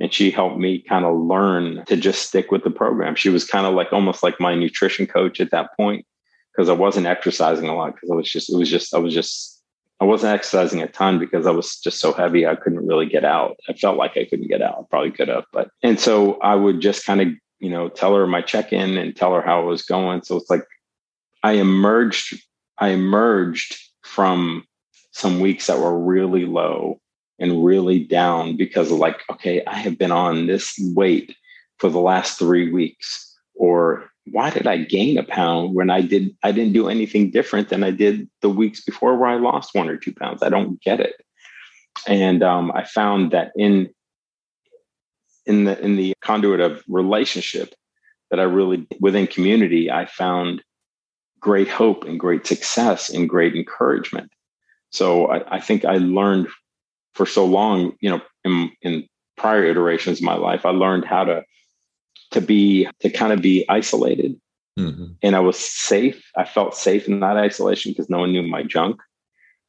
and 0.00 0.12
she 0.12 0.30
helped 0.30 0.58
me 0.58 0.80
kind 0.80 1.04
of 1.04 1.16
learn 1.16 1.84
to 1.86 1.96
just 1.96 2.26
stick 2.26 2.50
with 2.50 2.64
the 2.64 2.70
program. 2.70 3.14
She 3.14 3.28
was 3.28 3.44
kind 3.44 3.66
of 3.66 3.74
like 3.74 3.92
almost 3.92 4.22
like 4.22 4.40
my 4.40 4.54
nutrition 4.54 5.06
coach 5.06 5.40
at 5.40 5.50
that 5.50 5.76
point 5.76 6.06
because 6.52 6.68
i 6.68 6.72
wasn't 6.72 7.06
exercising 7.06 7.68
a 7.68 7.74
lot 7.74 7.94
because 7.94 8.10
i 8.10 8.14
was 8.14 8.30
just 8.30 8.52
it 8.52 8.56
was 8.56 8.70
just 8.70 8.94
i 8.94 8.98
was 8.98 9.12
just 9.12 9.62
i 10.00 10.04
wasn't 10.04 10.32
exercising 10.32 10.82
a 10.82 10.86
ton 10.86 11.18
because 11.18 11.46
i 11.46 11.50
was 11.50 11.80
just 11.80 11.98
so 11.98 12.12
heavy 12.12 12.46
i 12.46 12.54
couldn't 12.54 12.86
really 12.86 13.06
get 13.06 13.24
out. 13.24 13.56
I 13.68 13.72
felt 13.72 13.96
like 13.96 14.16
i 14.16 14.24
couldn't 14.24 14.48
get 14.48 14.62
out 14.62 14.78
I 14.78 14.82
probably 14.88 15.10
could 15.10 15.28
have 15.28 15.44
but 15.52 15.70
and 15.82 15.98
so 15.98 16.38
i 16.40 16.54
would 16.54 16.80
just 16.80 17.04
kind 17.04 17.20
of 17.20 17.28
you 17.58 17.70
know 17.70 17.88
tell 17.88 18.14
her 18.14 18.26
my 18.26 18.42
check-in 18.42 18.96
and 18.96 19.16
tell 19.16 19.34
her 19.34 19.42
how 19.42 19.62
it 19.62 19.66
was 19.66 19.82
going. 19.82 20.22
So 20.22 20.36
it's 20.36 20.50
like 20.50 20.64
i 21.42 21.52
emerged 21.52 22.40
I 22.78 22.88
emerged 22.88 23.78
from 24.02 24.64
some 25.12 25.40
weeks 25.40 25.68
that 25.68 25.78
were 25.78 25.98
really 25.98 26.44
low 26.44 27.00
and 27.38 27.64
really 27.64 28.04
down 28.04 28.56
because 28.56 28.90
of 28.90 28.98
like, 28.98 29.20
okay, 29.30 29.62
I 29.66 29.76
have 29.76 29.98
been 29.98 30.12
on 30.12 30.46
this 30.46 30.74
weight 30.94 31.36
for 31.78 31.90
the 31.90 32.00
last 32.00 32.38
three 32.38 32.70
weeks. 32.72 33.36
Or 33.54 34.10
why 34.26 34.50
did 34.50 34.66
I 34.66 34.78
gain 34.78 35.18
a 35.18 35.22
pound 35.22 35.74
when 35.74 35.90
I 35.90 36.00
did 36.00 36.34
I 36.42 36.52
didn't 36.52 36.72
do 36.72 36.88
anything 36.88 37.30
different 37.30 37.68
than 37.68 37.84
I 37.84 37.90
did 37.90 38.28
the 38.40 38.48
weeks 38.48 38.82
before 38.82 39.16
where 39.16 39.30
I 39.30 39.36
lost 39.36 39.74
one 39.74 39.88
or 39.88 39.96
two 39.96 40.14
pounds? 40.14 40.42
I 40.42 40.48
don't 40.48 40.80
get 40.80 41.00
it. 41.00 41.16
And 42.06 42.42
um, 42.42 42.72
I 42.72 42.84
found 42.84 43.32
that 43.32 43.52
in 43.56 43.90
in 45.46 45.64
the 45.64 45.78
in 45.80 45.96
the 45.96 46.14
conduit 46.22 46.60
of 46.60 46.82
relationship 46.88 47.74
that 48.30 48.40
I 48.40 48.44
really 48.44 48.86
within 49.00 49.26
community, 49.26 49.90
I 49.90 50.06
found 50.06 50.62
great 51.44 51.68
hope 51.68 52.04
and 52.04 52.18
great 52.18 52.46
success 52.46 53.10
and 53.10 53.28
great 53.28 53.54
encouragement. 53.54 54.32
So 54.90 55.26
I, 55.26 55.56
I, 55.56 55.60
think 55.60 55.84
I 55.84 55.96
learned 55.98 56.48
for 57.14 57.26
so 57.26 57.44
long, 57.44 57.96
you 58.00 58.10
know, 58.10 58.20
in, 58.44 58.70
in 58.82 59.08
prior 59.36 59.64
iterations 59.64 60.18
of 60.18 60.24
my 60.24 60.34
life, 60.34 60.66
I 60.66 60.70
learned 60.70 61.04
how 61.04 61.24
to 61.24 61.44
to 62.32 62.40
be 62.40 62.88
to 63.00 63.10
kind 63.10 63.32
of 63.32 63.40
be 63.40 63.64
isolated. 63.68 64.40
Mm-hmm. 64.78 65.12
And 65.22 65.36
I 65.36 65.40
was 65.40 65.58
safe. 65.58 66.30
I 66.36 66.44
felt 66.44 66.76
safe 66.76 67.06
in 67.06 67.20
that 67.20 67.36
isolation 67.36 67.92
because 67.92 68.10
no 68.10 68.18
one 68.18 68.32
knew 68.32 68.42
my 68.42 68.64
junk. 68.64 69.00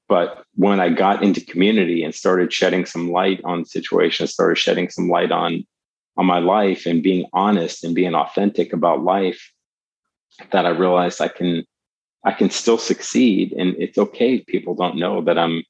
But 0.08 0.44
when 0.56 0.80
I 0.80 0.90
got 0.90 1.24
into 1.24 1.46
community 1.46 2.04
and 2.04 2.14
started 2.14 2.52
shedding 2.52 2.86
some 2.86 3.12
light 3.12 3.40
on 3.44 3.66
situations, 3.66 4.34
started 4.34 4.58
shedding 4.58 4.90
some 4.90 5.10
light 5.10 5.32
on 5.32 5.66
on 6.18 6.26
my 6.26 6.40
life 6.40 6.86
and 6.86 7.04
being 7.04 7.26
honest 7.34 7.84
and 7.84 7.94
being 7.94 8.16
authentic 8.16 8.72
about 8.72 9.04
life, 9.04 9.52
that 10.52 10.66
I 10.66 10.70
realized 10.70 11.22
I 11.22 11.28
can 11.28 11.64
I 12.24 12.32
can 12.32 12.50
still 12.50 12.80
succeed 12.80 13.54
and 13.54 13.76
it's 13.78 13.98
okay 13.98 14.36
if 14.36 14.46
people 14.48 14.74
don't 14.74 14.98
know 14.98 15.22
that 15.22 15.38
I'm 15.38 15.64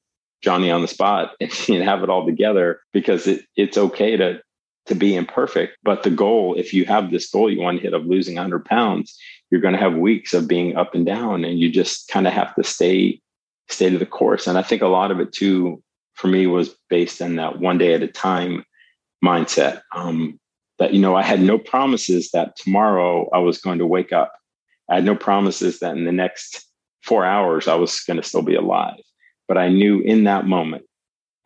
Johnny 0.46 0.70
on 0.70 0.82
the 0.84 0.88
spot 0.88 1.32
and 1.40 1.84
have 1.84 2.04
it 2.04 2.10
all 2.10 2.26
together 2.26 2.80
because 2.94 3.26
it, 3.26 3.44
it's 3.58 3.78
okay 3.78 4.16
to 4.16 4.40
to 4.86 4.94
be 4.94 5.16
imperfect. 5.16 5.76
But 5.82 6.04
the 6.04 6.12
goal, 6.12 6.54
if 6.54 6.72
you 6.72 6.86
have 6.86 7.10
this 7.10 7.32
goal 7.32 7.52
you 7.52 7.60
want 7.60 7.78
to 7.78 7.84
hit 7.84 7.96
of 7.96 8.06
losing 8.06 8.36
100 8.36 8.64
pounds, 8.66 9.18
you're 9.50 9.60
going 9.60 9.74
to 9.74 9.80
have 9.80 9.96
weeks 9.96 10.32
of 10.32 10.48
being 10.48 10.76
up 10.76 10.94
and 10.94 11.04
down, 11.04 11.44
and 11.44 11.58
you 11.58 11.72
just 11.72 12.08
kind 12.08 12.28
of 12.28 12.34
have 12.34 12.54
to 12.56 12.64
stay 12.64 13.20
stay 13.68 13.90
to 13.90 13.98
the 13.98 14.06
course. 14.06 14.46
And 14.46 14.60
I 14.60 14.62
think 14.62 14.84
a 14.84 14.88
lot 14.88 15.10
of 15.10 15.20
it 15.20 15.34
too, 15.34 15.82
for 16.14 16.28
me, 16.28 16.46
was 16.46 16.76
based 16.88 17.20
on 17.20 17.36
that 17.38 17.60
one 17.60 17.80
day 17.80 17.96
at 17.96 18.04
a 18.04 18.08
time 18.08 18.64
mindset. 19.24 19.82
Um, 19.96 20.40
that 20.78 20.94
you 20.94 21.02
know, 21.02 21.16
I 21.16 21.24
had 21.24 21.42
no 21.42 21.58
promises 21.58 22.30
that 22.32 22.56
tomorrow 22.56 23.28
I 23.34 23.40
was 23.40 23.58
going 23.58 23.80
to 23.80 23.88
wake 23.88 24.14
up. 24.14 24.34
I 24.88 24.96
had 24.96 25.06
no 25.06 25.16
promises 25.16 25.80
that 25.80 25.98
in 25.98 26.06
the 26.06 26.12
next 26.12 26.64
four 27.02 27.26
hours 27.26 27.68
I 27.68 27.76
was 27.76 28.02
going 28.02 28.18
to 28.18 28.28
still 28.28 28.44
be 28.44 28.56
alive. 28.56 29.00
But 29.48 29.58
I 29.58 29.70
knew 29.70 30.00
in 30.00 30.24
that 30.24 30.48
moment 30.48 30.86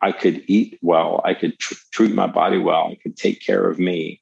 I 0.00 0.12
could 0.12 0.42
eat 0.46 0.78
well, 0.82 1.20
I 1.24 1.34
could 1.34 1.58
tr- 1.58 1.74
treat 1.92 2.14
my 2.14 2.26
body 2.26 2.58
well, 2.58 2.88
I 2.90 2.96
could 3.02 3.16
take 3.16 3.44
care 3.44 3.68
of 3.68 3.78
me, 3.78 4.20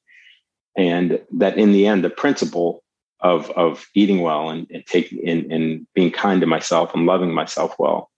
and 0.77 1.21
that 1.37 1.57
in 1.57 1.71
the 1.71 1.87
end, 1.87 2.03
the 2.03 2.09
principle 2.09 2.83
of 3.21 3.49
of 3.51 3.85
eating 3.95 4.21
well 4.21 4.49
and, 4.49 4.67
and 4.71 4.85
taking 4.85 5.27
and, 5.27 5.51
and 5.51 5.87
being 5.93 6.11
kind 6.11 6.41
to 6.41 6.47
myself 6.47 6.93
and 6.93 7.05
loving 7.05 7.33
myself 7.33 7.75
well 7.79 8.09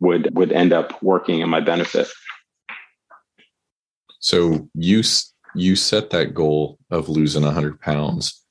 would 0.00 0.34
would 0.34 0.52
end 0.52 0.72
up 0.72 1.02
working 1.02 1.40
in 1.40 1.48
my 1.48 1.60
benefit. 1.60 2.08
So 4.18 4.68
you 4.74 5.02
you 5.54 5.76
set 5.76 6.10
that 6.10 6.34
goal 6.34 6.78
of 6.90 7.08
losing 7.08 7.42
100 7.42 7.80
pounds. 7.80 8.42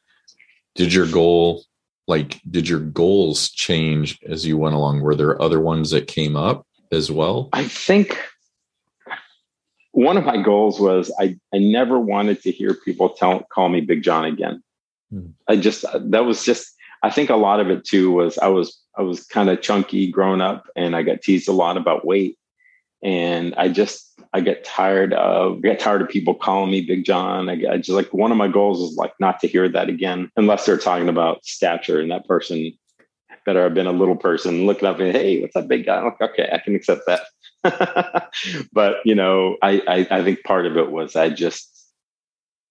Did 0.75 0.93
your 0.93 1.07
goal 1.07 1.63
like 2.10 2.41
did 2.50 2.67
your 2.67 2.80
goals 2.80 3.52
change 3.52 4.19
as 4.28 4.45
you 4.45 4.58
went 4.58 4.74
along? 4.74 5.02
Were 5.02 5.15
there 5.15 5.39
other 5.39 5.62
ones 5.62 5.91
that 5.91 6.08
came 6.08 6.36
up 6.36 6.65
as 6.91 7.12
well? 7.12 7.50
I 7.54 7.63
think 7.65 8.19
one 9.91 10.17
of 10.17 10.26
my 10.26 10.41
goals 10.41 10.80
was 10.80 11.13
I, 11.19 11.38
I 11.54 11.60
never 11.60 12.00
wanted 12.00 12.41
to 12.41 12.52
hear 12.52 12.74
people 12.74 13.10
tell 13.10 13.43
call 13.54 13.69
me 13.69 13.82
Big 13.82 14.02
John 14.02 14.26
again. 14.26 14.63
Hmm. 15.12 15.28
I 15.48 15.56
just 15.56 15.86
that 15.93 16.26
was 16.26 16.43
just 16.43 16.74
I 17.04 17.12
think 17.12 17.30
a 17.30 17.36
lot 17.36 17.60
of 17.60 17.69
it 17.69 17.86
too 17.86 18.12
was 18.12 18.39
I 18.39 18.48
was 18.48 18.76
I 18.98 19.04
was 19.04 19.24
kind 19.26 19.50
of 19.50 19.62
chunky 19.62 20.12
growing 20.12 20.41
up 20.41 20.65
and 20.76 20.95
I 20.95 21.04
got 21.04 21.22
teased 21.22 21.48
a 21.48 21.54
lot 21.54 21.78
about 21.78 22.08
weight. 22.08 22.38
And 23.03 23.55
I 23.55 23.69
just 23.69 24.09
I 24.33 24.41
get 24.41 24.63
tired 24.63 25.13
of 25.13 25.62
get 25.62 25.79
tired 25.79 26.01
of 26.01 26.09
people 26.09 26.35
calling 26.35 26.71
me 26.71 26.81
Big 26.81 27.05
John. 27.05 27.49
I, 27.49 27.53
I 27.71 27.77
just 27.77 27.89
like 27.89 28.13
one 28.13 28.31
of 28.31 28.38
my 28.38 28.47
goals 28.47 28.91
is 28.91 28.97
like 28.97 29.13
not 29.19 29.39
to 29.39 29.47
hear 29.47 29.69
that 29.69 29.89
again 29.89 30.31
unless 30.35 30.65
they're 30.65 30.77
talking 30.77 31.09
about 31.09 31.45
stature 31.45 31.99
and 31.99 32.12
that 32.12 32.27
person 32.27 32.73
better 33.45 33.63
have 33.63 33.73
been 33.73 33.88
a 33.88 33.91
little 33.91 34.15
person 34.15 34.65
looking 34.65 34.88
up 34.88 34.99
and 34.99 35.12
hey, 35.12 35.41
what's 35.41 35.53
that 35.55 35.67
big 35.67 35.85
guy? 35.85 36.01
Like, 36.01 36.21
okay, 36.21 36.49
I 36.51 36.59
can 36.59 36.75
accept 36.75 37.01
that. 37.07 38.29
but 38.73 38.97
you 39.05 39.15
know, 39.15 39.57
I, 39.62 39.81
I 39.88 40.19
I 40.19 40.23
think 40.23 40.43
part 40.43 40.65
of 40.65 40.77
it 40.77 40.91
was 40.91 41.15
I 41.15 41.29
just 41.29 41.67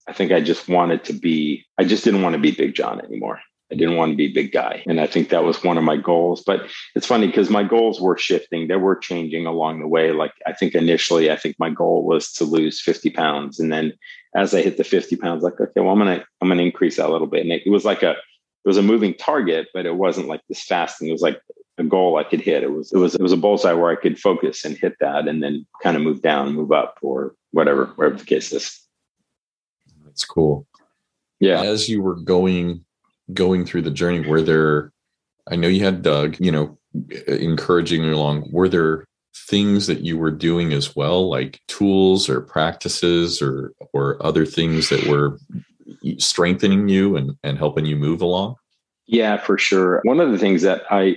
I 0.06 0.12
think 0.12 0.32
I 0.32 0.40
just 0.40 0.68
wanted 0.68 1.04
to 1.04 1.12
be 1.12 1.64
I 1.78 1.84
just 1.84 2.04
didn't 2.04 2.22
want 2.22 2.34
to 2.34 2.40
be 2.40 2.52
Big 2.52 2.74
John 2.74 3.04
anymore. 3.04 3.40
I 3.70 3.74
didn't 3.74 3.96
want 3.96 4.12
to 4.12 4.16
be 4.16 4.26
a 4.26 4.32
big 4.32 4.52
guy. 4.52 4.82
And 4.86 5.00
I 5.00 5.06
think 5.06 5.28
that 5.28 5.44
was 5.44 5.62
one 5.62 5.76
of 5.76 5.84
my 5.84 5.96
goals. 5.96 6.42
But 6.42 6.68
it's 6.94 7.06
funny 7.06 7.26
because 7.26 7.50
my 7.50 7.62
goals 7.62 8.00
were 8.00 8.16
shifting. 8.16 8.66
They 8.66 8.76
were 8.76 8.96
changing 8.96 9.46
along 9.46 9.80
the 9.80 9.88
way. 9.88 10.12
Like 10.12 10.32
I 10.46 10.52
think 10.52 10.74
initially, 10.74 11.30
I 11.30 11.36
think 11.36 11.56
my 11.58 11.70
goal 11.70 12.04
was 12.04 12.32
to 12.34 12.44
lose 12.44 12.80
50 12.80 13.10
pounds. 13.10 13.60
And 13.60 13.70
then 13.70 13.92
as 14.34 14.54
I 14.54 14.62
hit 14.62 14.78
the 14.78 14.84
50 14.84 15.16
pounds, 15.16 15.42
like, 15.42 15.60
okay, 15.60 15.80
well, 15.80 15.90
I'm 15.90 15.98
gonna 15.98 16.24
I'm 16.40 16.48
gonna 16.48 16.62
increase 16.62 16.96
that 16.96 17.08
a 17.08 17.12
little 17.12 17.26
bit. 17.26 17.42
And 17.42 17.52
it, 17.52 17.62
it 17.66 17.70
was 17.70 17.84
like 17.84 18.02
a 18.02 18.12
it 18.12 18.66
was 18.66 18.78
a 18.78 18.82
moving 18.82 19.14
target, 19.14 19.68
but 19.74 19.86
it 19.86 19.96
wasn't 19.96 20.28
like 20.28 20.40
this 20.48 20.64
fast 20.64 20.98
thing. 20.98 21.08
It 21.08 21.12
was 21.12 21.22
like 21.22 21.40
a 21.76 21.84
goal 21.84 22.16
I 22.16 22.24
could 22.24 22.40
hit. 22.40 22.62
It 22.62 22.72
was 22.72 22.90
it 22.92 22.98
was 22.98 23.14
it 23.14 23.22
was 23.22 23.32
a 23.32 23.36
bullseye 23.36 23.72
where 23.72 23.90
I 23.90 23.96
could 23.96 24.18
focus 24.18 24.64
and 24.64 24.76
hit 24.76 24.94
that 25.00 25.28
and 25.28 25.42
then 25.42 25.66
kind 25.82 25.96
of 25.96 26.02
move 26.02 26.22
down, 26.22 26.54
move 26.54 26.72
up, 26.72 26.98
or 27.02 27.34
whatever, 27.52 27.86
whatever 27.96 28.16
the 28.16 28.24
case 28.24 28.52
is. 28.52 28.80
That's 30.04 30.24
cool. 30.24 30.66
Yeah. 31.38 31.62
As 31.62 31.88
you 31.88 32.02
were 32.02 32.16
going 32.16 32.84
going 33.32 33.64
through 33.64 33.82
the 33.82 33.90
journey 33.90 34.26
were 34.26 34.42
there 34.42 34.92
i 35.50 35.56
know 35.56 35.68
you 35.68 35.84
had 35.84 36.02
doug 36.02 36.36
you 36.38 36.50
know 36.50 36.76
encouraging 37.26 38.02
you 38.02 38.14
along 38.14 38.48
were 38.50 38.68
there 38.68 39.04
things 39.48 39.86
that 39.86 40.00
you 40.00 40.18
were 40.18 40.30
doing 40.30 40.72
as 40.72 40.94
well 40.96 41.28
like 41.28 41.60
tools 41.68 42.28
or 42.28 42.40
practices 42.40 43.40
or 43.40 43.72
or 43.92 44.22
other 44.24 44.44
things 44.44 44.88
that 44.88 45.06
were 45.06 45.38
strengthening 46.18 46.88
you 46.88 47.16
and 47.16 47.36
and 47.42 47.58
helping 47.58 47.86
you 47.86 47.96
move 47.96 48.20
along? 48.20 48.56
Yeah 49.06 49.38
for 49.38 49.56
sure. 49.56 50.00
One 50.04 50.20
of 50.20 50.32
the 50.32 50.38
things 50.38 50.62
that 50.62 50.82
i 50.90 51.16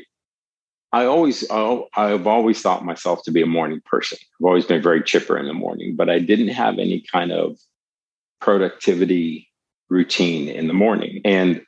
i 0.93 1.05
always 1.05 1.49
i've 1.49 2.27
always 2.27 2.61
thought 2.61 2.85
myself 2.85 3.23
to 3.23 3.31
be 3.31 3.41
a 3.41 3.47
morning 3.47 3.81
person. 3.85 4.17
I've 4.39 4.45
always 4.45 4.65
been 4.65 4.81
very 4.81 5.03
chipper 5.03 5.37
in 5.37 5.47
the 5.47 5.53
morning 5.53 5.95
but 5.95 6.09
i 6.09 6.19
didn't 6.19 6.49
have 6.49 6.79
any 6.79 7.03
kind 7.11 7.31
of 7.31 7.57
productivity 8.39 9.49
routine 9.89 10.47
in 10.47 10.67
the 10.67 10.73
morning. 10.73 11.21
And, 11.25 11.61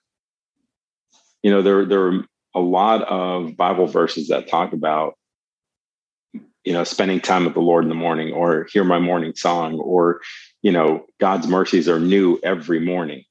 you 1.44 1.52
know, 1.52 1.62
there, 1.62 1.86
there 1.86 2.08
are 2.08 2.26
a 2.56 2.60
lot 2.60 3.04
of 3.04 3.56
Bible 3.58 3.86
verses 3.86 4.30
that 4.30 4.48
talk 4.48 4.74
about, 4.74 5.16
you 6.64 6.72
know, 6.74 6.86
spending 6.86 7.20
time 7.20 7.46
with 7.46 7.54
the 7.54 7.60
Lord 7.60 7.84
in 7.84 7.90
the 7.90 7.96
morning 7.96 8.34
or 8.34 8.68
hear 8.72 8.86
my 8.86 9.00
morning 9.00 9.34
song 9.36 9.80
or, 9.80 10.22
you 10.62 10.72
know, 10.72 11.06
God's 11.20 11.48
mercies 11.48 11.90
are 11.90 12.00
new 12.00 12.40
every 12.42 12.80
morning. 12.80 13.24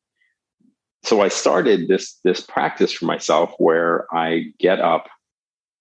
So 1.04 1.20
I 1.20 1.28
started 1.28 1.88
this 1.88 2.20
this 2.22 2.40
practice 2.40 2.92
for 2.92 3.06
myself 3.06 3.54
where 3.58 4.06
I 4.14 4.52
get 4.60 4.78
up 4.80 5.08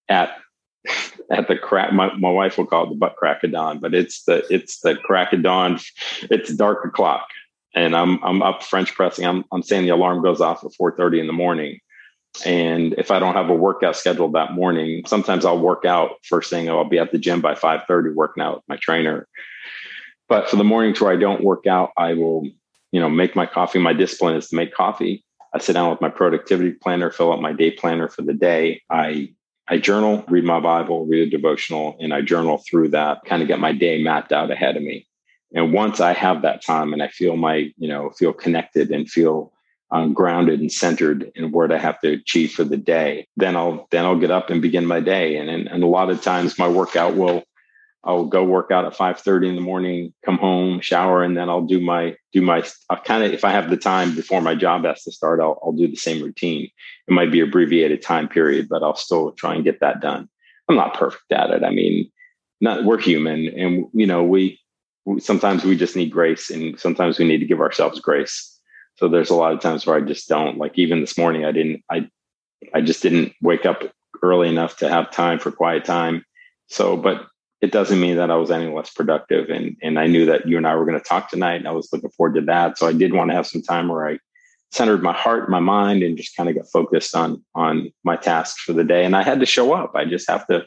at 0.10 0.38
at 1.30 1.48
the 1.48 1.58
crack 1.58 1.94
my, 1.94 2.12
my 2.16 2.32
wife 2.32 2.58
will 2.58 2.66
call 2.66 2.86
it 2.86 2.90
the 2.90 2.96
butt 2.96 3.16
crack 3.16 3.44
of 3.44 3.52
dawn 3.52 3.80
but 3.80 3.94
it's 3.94 4.24
the 4.24 4.44
it's 4.50 4.80
the 4.80 4.96
crack 4.96 5.32
of 5.32 5.44
dawn. 5.44 5.80
It's 6.24 6.52
dark 6.56 6.84
o'clock 6.84 7.28
and 7.76 7.96
i'm 7.96 8.22
i'm 8.24 8.42
up 8.42 8.64
french 8.64 8.96
pressing. 8.96 9.26
I'm, 9.26 9.46
I'm 9.52 9.62
saying 9.62 9.84
the 9.84 9.92
alarm 9.92 10.24
goes 10.24 10.42
off 10.42 10.64
at 10.64 10.72
4.30 10.72 11.20
in 11.20 11.28
the 11.28 11.34
morning 11.34 11.80
and 12.46 12.94
if 12.98 13.12
i 13.12 13.20
don't 13.20 13.36
have 13.36 13.50
a 13.50 13.56
workout 13.56 13.96
scheduled 13.96 14.34
that 14.34 14.54
morning 14.54 15.04
sometimes 15.06 15.46
i'll 15.46 15.60
work 15.60 15.86
out 15.86 16.12
first 16.24 16.50
thing 16.50 16.70
i'll 16.70 16.86
be 16.86 16.98
at 16.98 17.12
the 17.12 17.18
gym 17.18 17.42
by 17.42 17.54
5.30 17.54 18.14
working 18.16 18.42
out 18.42 18.58
with 18.58 18.64
my 18.68 18.78
trainer. 18.78 19.28
But 20.30 20.50
for 20.50 20.56
the 20.56 20.64
mornings 20.64 21.02
where 21.02 21.12
i 21.12 21.18
don't 21.18 21.44
work 21.44 21.68
out 21.68 21.92
i 21.98 22.14
will 22.14 22.48
you 22.92 23.00
know 23.00 23.10
make 23.10 23.36
my 23.36 23.46
coffee. 23.46 23.80
My 23.80 23.94
discipline 23.94 24.36
is 24.36 24.50
to 24.50 24.56
make 24.56 24.74
coffee. 24.74 25.24
I 25.54 25.60
sit 25.60 25.74
down 25.74 25.90
with 25.90 26.02
my 26.02 26.10
productivity 26.10 26.72
planner 26.72 27.12
fill 27.12 27.34
out 27.34 27.42
my 27.42 27.54
day 27.54 27.72
planner 27.72 28.08
for 28.08 28.22
the 28.22 28.34
day. 28.34 28.82
I 28.90 29.34
I 29.68 29.78
journal, 29.78 30.26
read 30.28 30.44
my 30.44 30.60
Bible, 30.60 31.06
read 31.06 31.28
a 31.28 31.30
devotional, 31.30 31.96
and 32.00 32.14
I 32.14 32.22
journal 32.22 32.62
through 32.70 32.90
that, 32.90 33.24
kind 33.26 33.42
of 33.42 33.48
get 33.48 33.60
my 33.60 33.72
day 33.72 34.04
mapped 34.04 34.32
out 34.32 34.52
ahead 34.52 34.76
of 34.76 34.84
me. 34.84 35.08
And 35.54 35.74
once 35.74 36.00
I 36.00 36.14
have 36.14 36.42
that 36.42 36.64
time 36.64 36.94
and 36.94 37.02
I 37.02 37.08
feel 37.08 37.38
my, 37.38 37.72
you 37.78 37.88
know, 37.88 38.10
feel 38.12 38.34
connected 38.34 38.90
and 38.92 39.10
feel 39.10 39.54
um, 39.92 40.14
grounded 40.14 40.60
and 40.60 40.72
centered 40.72 41.32
in 41.36 41.52
what 41.52 41.72
I 41.72 41.78
have 41.78 42.00
to 42.02 42.14
achieve 42.14 42.54
for 42.54 42.64
the 42.64 42.78
day, 42.78 43.28
then 43.38 43.56
I'll 43.56 43.88
then 43.92 44.06
I'll 44.06 44.20
get 44.20 44.32
up 44.32 44.50
and 44.50 44.62
begin 44.62 44.86
my 44.86 45.00
day. 45.00 45.38
And 45.38 45.50
and, 45.50 45.68
and 45.68 45.84
a 45.84 45.88
lot 45.88 46.10
of 46.10 46.22
times 46.22 46.58
my 46.58 46.68
workout 46.68 47.16
will 47.16 47.44
I'll 48.04 48.26
go 48.26 48.44
work 48.44 48.72
out 48.72 48.86
at 48.86 48.96
5:30 48.96 49.50
in 49.50 49.56
the 49.56 49.62
morning, 49.62 50.14
come 50.26 50.38
home, 50.38 50.80
shower, 50.82 51.24
and 51.24 51.38
then 51.38 51.50
I'll 51.50 51.62
do 51.62 51.80
my 51.80 52.16
do 52.34 52.42
my 52.42 52.64
I'll 52.90 53.02
kind 53.02 53.24
of 53.24 53.32
if 53.32 53.44
I 53.44 53.52
have 53.52 53.70
the 53.70 53.78
time 53.78 54.16
before 54.16 54.42
my 54.42 54.56
job 54.56 54.86
has 54.86 55.04
to 55.04 55.12
start, 55.12 55.40
I'll 55.40 55.60
I'll 55.64 55.74
do 55.74 55.88
the 55.88 55.96
same 55.96 56.24
routine. 56.24 56.70
It 57.08 57.12
might 57.12 57.32
be 57.32 57.42
abbreviated 57.42 58.02
time 58.02 58.28
period, 58.28 58.70
but 58.70 58.84
I'll 58.84 58.96
still 58.96 59.34
try 59.34 59.56
and 59.56 59.64
get 59.64 59.82
that 59.82 60.02
done. 60.02 60.28
I'm 60.68 60.76
not 60.76 60.96
perfect 60.96 61.32
at 61.32 61.52
it. 61.52 61.64
I 61.64 61.70
mean, 61.70 62.10
not 62.60 62.86
we're 62.86 63.00
human, 63.00 63.48
and 63.48 63.86
you 63.94 64.08
know 64.08 64.24
we 64.24 64.60
sometimes 65.20 65.64
we 65.64 65.76
just 65.78 65.96
need 65.96 66.12
grace, 66.12 66.50
and 66.50 66.80
sometimes 66.80 67.20
we 67.20 67.26
need 67.26 67.40
to 67.40 67.46
give 67.46 67.60
ourselves 67.60 68.00
grace. 68.00 68.51
So 69.02 69.08
there's 69.08 69.32
a 69.32 69.36
lot 69.36 69.52
of 69.52 69.60
times 69.60 69.88
where 69.88 69.96
I 69.96 70.02
just 70.02 70.30
don't 70.30 70.60
like. 70.60 70.78
Even 70.78 71.02
this 71.02 71.18
morning, 71.18 71.44
I 71.44 71.52
didn't. 71.52 71.84
I 71.90 72.08
I 72.72 72.82
just 72.82 73.02
didn't 73.02 73.34
wake 73.42 73.66
up 73.66 73.82
early 74.22 74.48
enough 74.48 74.78
to 74.78 74.90
have 74.90 75.10
time 75.10 75.40
for 75.40 75.52
quiet 75.52 75.86
time. 75.86 76.24
So, 76.68 76.96
but 76.96 77.26
it 77.62 77.72
doesn't 77.72 78.00
mean 78.00 78.18
that 78.18 78.30
I 78.30 78.36
was 78.36 78.52
any 78.52 78.72
less 78.72 78.92
productive. 78.92 79.50
And 79.50 79.76
and 79.82 79.98
I 79.98 80.06
knew 80.06 80.28
that 80.28 80.48
you 80.48 80.56
and 80.56 80.68
I 80.68 80.76
were 80.76 80.86
going 80.86 81.00
to 81.00 81.04
talk 81.04 81.32
tonight, 81.32 81.56
and 81.56 81.68
I 81.68 81.72
was 81.72 81.92
looking 81.92 82.12
forward 82.12 82.36
to 82.36 82.42
that. 82.42 82.78
So 82.78 82.86
I 82.86 82.94
did 82.94 83.12
want 83.12 83.32
to 83.32 83.36
have 83.36 83.48
some 83.48 83.64
time 83.64 83.88
where 83.88 84.08
I 84.08 84.20
centered 84.72 85.02
my 85.02 85.14
heart, 85.14 85.50
my 85.50 85.60
mind, 85.60 86.04
and 86.04 86.16
just 86.16 86.38
kind 86.38 86.48
of 86.48 86.56
got 86.56 86.70
focused 86.72 87.16
on 87.16 87.44
on 87.56 87.92
my 88.04 88.18
tasks 88.18 88.62
for 88.62 88.74
the 88.74 88.84
day. 88.84 89.04
And 89.04 89.16
I 89.16 89.24
had 89.24 89.40
to 89.40 89.48
show 89.48 89.74
up. 89.74 89.96
I 89.96 90.06
just 90.06 90.30
have 90.30 90.46
to 90.46 90.64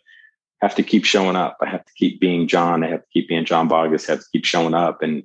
have 0.60 0.74
to 0.74 0.82
keep 0.82 1.04
showing 1.04 1.36
up. 1.36 1.56
I 1.62 1.68
have 1.68 1.84
to 1.84 1.92
keep 1.96 2.18
being 2.18 2.48
John. 2.48 2.82
I 2.82 2.88
have 2.88 3.02
to 3.02 3.10
keep 3.12 3.28
being 3.28 3.44
John 3.44 3.68
Boggess. 3.68 4.08
I 4.08 4.14
have 4.14 4.22
to 4.22 4.30
keep 4.32 4.44
showing 4.44 4.74
up 4.74 5.02
and 5.02 5.22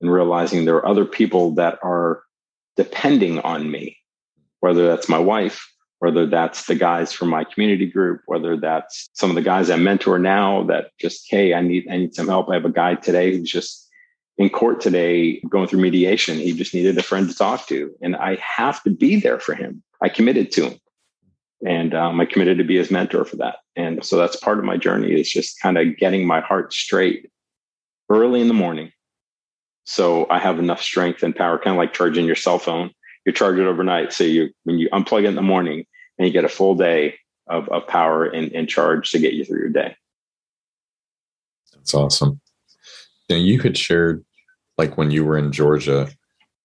and 0.00 0.10
realizing 0.10 0.64
there 0.64 0.76
are 0.76 0.88
other 0.88 1.04
people 1.04 1.52
that 1.54 1.78
are 1.84 2.22
depending 2.78 3.40
on 3.40 3.70
me, 3.70 3.98
whether 4.60 4.86
that's 4.86 5.08
my 5.08 5.18
wife, 5.18 5.68
whether 5.98 6.26
that's 6.26 6.66
the 6.66 6.76
guys 6.76 7.12
from 7.12 7.28
my 7.28 7.42
community 7.42 7.86
group, 7.86 8.22
whether 8.26 8.56
that's 8.56 9.10
some 9.14 9.28
of 9.28 9.36
the 9.36 9.42
guys 9.42 9.68
I 9.68 9.76
mentor 9.76 10.18
now 10.18 10.62
that 10.64 10.92
just, 10.98 11.26
hey, 11.28 11.52
I 11.54 11.60
need, 11.60 11.88
I 11.90 11.96
need 11.96 12.14
some 12.14 12.28
help. 12.28 12.48
I 12.48 12.54
have 12.54 12.64
a 12.64 12.70
guy 12.70 12.94
today 12.94 13.36
who's 13.36 13.50
just 13.50 13.90
in 14.38 14.48
court 14.48 14.80
today 14.80 15.40
going 15.48 15.66
through 15.66 15.80
mediation. 15.80 16.38
He 16.38 16.52
just 16.52 16.72
needed 16.72 16.96
a 16.96 17.02
friend 17.02 17.28
to 17.28 17.34
talk 17.36 17.66
to. 17.66 17.92
And 18.00 18.14
I 18.14 18.36
have 18.36 18.80
to 18.84 18.90
be 18.90 19.18
there 19.18 19.40
for 19.40 19.56
him. 19.56 19.82
I 20.00 20.08
committed 20.08 20.52
to 20.52 20.70
him. 20.70 20.78
And 21.66 21.92
um, 21.92 22.20
I 22.20 22.26
committed 22.26 22.58
to 22.58 22.64
be 22.64 22.76
his 22.76 22.92
mentor 22.92 23.24
for 23.24 23.34
that. 23.36 23.56
And 23.74 24.04
so 24.04 24.16
that's 24.16 24.36
part 24.36 24.60
of 24.60 24.64
my 24.64 24.76
journey 24.76 25.12
is 25.12 25.28
just 25.28 25.60
kind 25.60 25.76
of 25.76 25.96
getting 25.96 26.24
my 26.24 26.40
heart 26.40 26.72
straight 26.72 27.28
early 28.08 28.40
in 28.40 28.46
the 28.46 28.54
morning. 28.54 28.92
So 29.88 30.26
I 30.30 30.38
have 30.38 30.58
enough 30.58 30.82
strength 30.82 31.22
and 31.22 31.34
power, 31.34 31.58
kind 31.58 31.74
of 31.74 31.78
like 31.78 31.92
charging 31.92 32.26
your 32.26 32.36
cell 32.36 32.58
phone 32.58 32.90
you 33.28 33.32
charge 33.32 33.58
it 33.58 33.66
overnight. 33.66 34.12
So 34.14 34.24
you 34.24 34.48
when 34.64 34.78
you 34.78 34.88
unplug 34.88 35.24
it 35.24 35.26
in 35.26 35.34
the 35.34 35.42
morning 35.42 35.84
and 36.18 36.26
you 36.26 36.32
get 36.32 36.46
a 36.46 36.48
full 36.48 36.74
day 36.74 37.16
of, 37.46 37.68
of 37.68 37.86
power 37.86 38.24
and, 38.24 38.50
and 38.52 38.66
charge 38.66 39.10
to 39.10 39.18
get 39.18 39.34
you 39.34 39.44
through 39.44 39.58
your 39.58 39.68
day. 39.68 39.94
That's 41.74 41.92
awesome. 41.92 42.40
Now 43.28 43.36
you 43.36 43.60
had 43.60 43.76
shared 43.76 44.24
like 44.78 44.96
when 44.96 45.10
you 45.10 45.26
were 45.26 45.36
in 45.36 45.52
Georgia, 45.52 46.08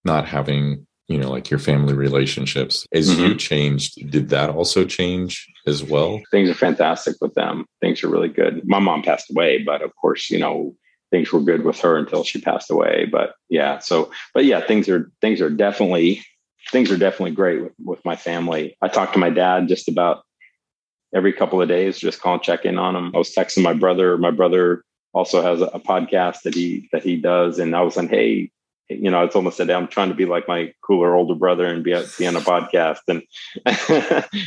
not 0.05 0.25
having, 0.25 0.87
you 1.09 1.17
know, 1.17 1.29
like 1.29 1.49
your 1.49 1.59
family 1.59 1.93
relationships. 1.93 2.87
As 2.93 3.09
mm-hmm. 3.09 3.21
you 3.21 3.35
changed, 3.35 4.09
did 4.09 4.29
that 4.29 4.49
also 4.49 4.85
change 4.85 5.45
as 5.67 5.83
well? 5.83 6.21
Things 6.31 6.49
are 6.49 6.53
fantastic 6.55 7.17
with 7.19 7.33
them. 7.33 7.65
Things 7.81 8.05
are 8.05 8.09
really 8.09 8.29
good. 8.29 8.61
My 8.65 8.79
mom 8.79 9.03
passed 9.03 9.29
away, 9.29 9.61
but 9.61 9.81
of 9.81 9.93
course, 9.97 10.29
you 10.29 10.39
know, 10.39 10.75
things 11.13 11.31
were 11.31 11.39
good 11.39 11.63
with 11.63 11.79
her 11.79 11.95
until 11.95 12.23
she 12.23 12.41
passed 12.41 12.71
away. 12.71 13.05
But 13.05 13.35
yeah, 13.47 13.77
so 13.77 14.11
but 14.33 14.45
yeah, 14.45 14.65
things 14.65 14.89
are 14.89 15.11
things 15.21 15.41
are 15.41 15.49
definitely 15.49 16.25
things 16.71 16.89
are 16.89 16.97
definitely 16.97 17.35
great 17.35 17.61
with, 17.61 17.73
with 17.85 18.03
my 18.03 18.15
family. 18.15 18.75
I 18.81 18.87
talk 18.87 19.13
to 19.13 19.19
my 19.19 19.29
dad 19.29 19.67
just 19.67 19.87
about 19.87 20.23
every 21.13 21.31
couple 21.31 21.61
of 21.61 21.69
days, 21.69 21.99
just 21.99 22.19
call 22.19 22.33
and 22.33 22.41
check 22.41 22.65
in 22.65 22.79
on 22.79 22.95
him. 22.95 23.11
I 23.13 23.19
was 23.19 23.33
texting 23.33 23.61
my 23.61 23.73
brother. 23.73 24.17
My 24.17 24.31
brother 24.31 24.83
also 25.13 25.43
has 25.43 25.61
a, 25.61 25.65
a 25.65 25.79
podcast 25.79 26.41
that 26.45 26.55
he 26.55 26.89
that 26.91 27.03
he 27.03 27.15
does, 27.15 27.59
and 27.59 27.75
I 27.75 27.81
was 27.81 27.95
like, 27.95 28.09
hey, 28.09 28.49
you 28.89 29.11
know, 29.11 29.23
it's 29.23 29.35
almost 29.35 29.57
said 29.57 29.69
I'm 29.69 29.87
trying 29.87 30.09
to 30.09 30.15
be 30.15 30.25
like 30.25 30.47
my 30.47 30.73
cooler 30.81 31.15
older 31.15 31.35
brother 31.35 31.67
and 31.67 31.83
be, 31.83 31.91
be 32.17 32.25
on 32.25 32.35
a 32.35 32.41
podcast, 32.41 33.01
and 33.07 33.21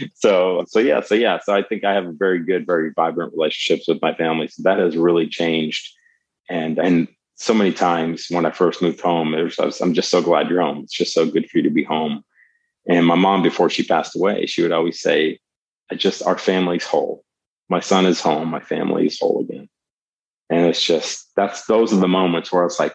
so 0.15 0.65
so 0.67 0.81
yeah, 0.81 1.01
so 1.01 1.15
yeah, 1.15 1.39
so 1.45 1.55
I 1.55 1.63
think 1.63 1.85
I 1.85 1.95
have 1.95 2.07
a 2.07 2.13
very 2.13 2.45
good, 2.45 2.67
very 2.67 2.91
vibrant 2.91 3.35
relationships 3.35 3.87
with 3.87 4.03
my 4.03 4.15
family. 4.15 4.49
So 4.49 4.65
that 4.65 4.81
has 4.81 4.97
really 4.97 5.29
changed, 5.29 5.93
and 6.49 6.79
and 6.79 7.09
so 7.37 7.53
many 7.53 7.73
times 7.73 8.27
when 8.31 8.47
I 8.47 8.51
first 8.51 8.81
moved 8.81 9.01
home, 9.01 9.33
was, 9.33 9.81
I'm 9.81 9.93
just 9.93 10.11
so 10.11 10.23
glad 10.23 10.49
you're 10.49 10.63
home. 10.63 10.81
It's 10.85 10.93
just 10.95 11.13
so 11.13 11.31
good 11.31 11.49
for 11.49 11.59
you 11.59 11.65
to 11.65 11.71
be 11.71 11.85
home. 11.85 12.25
And 12.89 13.05
my 13.05 13.15
mom, 13.15 13.43
before 13.43 13.69
she 13.69 13.83
passed 13.83 14.17
away, 14.17 14.47
she 14.47 14.63
would 14.63 14.73
always 14.73 15.01
say, 15.01 15.39
I 15.91 15.97
just, 15.97 16.23
our 16.23 16.39
family's 16.39 16.87
whole. 16.87 17.25
My 17.69 17.81
son 17.81 18.07
is 18.07 18.21
home. 18.21 18.49
My 18.49 18.61
family 18.61 19.07
is 19.07 19.19
whole 19.21 19.43
again. 19.43 19.69
And 20.49 20.67
it's 20.67 20.83
just, 20.83 21.31
that's, 21.37 21.67
those 21.67 21.93
are 21.93 22.01
the 22.01 22.09
moments 22.09 22.51
where 22.53 22.65
it's 22.65 22.81
like, 22.81 22.95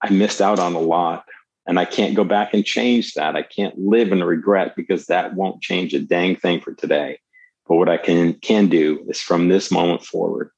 I 0.00 0.10
missed 0.10 0.40
out 0.40 0.58
on 0.58 0.74
a 0.74 0.80
lot 0.80 1.24
and 1.66 1.78
I 1.78 1.84
can't 1.84 2.14
go 2.14 2.24
back 2.24 2.54
and 2.54 2.64
change 2.64 3.14
that. 3.14 3.36
I 3.36 3.42
can't 3.42 3.76
live 3.78 4.10
in 4.12 4.22
regret 4.22 4.74
because 4.74 5.06
that 5.06 5.34
won't 5.34 5.60
change 5.60 5.92
a 5.92 5.98
dang 5.98 6.36
thing 6.36 6.60
for 6.60 6.72
today. 6.72 7.18
But 7.66 7.76
what 7.76 7.88
I 7.88 7.98
can, 7.98 8.34
can 8.34 8.68
do 8.68 9.04
is 9.08 9.20
from 9.20 9.48
this 9.48 9.70
moment 9.70 10.04
forward, 10.04 10.50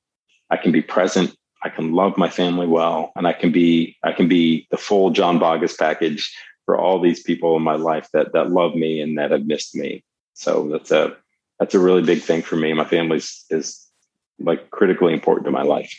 I 0.51 0.57
can 0.57 0.73
be 0.73 0.83
present 0.83 1.35
I 1.63 1.69
can 1.69 1.93
love 1.93 2.17
my 2.17 2.29
family 2.29 2.67
well, 2.67 3.13
and 3.17 3.27
I 3.27 3.33
can 3.33 3.53
be 3.53 3.97
I 4.03 4.13
can 4.13 4.29
be 4.29 4.67
the 4.71 4.77
full 4.77 5.11
John 5.11 5.39
Boggess 5.39 5.77
package 5.77 6.35
for 6.65 6.79
all 6.79 7.01
these 7.01 7.23
people 7.23 7.57
in 7.57 7.63
my 7.63 7.75
life 7.75 8.09
that 8.13 8.33
that 8.33 8.51
love 8.51 8.75
me 8.75 9.01
and 9.01 9.19
that 9.19 9.31
have 9.31 9.47
missed 9.47 9.75
me. 9.75 10.03
So 10.35 10.69
that's 10.69 10.91
a 10.91 11.17
that's 11.59 11.75
a 11.75 11.79
really 11.79 12.03
big 12.03 12.23
thing 12.23 12.43
for 12.43 12.57
me. 12.57 12.73
My 12.73 12.85
family 12.85 13.19
is 13.51 13.87
like 14.39 14.71
critically 14.71 15.13
important 15.13 15.45
to 15.47 15.51
my 15.51 15.63
life. 15.63 15.95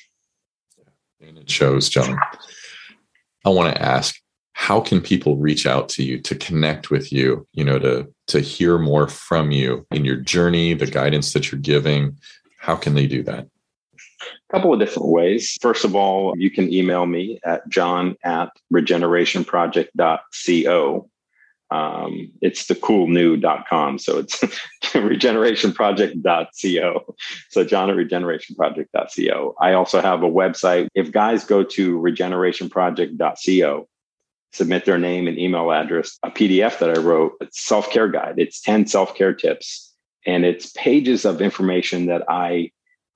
And 1.20 1.38
it 1.38 1.50
shows, 1.50 1.88
John. 1.88 2.18
I 3.46 3.50
want 3.50 3.76
to 3.76 3.82
ask, 3.82 4.20
how 4.54 4.82
can 4.82 5.02
people 5.02 5.38
reach 5.38 5.68
out 5.68 5.90
to 5.90 6.04
you 6.04 6.20
to 6.22 6.36
connect 6.36 6.90
with 6.90 7.12
you, 7.14 7.48
you 7.54 7.64
know, 7.64 7.78
to 7.78 8.12
to 8.28 8.40
hear 8.40 8.80
more 8.80 9.08
from 9.08 9.52
you 9.52 9.86
in 9.92 10.06
your 10.06 10.16
journey, 10.16 10.74
the 10.74 10.88
guidance 10.88 11.34
that 11.34 11.52
you're 11.52 11.62
giving? 11.62 12.18
How 12.58 12.76
can 12.76 12.96
they 12.96 13.06
do 13.06 13.22
that? 13.24 13.48
A 14.50 14.54
couple 14.54 14.74
of 14.74 14.80
different 14.80 15.10
ways. 15.10 15.58
First 15.62 15.86
of 15.86 15.96
all, 15.96 16.34
you 16.38 16.52
can 16.52 16.74
email 16.74 17.06
me 17.06 17.40
at 17.44 17.68
john 17.70 18.16
at 18.24 18.50
regenerationproject.co. 18.74 21.08
Um, 21.72 22.32
it's 22.42 22.68
the 22.68 22.76
coolnew.com. 22.76 23.98
So 23.98 24.18
it's 24.18 24.40
regenerationproject.co. 24.84 27.16
So 27.50 27.64
John 27.64 27.90
at 27.90 27.96
regenerationproject.co. 27.96 29.56
I 29.60 29.74
also 29.74 30.02
have 30.02 30.22
a 30.22 30.30
website. 30.30 30.90
If 30.94 31.14
guys 31.14 31.46
go 31.46 31.64
to 31.64 31.98
regenerationproject.co, 31.98 33.88
submit 34.52 34.84
their 34.84 34.98
name 34.98 35.30
and 35.30 35.40
email 35.40 35.72
address, 35.72 36.20
a 36.24 36.30
PDF 36.30 36.78
that 36.80 36.90
I 36.90 36.98
wrote, 37.00 37.36
it's 37.40 37.62
self-care 37.62 38.10
guide. 38.10 38.34
It's 38.36 38.60
10 38.60 38.88
self-care 38.88 39.34
tips 39.34 39.92
and 40.26 40.46
it's 40.46 40.72
pages 40.72 41.26
of 41.26 41.42
information 41.42 42.06
that 42.08 42.24
I 42.30 42.72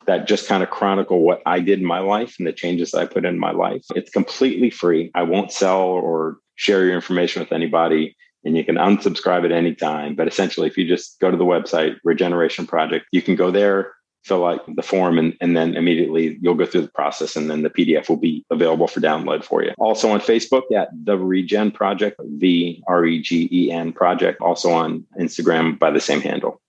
that 0.08 0.28
just 0.28 0.48
kind 0.48 0.64
of 0.64 0.70
chronicle 0.70 1.22
what 1.22 1.42
I 1.46 1.60
did 1.60 1.80
in 1.80 1.86
my 1.86 2.00
life 2.00 2.36
and 2.38 2.48
the 2.48 2.54
changes 2.54 2.94
I 2.94 3.06
put 3.06 3.26
in 3.26 3.40
my 3.40 3.52
life. 3.52 3.86
It's 3.96 4.12
completely 4.12 4.70
free. 4.70 5.12
I 5.16 5.24
won't 5.24 5.52
sell 5.52 5.82
or 5.82 6.38
share 6.56 6.86
your 6.86 6.96
information 6.96 7.42
with 7.42 7.52
anybody 7.52 8.16
and 8.46 8.56
you 8.56 8.64
can 8.64 8.76
unsubscribe 8.76 9.44
at 9.44 9.52
any 9.52 9.74
time. 9.74 10.16
But 10.16 10.28
essentially, 10.28 10.68
if 10.68 10.78
you 10.78 10.88
just 10.88 11.20
go 11.20 11.32
to 11.32 11.38
the 11.38 11.44
website, 11.44 11.98
Regeneration 12.04 12.68
Project, 12.68 13.08
you 13.12 13.22
can 13.22 13.36
go 13.36 13.50
there, 13.50 13.94
fill 14.24 14.46
out 14.46 14.64
the 14.76 14.84
form, 14.84 15.18
and, 15.18 15.36
and 15.42 15.58
then 15.58 15.76
immediately 15.76 16.38
you'll 16.42 16.54
go 16.56 16.66
through 16.66 16.82
the 16.82 16.92
process 16.92 17.36
and 17.36 17.50
then 17.50 17.64
the 17.64 17.70
PDF 17.72 18.08
will 18.08 18.18
be 18.18 18.46
available 18.52 18.88
for 18.88 19.02
download 19.02 19.44
for 19.44 19.64
you. 19.64 19.72
Also 19.80 20.10
on 20.12 20.20
Facebook 20.20 20.72
at 20.72 20.90
the 21.04 21.18
Regen 21.18 21.72
Project, 21.72 22.22
The 22.38 22.82
R 22.88 23.06
E 23.06 23.22
G 23.22 23.50
E 23.52 23.72
N 23.72 23.92
Project. 23.92 24.40
Also 24.42 24.72
on 24.72 25.06
Instagram 25.20 25.78
by 25.80 25.90
the 25.90 26.00
same 26.00 26.22
handle. 26.22 26.62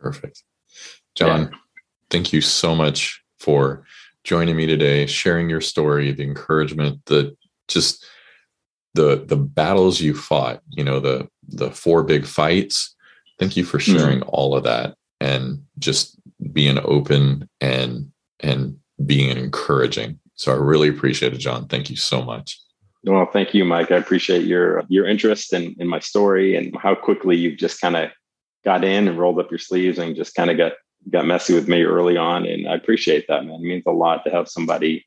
Perfect. 0.00 0.42
John, 1.14 1.50
yeah. 1.52 1.58
Thank 2.10 2.32
you 2.32 2.40
so 2.40 2.74
much 2.74 3.22
for 3.38 3.84
joining 4.24 4.56
me 4.56 4.66
today, 4.66 5.06
sharing 5.06 5.48
your 5.48 5.60
story, 5.60 6.12
the 6.12 6.24
encouragement, 6.24 7.04
the 7.06 7.36
just 7.68 8.04
the 8.94 9.24
the 9.24 9.36
battles 9.36 10.00
you 10.00 10.14
fought, 10.14 10.62
you 10.70 10.84
know, 10.84 11.00
the 11.00 11.28
the 11.48 11.70
four 11.70 12.02
big 12.02 12.26
fights. 12.26 12.94
Thank 13.38 13.56
you 13.56 13.64
for 13.64 13.78
mm-hmm. 13.78 13.96
sharing 13.96 14.20
mm-hmm. 14.20 14.30
all 14.32 14.56
of 14.56 14.64
that 14.64 14.96
and 15.20 15.62
just 15.78 16.18
being 16.52 16.78
open 16.82 17.48
and 17.60 18.10
and 18.40 18.78
being 19.04 19.36
encouraging. 19.36 20.18
So 20.34 20.52
I 20.52 20.56
really 20.56 20.88
appreciate 20.88 21.32
it, 21.32 21.38
John. 21.38 21.66
Thank 21.68 21.88
you 21.90 21.96
so 21.96 22.22
much. 22.22 22.60
Well, 23.04 23.28
thank 23.32 23.54
you, 23.54 23.64
Mike. 23.64 23.92
I 23.92 23.96
appreciate 23.96 24.44
your 24.44 24.82
your 24.88 25.06
interest 25.06 25.52
in, 25.52 25.76
in 25.78 25.86
my 25.86 26.00
story 26.00 26.56
and 26.56 26.76
how 26.76 26.94
quickly 26.94 27.36
you've 27.36 27.58
just 27.58 27.80
kind 27.80 27.96
of 27.96 28.10
got 28.64 28.82
in 28.84 29.06
and 29.06 29.18
rolled 29.18 29.38
up 29.38 29.50
your 29.50 29.58
sleeves 29.58 29.98
and 29.98 30.16
just 30.16 30.34
kind 30.34 30.50
of 30.50 30.56
got 30.56 30.72
got 31.10 31.26
messy 31.26 31.54
with 31.54 31.68
me 31.68 31.82
early 31.82 32.16
on. 32.16 32.46
And 32.46 32.68
I 32.68 32.74
appreciate 32.74 33.26
that, 33.28 33.44
man. 33.44 33.56
It 33.56 33.62
means 33.62 33.84
a 33.86 33.92
lot 33.92 34.24
to 34.24 34.30
have 34.30 34.48
somebody 34.48 35.06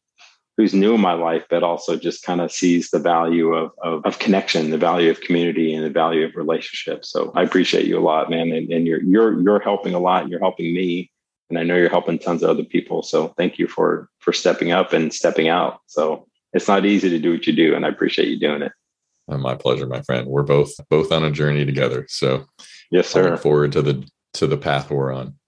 who's 0.60 0.74
new 0.74 0.94
in 0.94 1.00
my 1.00 1.14
life, 1.14 1.46
but 1.50 1.64
also 1.64 1.96
just 1.96 2.22
kind 2.22 2.42
of 2.42 2.52
sees 2.52 2.90
the 2.90 3.00
value 3.00 3.54
of, 3.54 3.72
of, 3.82 4.06
of, 4.06 4.20
connection, 4.20 4.72
the 4.72 4.78
value 4.78 5.10
of 5.10 5.22
community 5.22 5.74
and 5.74 5.86
the 5.86 5.90
value 5.90 6.26
of 6.26 6.36
relationships. 6.36 7.10
So 7.10 7.32
I 7.34 7.44
appreciate 7.44 7.86
you 7.86 7.98
a 7.98 8.02
lot, 8.02 8.30
man. 8.30 8.52
And, 8.52 8.70
and 8.70 8.86
you're, 8.86 9.02
you're, 9.02 9.42
you're 9.42 9.62
helping 9.62 9.94
a 9.94 10.00
lot. 10.00 10.28
You're 10.28 10.42
helping 10.42 10.74
me. 10.74 11.12
And 11.50 11.58
I 11.58 11.64
know 11.64 11.78
you're 11.78 11.90
helping 11.90 12.20
tons 12.20 12.44
of 12.44 12.50
other 12.50 12.66
people. 12.66 13.04
So 13.04 13.30
thank 13.38 13.58
you 13.58 13.70
for, 13.70 14.10
for 14.20 14.34
stepping 14.34 14.74
up 14.74 14.92
and 14.92 15.14
stepping 15.14 15.48
out. 15.48 15.80
So 15.88 16.28
it's 16.52 16.68
not 16.68 16.86
easy 16.86 17.10
to 17.10 17.20
do 17.20 17.32
what 17.32 17.48
you 17.48 17.54
do. 17.54 17.74
And 17.74 17.86
I 17.86 17.88
appreciate 17.88 18.28
you 18.28 18.38
doing 18.38 18.62
it. 18.62 18.74
Uh, 19.30 19.38
my 19.38 19.56
pleasure, 19.56 19.88
my 19.88 20.02
friend. 20.02 20.28
We're 20.28 20.44
both, 20.44 20.72
both 20.90 21.14
on 21.14 21.24
a 21.24 21.32
journey 21.32 21.66
together. 21.66 22.06
So 22.10 22.46
yes, 22.92 23.08
sir. 23.08 23.28
I 23.28 23.32
look 23.32 23.42
forward 23.42 23.72
to 23.72 23.82
the, 23.82 24.06
to 24.34 24.46
the 24.46 24.58
path 24.58 24.92
we're 24.92 25.14
on. 25.14 25.39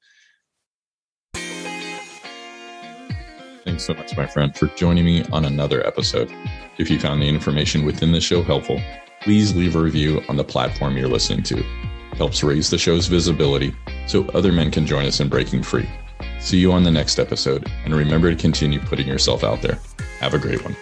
Thanks 3.72 3.86
so 3.86 3.94
much, 3.94 4.18
my 4.18 4.28
friend, 4.28 4.54
for 4.54 4.68
joining 4.76 5.06
me 5.06 5.24
on 5.32 5.46
another 5.46 5.88
episode. 5.88 6.30
If 6.78 6.90
you 6.90 7.00
found 7.00 7.22
the 7.22 7.30
information 7.30 7.86
within 7.86 8.12
the 8.12 8.20
show 8.20 8.44
helpful, 8.44 8.82
please 9.22 9.56
leave 9.56 9.78
a 9.78 9.82
review 9.82 10.22
on 10.28 10.36
the 10.36 10.44
platform 10.44 10.98
you're 10.98 11.08
listening 11.08 11.42
to. 11.44 11.60
It 11.60 12.18
helps 12.18 12.44
raise 12.44 12.70
the 12.70 12.78
show's 12.78 13.08
visibility 13.08 13.74
so 14.08 14.26
other 14.34 14.52
men 14.52 14.72
can 14.72 14.86
join 14.86 15.06
us 15.06 15.22
in 15.22 15.30
breaking 15.30 15.64
free. 15.64 15.90
See 16.42 16.58
you 16.58 16.74
on 16.74 16.84
the 16.84 16.92
next 16.92 17.18
episode, 17.18 17.72
and 17.86 17.96
remember 17.96 18.30
to 18.30 18.36
continue 18.36 18.82
putting 18.82 19.08
yourself 19.08 19.46
out 19.46 19.62
there. 19.62 19.80
Have 20.20 20.34
a 20.34 20.38
great 20.38 20.62
one. 20.66 20.76